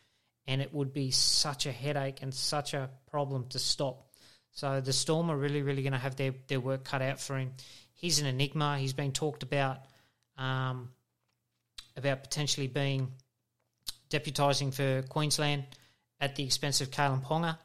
and 0.47 0.61
it 0.61 0.73
would 0.73 0.91
be 0.91 1.11
such 1.11 1.67
a 1.67 1.71
headache 1.71 2.23
and 2.23 2.33
such 2.33 2.73
a 2.73 2.89
problem 3.11 3.45
to 3.49 3.59
stop. 3.59 4.07
So 4.51 4.81
the 4.81 4.93
Storm 4.93 5.29
are 5.29 5.37
really, 5.37 5.61
really 5.61 5.81
going 5.81 5.93
to 5.93 5.99
have 5.99 6.15
their, 6.15 6.33
their 6.47 6.59
work 6.59 6.83
cut 6.83 7.01
out 7.01 7.19
for 7.19 7.37
him. 7.37 7.53
He's 7.93 8.19
an 8.19 8.27
enigma. 8.27 8.77
He's 8.77 8.93
been 8.93 9.11
talked 9.11 9.43
about 9.43 9.77
um, 10.37 10.89
about 11.95 12.23
potentially 12.23 12.67
being 12.67 13.11
deputising 14.09 14.73
for 14.73 15.07
Queensland 15.07 15.65
at 16.19 16.35
the 16.35 16.43
expense 16.43 16.81
of 16.81 16.91
Kalyn 16.91 17.23
Ponga 17.23 17.57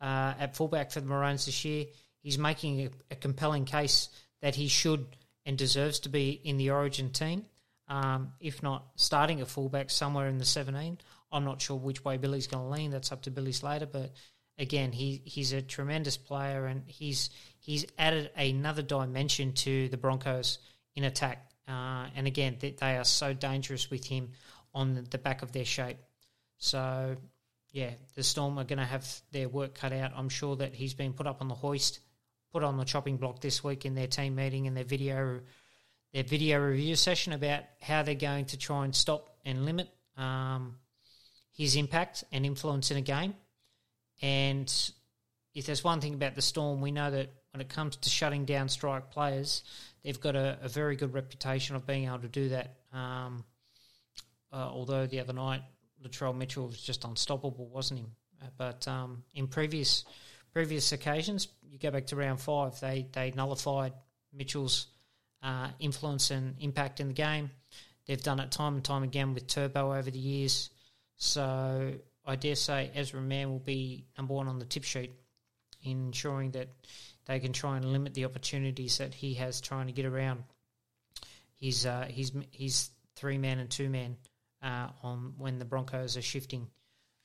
uh, 0.00 0.34
at 0.38 0.56
fullback 0.56 0.90
for 0.90 1.00
the 1.00 1.06
Maroons 1.06 1.46
this 1.46 1.64
year. 1.64 1.86
He's 2.22 2.38
making 2.38 2.80
a, 2.80 2.90
a, 3.10 3.16
compelling 3.16 3.64
case 3.64 4.08
that 4.40 4.54
he 4.54 4.68
should 4.68 5.04
and 5.44 5.58
deserves 5.58 6.00
to 6.00 6.08
be 6.08 6.30
in 6.30 6.56
the 6.56 6.70
Origin 6.70 7.10
team, 7.10 7.44
um, 7.88 8.32
if 8.40 8.62
not 8.62 8.86
starting 8.96 9.40
a 9.40 9.46
fullback 9.46 9.90
somewhere 9.90 10.28
in 10.28 10.38
the 10.38 10.44
17. 10.44 10.98
I'm 11.30 11.44
not 11.44 11.60
sure 11.62 11.76
which 11.76 12.04
way 12.04 12.18
Billy's 12.18 12.46
going 12.46 12.64
to 12.64 12.70
lean. 12.70 12.90
That's 12.90 13.12
up 13.12 13.22
to 13.22 13.30
Billy 13.30 13.52
Slater, 13.52 13.86
but 13.86 14.12
again, 14.58 14.92
he 14.92 15.22
he's 15.24 15.52
a 15.52 15.62
tremendous 15.62 16.16
player, 16.16 16.66
and 16.66 16.82
he's 16.86 17.30
he's 17.58 17.86
added 17.98 18.30
another 18.36 18.82
dimension 18.82 19.52
to 19.52 19.88
the 19.88 19.96
Broncos 19.96 20.58
in 20.94 21.04
attack. 21.04 21.50
Uh, 21.68 22.06
and 22.16 22.26
again, 22.26 22.56
they, 22.60 22.72
they, 22.72 22.96
are 22.96 23.04
so 23.04 23.32
dangerous 23.32 23.90
with 23.90 24.04
him 24.04 24.32
on 24.74 25.06
the 25.10 25.18
back 25.18 25.42
of 25.42 25.52
their 25.52 25.64
shape. 25.64 25.96
So, 26.58 27.16
yeah, 27.70 27.90
the 28.14 28.22
Storm 28.24 28.58
are 28.58 28.64
going 28.64 28.80
to 28.80 28.84
have 28.84 29.06
their 29.30 29.48
work 29.48 29.74
cut 29.74 29.92
out. 29.92 30.12
I'm 30.16 30.28
sure 30.28 30.56
that 30.56 30.74
he's 30.74 30.92
been 30.92 31.12
put 31.12 31.26
up 31.26 31.40
on 31.40 31.48
the 31.48 31.54
hoist, 31.54 32.00
put 32.52 32.64
on 32.64 32.76
the 32.76 32.84
chopping 32.84 33.16
block 33.16 33.40
this 33.40 33.62
week 33.62 33.86
in 33.86 33.94
their 33.94 34.08
team 34.08 34.34
meeting 34.34 34.66
and 34.66 34.76
their 34.76 34.84
video 34.84 35.40
their 36.12 36.22
video 36.22 36.60
review 36.60 36.94
session 36.94 37.32
about 37.32 37.62
how 37.80 38.02
they're 38.02 38.14
going 38.14 38.44
to 38.46 38.58
try 38.58 38.84
and 38.84 38.94
stop 38.94 39.36
and 39.44 39.64
limit 39.64 39.88
um, 40.16 40.76
his 41.56 41.76
impact 41.76 42.24
and 42.32 42.44
influence 42.44 42.90
in 42.90 42.96
a 42.96 43.02
game. 43.02 43.34
And 44.20 44.72
if 45.54 45.66
there's 45.66 45.82
one 45.82 46.00
thing 46.00 46.14
about 46.14 46.34
the 46.34 46.42
Storm, 46.42 46.80
we 46.80 46.90
know 46.90 47.10
that 47.10 47.30
when 47.52 47.60
it 47.60 47.68
comes 47.68 47.96
to 47.96 48.08
shutting 48.08 48.44
down 48.44 48.68
strike 48.68 49.10
players, 49.10 49.62
they've 50.02 50.20
got 50.20 50.36
a, 50.36 50.58
a 50.62 50.68
very 50.68 50.96
good 50.96 51.12
reputation 51.12 51.76
of 51.76 51.86
being 51.86 52.06
able 52.06 52.20
to 52.20 52.28
do 52.28 52.50
that. 52.50 52.76
Um, 52.92 53.44
uh, 54.52 54.68
although 54.70 55.06
the 55.06 55.20
other 55.20 55.32
night, 55.32 55.62
Latrell 56.04 56.36
Mitchell 56.36 56.66
was 56.66 56.80
just 56.80 57.04
unstoppable, 57.04 57.68
wasn't 57.68 58.00
he? 58.00 58.06
Uh, 58.40 58.46
but 58.56 58.86
um, 58.88 59.22
in 59.34 59.46
previous 59.46 60.04
previous 60.52 60.92
occasions, 60.92 61.48
you 61.62 61.78
go 61.78 61.90
back 61.90 62.06
to 62.06 62.16
round 62.16 62.40
five, 62.40 62.78
they 62.80 63.06
they 63.12 63.30
nullified 63.30 63.92
Mitchell's 64.32 64.88
uh, 65.42 65.68
influence 65.78 66.30
and 66.30 66.56
impact 66.60 67.00
in 67.00 67.08
the 67.08 67.14
game. 67.14 67.50
They've 68.06 68.22
done 68.22 68.40
it 68.40 68.50
time 68.50 68.74
and 68.74 68.84
time 68.84 69.02
again 69.02 69.34
with 69.34 69.46
Turbo 69.46 69.94
over 69.94 70.10
the 70.10 70.18
years. 70.18 70.70
So 71.16 71.92
I 72.26 72.36
dare 72.36 72.54
say 72.54 72.90
Ezra 72.94 73.20
Mam 73.20 73.50
will 73.50 73.58
be 73.58 74.04
number 74.16 74.34
one 74.34 74.48
on 74.48 74.58
the 74.58 74.64
tip 74.64 74.84
sheet, 74.84 75.12
ensuring 75.82 76.52
that 76.52 76.68
they 77.26 77.38
can 77.38 77.52
try 77.52 77.76
and 77.76 77.92
limit 77.92 78.14
the 78.14 78.24
opportunities 78.24 78.98
that 78.98 79.14
he 79.14 79.34
has 79.34 79.60
trying 79.60 79.86
to 79.86 79.92
get 79.92 80.06
around 80.06 80.42
his 81.56 81.86
uh, 81.86 82.06
his 82.08 82.32
his 82.50 82.90
three 83.14 83.38
man 83.38 83.58
and 83.60 83.70
two 83.70 83.88
man 83.88 84.16
uh, 84.62 84.88
on 85.02 85.34
when 85.38 85.58
the 85.58 85.64
Broncos 85.64 86.16
are 86.16 86.22
shifting 86.22 86.66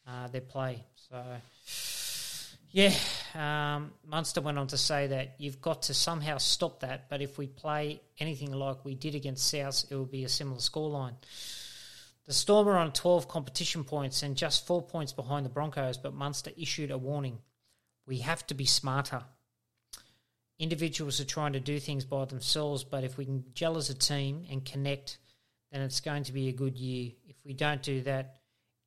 uh, 0.08 0.28
their 0.28 0.42
play. 0.42 0.84
So. 1.10 1.24
Yeah, 2.72 2.94
um, 3.38 3.92
Munster 4.04 4.42
went 4.42 4.58
on 4.58 4.68
to 4.68 4.78
say 4.78 5.08
that 5.08 5.36
you've 5.38 5.62
got 5.62 5.84
to 5.84 5.94
somehow 5.94 6.38
stop 6.40 6.80
that, 6.80 7.08
but 7.08 7.22
if 7.22 7.38
we 7.38 7.46
play 7.46 8.02
anything 8.20 8.52
like 8.52 8.84
we 8.84 8.96
did 8.96 9.14
against 9.14 9.48
South, 9.48 9.86
it 9.92 9.96
will 9.96 10.06
be 10.06 10.24
a 10.24 10.30
similar 10.30 10.58
scoreline. 10.58 11.14
The 12.26 12.34
Storm 12.34 12.68
are 12.68 12.78
on 12.78 12.92
12 12.92 13.28
competition 13.28 13.84
points 13.84 14.24
and 14.24 14.36
just 14.36 14.66
four 14.66 14.82
points 14.82 15.14
behind 15.14 15.46
the 15.46 15.50
Broncos, 15.50 15.98
but 15.98 16.16
Munster 16.16 16.52
issued 16.58 16.90
a 16.90 16.98
warning. 16.98 17.38
We 18.08 18.20
have 18.20 18.46
to 18.48 18.56
be 18.56 18.66
smarter. 18.66 19.22
Individuals 20.58 21.22
are 21.22 21.26
trying 21.26 21.54
to 21.54 21.60
do 21.60 21.80
things 21.80 22.06
by 22.06 22.26
themselves, 22.26 22.84
but 22.84 23.04
if 23.04 23.18
we 23.18 23.26
can 23.26 23.46
gel 23.54 23.78
as 23.78 23.92
a 23.92 23.94
team 23.94 24.46
and 24.50 24.66
connect, 24.66 25.20
then 25.72 25.82
it's 25.82 26.02
going 26.02 26.24
to 26.24 26.34
be 26.34 26.48
a 26.48 26.54
good 26.54 26.76
year. 26.76 27.12
If 27.28 27.36
we 27.46 27.54
don't 27.54 27.84
do 27.84 28.02
that, 28.02 28.38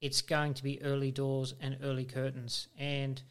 it's 0.00 0.22
going 0.22 0.54
to 0.54 0.64
be 0.64 0.82
early 0.82 1.12
doors 1.12 1.54
and 1.60 1.78
early 1.84 2.04
curtains. 2.04 2.66
And 2.76 3.22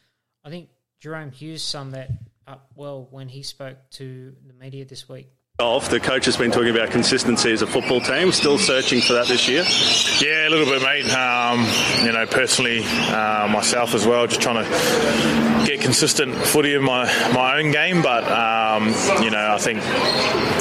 I 0.45 0.49
think 0.49 0.69
Jahrome 1.01 1.33
Hughes 1.33 1.63
summed 1.63 1.93
that 1.93 2.11
up 2.47 2.69
well 2.75 3.07
when 3.11 3.29
he 3.29 3.43
spoke 3.43 3.77
to 3.91 4.35
the 4.45 4.53
media 4.53 4.85
this 4.85 5.07
week. 5.07 5.31
The 5.59 5.99
coach 6.01 6.23
has 6.23 6.37
been 6.37 6.51
talking 6.51 6.69
about 6.69 6.89
consistency 6.89 7.51
as 7.51 7.61
a 7.61 7.67
football 7.67 7.99
team. 7.99 8.31
Still 8.31 8.57
searching 8.57 9.01
for 9.01 9.11
that 9.11 9.27
this 9.27 9.49
year. 9.49 9.65
Yeah, 10.21 10.47
a 10.47 10.49
little 10.49 10.65
bit, 10.65 10.81
mate. 10.81 11.13
Um, 11.13 11.67
you 12.05 12.13
know, 12.13 12.25
personally, 12.25 12.81
uh, 12.85 13.45
myself 13.51 13.93
as 13.93 14.07
well, 14.07 14.25
just 14.25 14.39
trying 14.39 14.63
to 14.63 15.65
get 15.65 15.81
consistent 15.81 16.33
footy 16.33 16.75
in 16.75 16.81
my 16.81 17.03
my 17.33 17.59
own 17.59 17.71
game. 17.71 18.01
But 18.01 18.23
um, 18.23 18.87
you 19.21 19.31
know, 19.31 19.53
I 19.53 19.57
think 19.57 19.81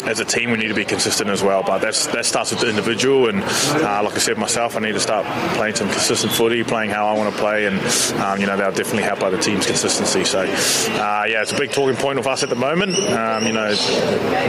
as 0.08 0.18
a 0.18 0.24
team 0.24 0.50
we 0.50 0.56
need 0.56 0.68
to 0.68 0.74
be 0.74 0.84
consistent 0.84 1.30
as 1.30 1.42
well. 1.42 1.62
But 1.62 1.78
that's 1.78 2.06
that 2.08 2.24
starts 2.24 2.50
with 2.50 2.60
the 2.60 2.68
individual, 2.68 3.28
and 3.28 3.42
uh, 3.44 4.02
like 4.02 4.14
I 4.14 4.18
said 4.18 4.36
myself, 4.36 4.76
I 4.76 4.80
need 4.80 4.92
to 4.92 5.00
start 5.00 5.26
playing 5.54 5.76
some 5.76 5.88
consistent 5.88 6.32
footy, 6.32 6.64
playing 6.64 6.90
how 6.90 7.06
I 7.06 7.12
want 7.12 7.32
to 7.32 7.40
play, 7.40 7.66
and 7.66 7.78
um, 8.20 8.40
you 8.40 8.46
know 8.46 8.56
that'll 8.56 8.72
definitely 8.72 9.04
help 9.04 9.20
the 9.20 9.38
team's 9.38 9.66
consistency. 9.66 10.24
So 10.24 10.40
uh, 10.40 11.24
yeah, 11.28 11.42
it's 11.42 11.52
a 11.52 11.56
big 11.56 11.70
talking 11.70 11.96
point 11.96 12.18
of 12.18 12.26
us 12.26 12.42
at 12.42 12.48
the 12.48 12.56
moment. 12.56 12.98
Um, 12.98 13.46
you 13.46 13.52
know, 13.52 13.74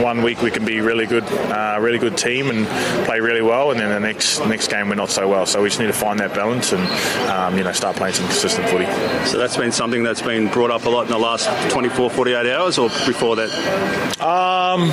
one 0.02 0.22
week 0.22 0.39
we 0.42 0.50
can 0.50 0.64
be 0.64 0.80
really 0.80 1.06
good, 1.06 1.24
uh, 1.24 1.78
really 1.80 1.98
good 1.98 2.16
team 2.16 2.50
and 2.50 2.66
play 3.06 3.20
really 3.20 3.42
well, 3.42 3.70
and 3.70 3.80
then 3.80 3.90
the 3.90 4.00
next 4.00 4.40
next 4.46 4.68
game 4.68 4.88
we're 4.88 4.94
not 4.94 5.10
so 5.10 5.28
well. 5.28 5.46
So 5.46 5.62
we 5.62 5.68
just 5.68 5.80
need 5.80 5.86
to 5.86 5.92
find 5.92 6.18
that 6.20 6.34
balance 6.34 6.72
and 6.72 6.82
um, 7.30 7.56
you 7.56 7.64
know 7.64 7.72
start 7.72 7.96
playing 7.96 8.14
some 8.14 8.26
consistent 8.26 8.68
footy. 8.68 8.86
So 9.26 9.38
that's 9.38 9.56
been 9.56 9.72
something 9.72 10.02
that's 10.02 10.22
been 10.22 10.48
brought 10.48 10.70
up 10.70 10.84
a 10.84 10.88
lot 10.88 11.06
in 11.06 11.10
the 11.10 11.18
last 11.18 11.48
24, 11.70 12.10
48 12.10 12.52
hours, 12.52 12.78
or 12.78 12.88
before 13.06 13.36
that. 13.36 13.50
Um, 14.20 14.90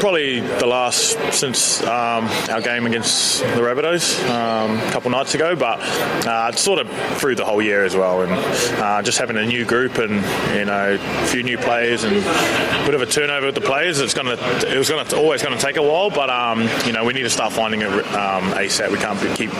probably 0.00 0.40
the 0.40 0.66
last 0.66 1.18
since 1.32 1.82
um, 1.82 2.24
our 2.50 2.60
game 2.60 2.86
against 2.86 3.40
the 3.40 3.60
Rabbitohs 3.60 4.28
um, 4.30 4.78
a 4.78 4.90
couple 4.92 5.10
nights 5.10 5.34
ago, 5.34 5.56
but 5.56 5.80
uh, 6.26 6.52
sort 6.52 6.78
of 6.78 6.88
through 7.18 7.34
the 7.34 7.44
whole 7.44 7.60
year 7.60 7.84
as 7.84 7.96
well, 7.96 8.22
and 8.22 8.32
uh, 8.80 9.02
just 9.02 9.18
having 9.18 9.36
a 9.36 9.44
new 9.44 9.64
group 9.64 9.98
and 9.98 10.14
you 10.56 10.64
know 10.64 10.98
a 11.00 11.26
few 11.26 11.42
new 11.42 11.58
players 11.58 12.04
and 12.04 12.16
a 12.16 12.86
bit 12.86 12.94
of 12.94 13.02
a 13.02 13.06
turnover 13.06 13.46
with 13.46 13.54
the 13.54 13.60
players. 13.60 14.00
It's 14.00 14.14
gonna 14.14 14.36
it 14.66 14.78
was 14.78 14.88
gonna 14.88 15.16
always 15.16 15.42
to 15.42 15.56
take 15.58 15.76
a 15.76 15.82
while, 15.82 16.10
but 16.10 16.30
um, 16.30 16.68
you 16.86 16.92
know 16.92 17.04
we 17.04 17.12
need 17.12 17.22
to 17.22 17.30
start 17.30 17.52
finding 17.52 17.82
it 17.82 17.88
um, 17.88 18.52
ASAP. 18.52 18.90
We 18.90 18.98
can't 18.98 19.18
keep 19.36 19.50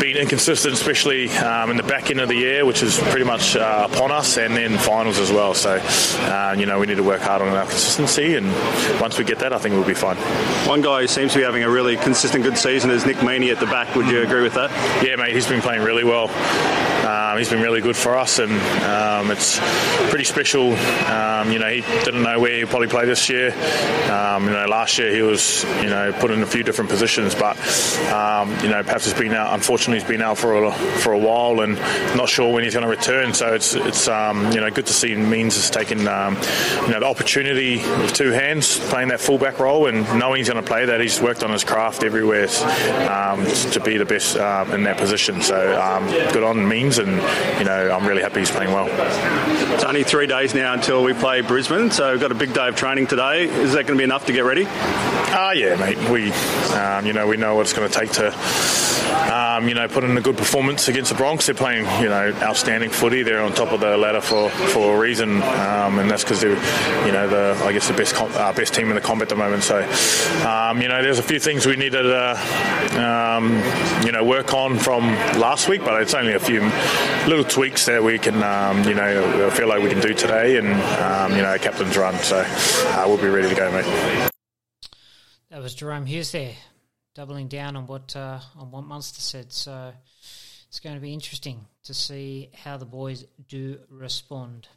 being 0.00 0.16
inconsistent, 0.16 0.74
especially 0.74 1.28
um, 1.30 1.70
in 1.70 1.76
the 1.76 1.82
back 1.82 2.10
end 2.10 2.20
of 2.20 2.28
the 2.28 2.34
year, 2.34 2.64
which 2.64 2.82
is 2.82 2.98
pretty 2.98 3.24
much 3.24 3.56
uh, 3.56 3.88
upon 3.90 4.10
us, 4.10 4.38
and 4.38 4.56
then 4.56 4.78
finals 4.78 5.18
as 5.18 5.30
well. 5.30 5.54
So 5.54 5.78
uh, 5.80 6.54
you 6.58 6.66
know 6.66 6.80
we 6.80 6.86
need 6.86 6.96
to 6.96 7.02
work 7.02 7.20
hard 7.20 7.42
on 7.42 7.48
our 7.48 7.66
consistency, 7.66 8.36
and 8.36 8.46
once 9.00 9.18
we 9.18 9.24
get 9.24 9.38
that, 9.40 9.52
I 9.52 9.58
think 9.60 9.74
we'll 9.74 9.84
be 9.84 9.94
fine. 9.94 10.16
One 10.66 10.80
guy 10.80 11.02
who 11.02 11.06
seems 11.06 11.32
to 11.32 11.38
be 11.38 11.44
having 11.44 11.62
a 11.62 11.70
really 11.70 11.96
consistent 11.96 12.44
good 12.44 12.58
season 12.58 12.90
is 12.90 13.06
Nick 13.06 13.18
Meaney 13.18 13.52
at 13.52 13.60
the 13.60 13.66
back. 13.66 13.94
Would 13.94 14.06
you 14.08 14.22
agree 14.22 14.42
with 14.42 14.54
that? 14.54 14.70
Yeah, 15.04 15.16
mate, 15.16 15.34
he's 15.34 15.46
been 15.46 15.60
playing 15.60 15.82
really 15.82 16.04
well. 16.04 16.28
Um, 17.04 17.38
he's 17.38 17.48
been 17.48 17.62
really 17.62 17.80
good 17.80 17.96
for 17.96 18.16
us, 18.16 18.38
and 18.38 18.52
um, 18.84 19.30
it's 19.30 19.58
pretty 20.10 20.24
special. 20.24 20.74
Um, 20.74 21.50
you 21.50 21.58
know, 21.58 21.68
he 21.68 21.80
didn't 22.04 22.22
know 22.22 22.38
where 22.38 22.58
he'd 22.58 22.68
probably 22.68 22.88
play 22.88 23.06
this 23.06 23.28
year. 23.30 23.52
Um, 24.10 24.44
you 24.44 24.50
know, 24.50 24.66
last 24.66 24.98
year 24.98 25.14
he 25.14 25.22
was, 25.22 25.64
you 25.82 25.88
know, 25.88 26.12
put 26.20 26.30
in 26.30 26.42
a 26.42 26.46
few 26.46 26.62
different 26.62 26.90
positions, 26.90 27.34
but 27.34 27.56
um, 28.12 28.50
you 28.62 28.68
know, 28.68 28.82
perhaps 28.82 29.06
he's 29.06 29.14
been 29.14 29.32
out. 29.32 29.54
Unfortunately, 29.54 29.98
he's 29.98 30.08
been 30.08 30.22
out 30.22 30.36
for 30.36 30.64
a, 30.64 30.72
for 30.72 31.12
a 31.12 31.18
while, 31.18 31.60
and 31.60 31.76
not 32.16 32.28
sure 32.28 32.52
when 32.52 32.64
he's 32.64 32.74
going 32.74 32.84
to 32.84 32.90
return. 32.90 33.32
So 33.32 33.54
it's 33.54 33.74
it's 33.74 34.06
you 34.06 34.60
know 34.60 34.70
good 34.70 34.86
to 34.86 34.92
see 34.92 35.14
Means 35.14 35.56
has 35.56 35.70
taken 35.70 36.00
you 36.00 36.04
know 36.04 37.00
the 37.00 37.06
opportunity 37.06 37.76
with 37.78 38.12
two 38.12 38.30
hands, 38.30 38.78
playing 38.90 39.08
that 39.08 39.20
fullback 39.20 39.58
role, 39.58 39.86
and 39.86 40.02
knowing 40.18 40.38
he's 40.38 40.48
going 40.48 40.62
to 40.62 40.68
play 40.68 40.84
that. 40.86 41.00
He's 41.00 41.20
worked 41.20 41.42
on 41.42 41.50
his 41.50 41.64
craft 41.64 42.02
everywhere 42.02 42.46
to 42.48 43.80
be 43.84 43.96
the 43.96 44.04
best 44.04 44.36
in 44.36 44.84
that 44.84 44.98
position. 44.98 45.40
So 45.40 45.56
good 46.32 46.42
on 46.42 46.68
Means 46.68 46.89
and 46.98 47.10
you 47.58 47.64
know 47.64 47.90
I'm 47.90 48.06
really 48.06 48.22
happy 48.22 48.40
he's 48.40 48.50
playing 48.50 48.72
well. 48.72 48.88
It's 49.74 49.84
only 49.84 50.04
three 50.04 50.26
days 50.26 50.54
now 50.54 50.74
until 50.74 51.02
we 51.02 51.12
play 51.12 51.40
Brisbane, 51.40 51.90
so 51.90 52.12
we've 52.12 52.20
got 52.20 52.32
a 52.32 52.34
big 52.34 52.52
day 52.52 52.68
of 52.68 52.76
training 52.76 53.06
today. 53.06 53.44
Is 53.44 53.72
that 53.72 53.86
going 53.86 53.96
to 53.96 54.00
be 54.00 54.04
enough 54.04 54.26
to 54.26 54.32
get 54.32 54.44
ready? 54.44 54.64
Ah, 55.32 55.48
uh, 55.48 55.52
yeah, 55.52 55.76
mate. 55.76 55.96
We, 56.10 56.32
um, 56.74 57.06
you 57.06 57.12
know, 57.12 57.26
we 57.26 57.36
know 57.36 57.54
what 57.54 57.62
it's 57.62 57.72
going 57.72 57.88
to 57.88 57.98
take 57.98 58.10
to, 58.12 58.28
um, 59.32 59.68
you 59.68 59.74
know, 59.74 59.86
put 59.88 60.04
in 60.04 60.16
a 60.16 60.20
good 60.20 60.36
performance 60.36 60.88
against 60.88 61.10
the 61.10 61.16
Bronx. 61.16 61.46
They're 61.46 61.54
playing, 61.54 61.84
you 62.02 62.08
know, 62.08 62.34
outstanding 62.42 62.90
footy. 62.90 63.22
They're 63.22 63.40
on 63.40 63.52
top 63.52 63.72
of 63.72 63.80
the 63.80 63.96
ladder 63.96 64.20
for, 64.20 64.50
for 64.50 64.96
a 64.96 64.98
reason, 64.98 65.42
um, 65.42 65.98
and 65.98 66.10
that's 66.10 66.24
because 66.24 66.40
they're, 66.40 66.56
you 67.06 67.12
know, 67.12 67.28
the 67.28 67.62
I 67.64 67.72
guess 67.72 67.86
the 67.88 67.94
best 67.94 68.14
uh, 68.16 68.52
best 68.52 68.74
team 68.74 68.88
in 68.88 68.96
the 68.96 69.00
comp 69.00 69.22
at 69.22 69.28
the 69.28 69.36
moment. 69.36 69.62
So, 69.62 69.78
um, 70.46 70.82
you 70.82 70.88
know, 70.88 71.02
there's 71.02 71.18
a 71.18 71.22
few 71.22 71.38
things 71.38 71.64
we 71.64 71.76
needed 71.76 72.02
to, 72.02 73.00
um, 73.00 73.52
you 74.04 74.12
know, 74.12 74.24
work 74.24 74.52
on 74.52 74.78
from 74.78 75.06
last 75.38 75.68
week, 75.68 75.84
but 75.84 76.02
it's 76.02 76.14
only 76.14 76.34
a 76.34 76.40
few 76.40 76.60
little 77.28 77.44
tweaks 77.44 77.86
that 77.86 78.02
we 78.02 78.18
can, 78.18 78.42
um, 78.42 78.84
you 78.84 78.94
know, 78.94 79.50
feel 79.50 79.68
like 79.68 79.82
we 79.82 79.88
can 79.88 80.00
do 80.00 80.14
today, 80.14 80.58
and 80.58 80.68
you 81.36 81.42
know, 81.42 81.56
captain's 81.58 81.96
run. 81.96 82.14
So 82.16 82.42
uh, 82.46 83.04
we'll 83.06 83.18
be 83.18 83.28
ready 83.28 83.48
to 83.48 83.54
go, 83.54 83.70
mate. 83.70 84.30
That 85.50 85.60
was 85.60 85.74
Jahrome 85.74 86.06
Hughes 86.06 86.30
there, 86.32 86.54
doubling 87.14 87.48
down 87.48 87.76
on 87.76 87.86
what 87.86 88.14
uh, 88.14 88.40
on 88.56 88.70
what 88.70 88.84
Munster 88.84 89.20
said. 89.20 89.52
So 89.52 89.92
it's 90.68 90.80
going 90.80 90.94
to 90.94 91.00
be 91.00 91.12
interesting 91.12 91.66
to 91.84 91.94
see 91.94 92.50
how 92.54 92.76
the 92.76 92.84
boys 92.84 93.24
do 93.48 93.80
respond. 93.88 94.68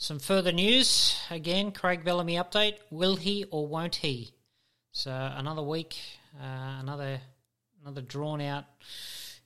Some 0.00 0.20
further 0.20 0.52
news. 0.52 1.18
Again, 1.28 1.72
Craig 1.72 2.04
Bellamy 2.04 2.36
update. 2.36 2.74
Will 2.88 3.16
he 3.16 3.46
or 3.50 3.66
won't 3.66 3.96
he? 3.96 4.30
So 4.92 5.10
another 5.10 5.60
week, 5.60 5.98
uh, 6.40 6.78
another 6.80 7.20
another 7.82 8.02
drawn 8.02 8.40
out 8.40 8.64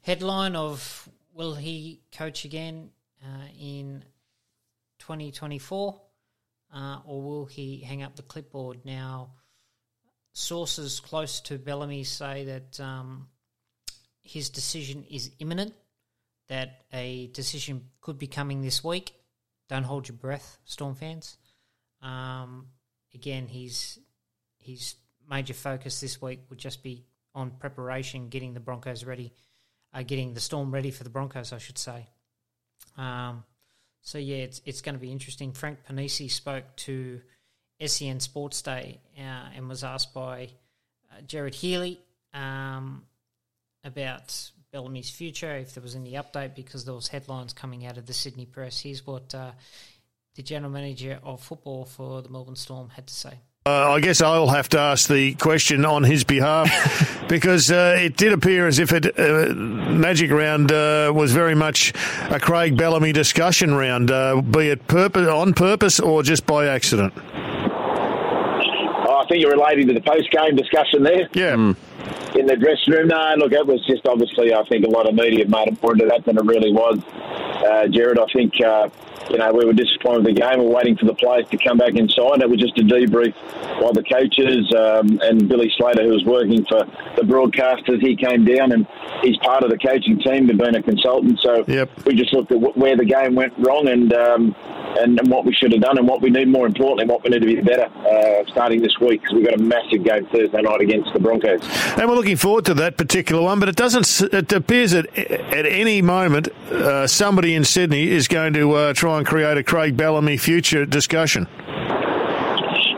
headline 0.02 0.54
of 0.54 1.08
will 1.32 1.54
he 1.54 2.02
coach 2.12 2.44
again 2.44 2.90
uh, 3.24 3.46
in 3.58 4.04
2024 4.98 5.98
uh, 6.74 6.98
or 7.06 7.22
will 7.22 7.46
he 7.46 7.78
hang 7.78 8.02
up 8.02 8.16
the 8.16 8.22
clipboard? 8.22 8.84
Now, 8.84 9.30
sources 10.34 11.00
close 11.00 11.40
to 11.42 11.56
Bellamy 11.56 12.04
say 12.04 12.44
that 12.44 12.78
um, 12.78 13.28
his 14.22 14.50
decision 14.50 15.06
is 15.10 15.30
imminent, 15.38 15.72
that 16.48 16.84
a 16.92 17.28
decision 17.28 17.88
could 18.02 18.18
be 18.18 18.26
coming 18.26 18.60
this 18.60 18.84
week. 18.84 19.14
Don't 19.72 19.84
hold 19.84 20.06
your 20.06 20.18
breath, 20.18 20.58
Storm 20.66 20.94
fans. 20.94 21.38
Um, 22.02 22.66
again, 23.14 23.46
his 23.48 23.98
his 24.58 24.96
major 25.30 25.54
focus 25.54 25.98
this 25.98 26.20
week 26.20 26.40
would 26.50 26.58
just 26.58 26.82
be 26.82 27.06
on 27.34 27.52
preparation, 27.52 28.28
getting 28.28 28.52
the 28.52 28.60
Broncos 28.60 29.02
ready, 29.02 29.32
uh, 29.94 30.02
getting 30.02 30.34
the 30.34 30.40
Storm 30.40 30.74
ready 30.74 30.90
for 30.90 31.04
the 31.04 31.08
Broncos, 31.08 31.54
I 31.54 31.58
should 31.58 31.78
say. 31.78 32.06
Um, 32.98 33.44
so 34.02 34.18
yeah, 34.18 34.42
it's 34.44 34.60
it's 34.66 34.82
going 34.82 34.94
to 34.94 35.00
be 35.00 35.10
interesting. 35.10 35.52
Frank 35.52 35.78
Ponissi 35.88 36.30
spoke 36.30 36.64
to 36.76 37.22
SEN 37.82 38.20
Sports 38.20 38.60
Day 38.60 39.00
uh, 39.16 39.56
and 39.56 39.70
was 39.70 39.84
asked 39.84 40.12
by 40.12 40.50
uh, 41.10 41.22
Gerard 41.22 41.54
Healy 41.54 41.98
um, 42.34 43.04
about 43.84 44.50
Bellamy's 44.72 45.10
future, 45.10 45.54
if 45.56 45.74
there 45.74 45.82
was 45.82 45.94
any 45.94 46.12
update, 46.12 46.54
because 46.54 46.86
there 46.86 46.94
was 46.94 47.08
headlines 47.08 47.52
coming 47.52 47.84
out 47.84 47.98
of 47.98 48.06
the 48.06 48.14
Sydney 48.14 48.46
Press. 48.46 48.80
Here's 48.80 49.06
what 49.06 49.34
uh, 49.34 49.50
the 50.34 50.42
general 50.42 50.72
manager 50.72 51.18
of 51.22 51.42
football 51.42 51.84
for 51.84 52.22
the 52.22 52.30
Melbourne 52.30 52.56
Storm 52.56 52.88
had 52.88 53.06
to 53.06 53.12
say. 53.12 53.34
Uh, 53.66 53.92
I 53.92 54.00
guess 54.00 54.22
I'll 54.22 54.48
have 54.48 54.70
to 54.70 54.78
ask 54.78 55.10
the 55.10 55.34
question 55.34 55.84
on 55.84 56.04
his 56.04 56.24
behalf 56.24 56.70
because 57.28 57.70
uh, 57.70 57.96
it 57.98 58.16
did 58.16 58.32
appear 58.32 58.66
as 58.66 58.78
if 58.78 58.94
it 58.94 59.18
uh, 59.18 59.52
Magic 59.54 60.30
Round 60.30 60.72
uh, 60.72 61.12
was 61.14 61.32
very 61.32 61.54
much 61.54 61.92
a 62.30 62.40
Craig 62.40 62.74
Bellamy 62.74 63.12
discussion 63.12 63.74
round, 63.74 64.10
uh, 64.10 64.40
be 64.40 64.68
it 64.68 64.88
purpose, 64.88 65.28
on 65.28 65.52
purpose 65.52 66.00
or 66.00 66.22
just 66.22 66.46
by 66.46 66.66
accident. 66.66 67.12
Oh, 67.14 69.20
I 69.22 69.26
think 69.28 69.42
you're 69.42 69.52
relating 69.52 69.86
to 69.88 69.94
the 69.94 70.00
post 70.00 70.30
game 70.30 70.56
discussion 70.56 71.02
there. 71.02 71.28
Yeah. 71.34 71.56
Mm. 71.56 71.76
In 72.34 72.46
the 72.46 72.56
dressing 72.56 72.94
room, 72.94 73.08
no. 73.08 73.34
Look, 73.36 73.52
it 73.52 73.66
was 73.66 73.84
just 73.86 74.06
obviously. 74.06 74.54
I 74.54 74.64
think 74.64 74.86
a 74.86 74.90
lot 74.90 75.08
of 75.08 75.14
media 75.14 75.46
made 75.46 75.80
point 75.80 76.00
of 76.00 76.08
that 76.08 76.24
than 76.24 76.38
it 76.38 76.44
really 76.44 76.72
was. 76.72 76.98
Uh, 77.62 77.88
Jared, 77.88 78.18
I 78.18 78.26
think 78.32 78.54
you 79.32 79.38
know, 79.38 79.50
we 79.52 79.64
were 79.64 79.72
disappointed 79.72 80.26
with 80.26 80.36
the 80.36 80.40
game. 80.40 80.58
We 80.60 80.66
are 80.66 80.76
waiting 80.76 80.96
for 80.96 81.06
the 81.06 81.14
players 81.14 81.48
to 81.48 81.56
come 81.56 81.78
back 81.78 81.94
inside. 81.94 82.42
It 82.42 82.50
was 82.50 82.60
just 82.60 82.76
a 82.78 82.82
debrief 82.82 83.34
by 83.80 83.90
the 83.92 84.04
coaches 84.04 84.70
um, 84.76 85.18
and 85.22 85.48
Billy 85.48 85.72
Slater, 85.76 86.02
who 86.02 86.10
was 86.10 86.24
working 86.24 86.64
for 86.66 86.84
the 87.16 87.22
broadcasters. 87.22 88.00
He 88.00 88.14
came 88.14 88.44
down 88.44 88.72
and 88.72 88.86
he's 89.22 89.38
part 89.38 89.64
of 89.64 89.70
the 89.70 89.78
coaching 89.78 90.18
team, 90.20 90.46
but 90.46 90.58
being 90.58 90.76
a 90.76 90.82
consultant. 90.82 91.40
So 91.40 91.64
yep. 91.66 91.88
we 92.04 92.14
just 92.14 92.32
looked 92.34 92.52
at 92.52 92.58
where 92.76 92.96
the 92.96 93.06
game 93.06 93.34
went 93.34 93.54
wrong 93.58 93.88
and, 93.88 94.12
um, 94.12 94.54
and, 95.00 95.18
and 95.18 95.30
what 95.30 95.46
we 95.46 95.54
should 95.54 95.72
have 95.72 95.80
done 95.80 95.96
and 95.96 96.06
what 96.06 96.20
we 96.20 96.28
need, 96.28 96.48
more 96.48 96.66
importantly, 96.66 97.06
what 97.06 97.24
we 97.24 97.30
need 97.30 97.40
to 97.40 97.46
be 97.46 97.60
better 97.62 97.86
uh, 97.86 98.44
starting 98.50 98.82
this 98.82 98.98
week 99.00 99.22
because 99.22 99.34
we've 99.34 99.46
got 99.46 99.58
a 99.58 99.62
massive 99.62 100.04
game 100.04 100.26
Thursday 100.26 100.60
night 100.60 100.82
against 100.82 101.10
the 101.14 101.18
Broncos. 101.18 101.62
And 101.96 102.06
we're 102.06 102.16
looking 102.16 102.36
forward 102.36 102.66
to 102.66 102.74
that 102.74 102.98
particular 102.98 103.42
one, 103.42 103.60
but 103.60 103.70
it 103.70 103.76
doesn't. 103.76 104.34
It 104.34 104.52
appears 104.52 104.90
that 104.90 105.06
at 105.16 105.64
any 105.64 106.02
moment 106.02 106.48
uh, 106.70 107.06
somebody 107.06 107.54
in 107.54 107.64
Sydney 107.64 108.08
is 108.08 108.28
going 108.28 108.52
to 108.54 108.72
uh, 108.72 108.92
try 108.92 109.18
and 109.18 109.21
create 109.24 109.56
a 109.56 109.62
Craig 109.62 109.96
Bellamy 109.96 110.36
future 110.36 110.84
discussion. 110.86 111.46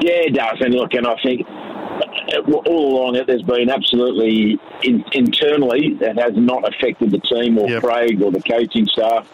Yeah, 0.01 0.29
it 0.29 0.35
does. 0.35 0.61
And 0.61 0.75
look, 0.75 0.93
and 0.95 1.07
I 1.07 1.16
think 1.22 1.47
all 2.66 2.97
along 2.97 3.16
it, 3.16 3.27
there's 3.27 3.43
been 3.43 3.70
absolutely 3.70 4.59
in, 4.83 5.05
internally 5.12 5.95
that 6.01 6.18
has 6.18 6.33
not 6.35 6.66
affected 6.68 7.11
the 7.11 7.20
team 7.20 7.59
or 7.59 7.81
Craig 7.81 8.20
or 8.22 8.31
the 8.31 8.43
coaching 8.43 8.87
staff. 8.87 9.27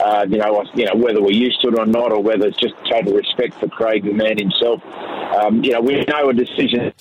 Uh, 0.00 0.26
you 0.28 0.38
know, 0.38 0.64
you 0.74 0.84
know 0.86 0.94
whether 0.94 1.20
we're 1.22 1.30
used 1.30 1.60
to 1.62 1.68
it 1.68 1.78
or 1.78 1.86
not, 1.86 2.12
or 2.12 2.22
whether 2.22 2.46
it's 2.46 2.58
just 2.58 2.74
total 2.90 3.14
respect 3.14 3.54
for 3.54 3.68
Craig, 3.68 4.04
the 4.04 4.12
man 4.12 4.38
himself. 4.38 4.82
Um, 5.40 5.62
you 5.62 5.72
know, 5.72 5.80
we 5.80 6.04
know 6.04 6.30
a 6.30 6.34
decision. 6.34 6.92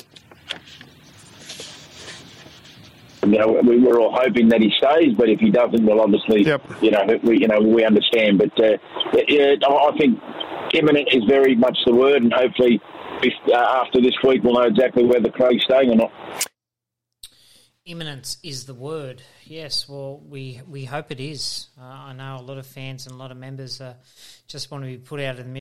You 3.34 3.40
know, 3.40 3.62
we 3.64 3.80
were 3.80 4.00
all 4.00 4.14
hoping 4.14 4.50
that 4.50 4.62
he 4.62 4.72
stays, 4.78 5.14
but 5.18 5.30
if 5.30 5.40
he 5.40 5.50
doesn't, 5.52 5.86
well, 5.86 6.02
obviously, 6.02 6.44
you 6.82 6.92
know, 6.92 7.06
we, 7.24 7.40
you 7.40 7.48
know, 7.48 7.60
we 7.60 7.86
understand. 7.86 8.38
But 8.38 8.60
uh, 8.64 8.78
yeah, 9.28 9.56
I 9.68 9.92
think 9.98 10.20
imminent 10.74 11.10
is 11.12 11.24
very 11.28 11.56
much 11.56 11.78
the 11.86 11.94
word, 11.94 12.22
and 12.24 12.34
hopefully, 12.34 12.82
if, 13.22 13.34
uh, 13.50 13.82
after 13.84 14.02
this 14.02 14.16
week, 14.24 14.44
we'll 14.44 14.54
know 14.54 14.68
exactly 14.68 15.04
whether 15.04 15.30
Craig's 15.30 15.64
staying 15.64 15.92
or 15.92 15.96
not. 15.96 16.12
Imminence 17.86 18.38
is 18.44 18.66
the 18.66 18.74
word. 18.74 19.22
Yes, 19.46 19.88
well, 19.88 20.22
we 20.28 20.60
we 20.68 20.84
hope 20.84 21.10
it 21.10 21.22
is. 21.22 21.70
Uh, 21.80 21.86
I 21.86 22.14
know 22.14 22.36
a 22.38 22.42
lot 22.42 22.58
of 22.58 22.68
fans 22.68 23.06
and 23.06 23.16
a 23.16 23.18
lot 23.18 23.32
of 23.32 23.38
members 23.38 23.80
uh, 23.80 23.94
just 24.46 24.70
want 24.72 24.84
to 24.84 24.90
be 24.90 24.98
put 24.98 25.22
out 25.22 25.40
of 25.40 25.46
the 25.46 25.52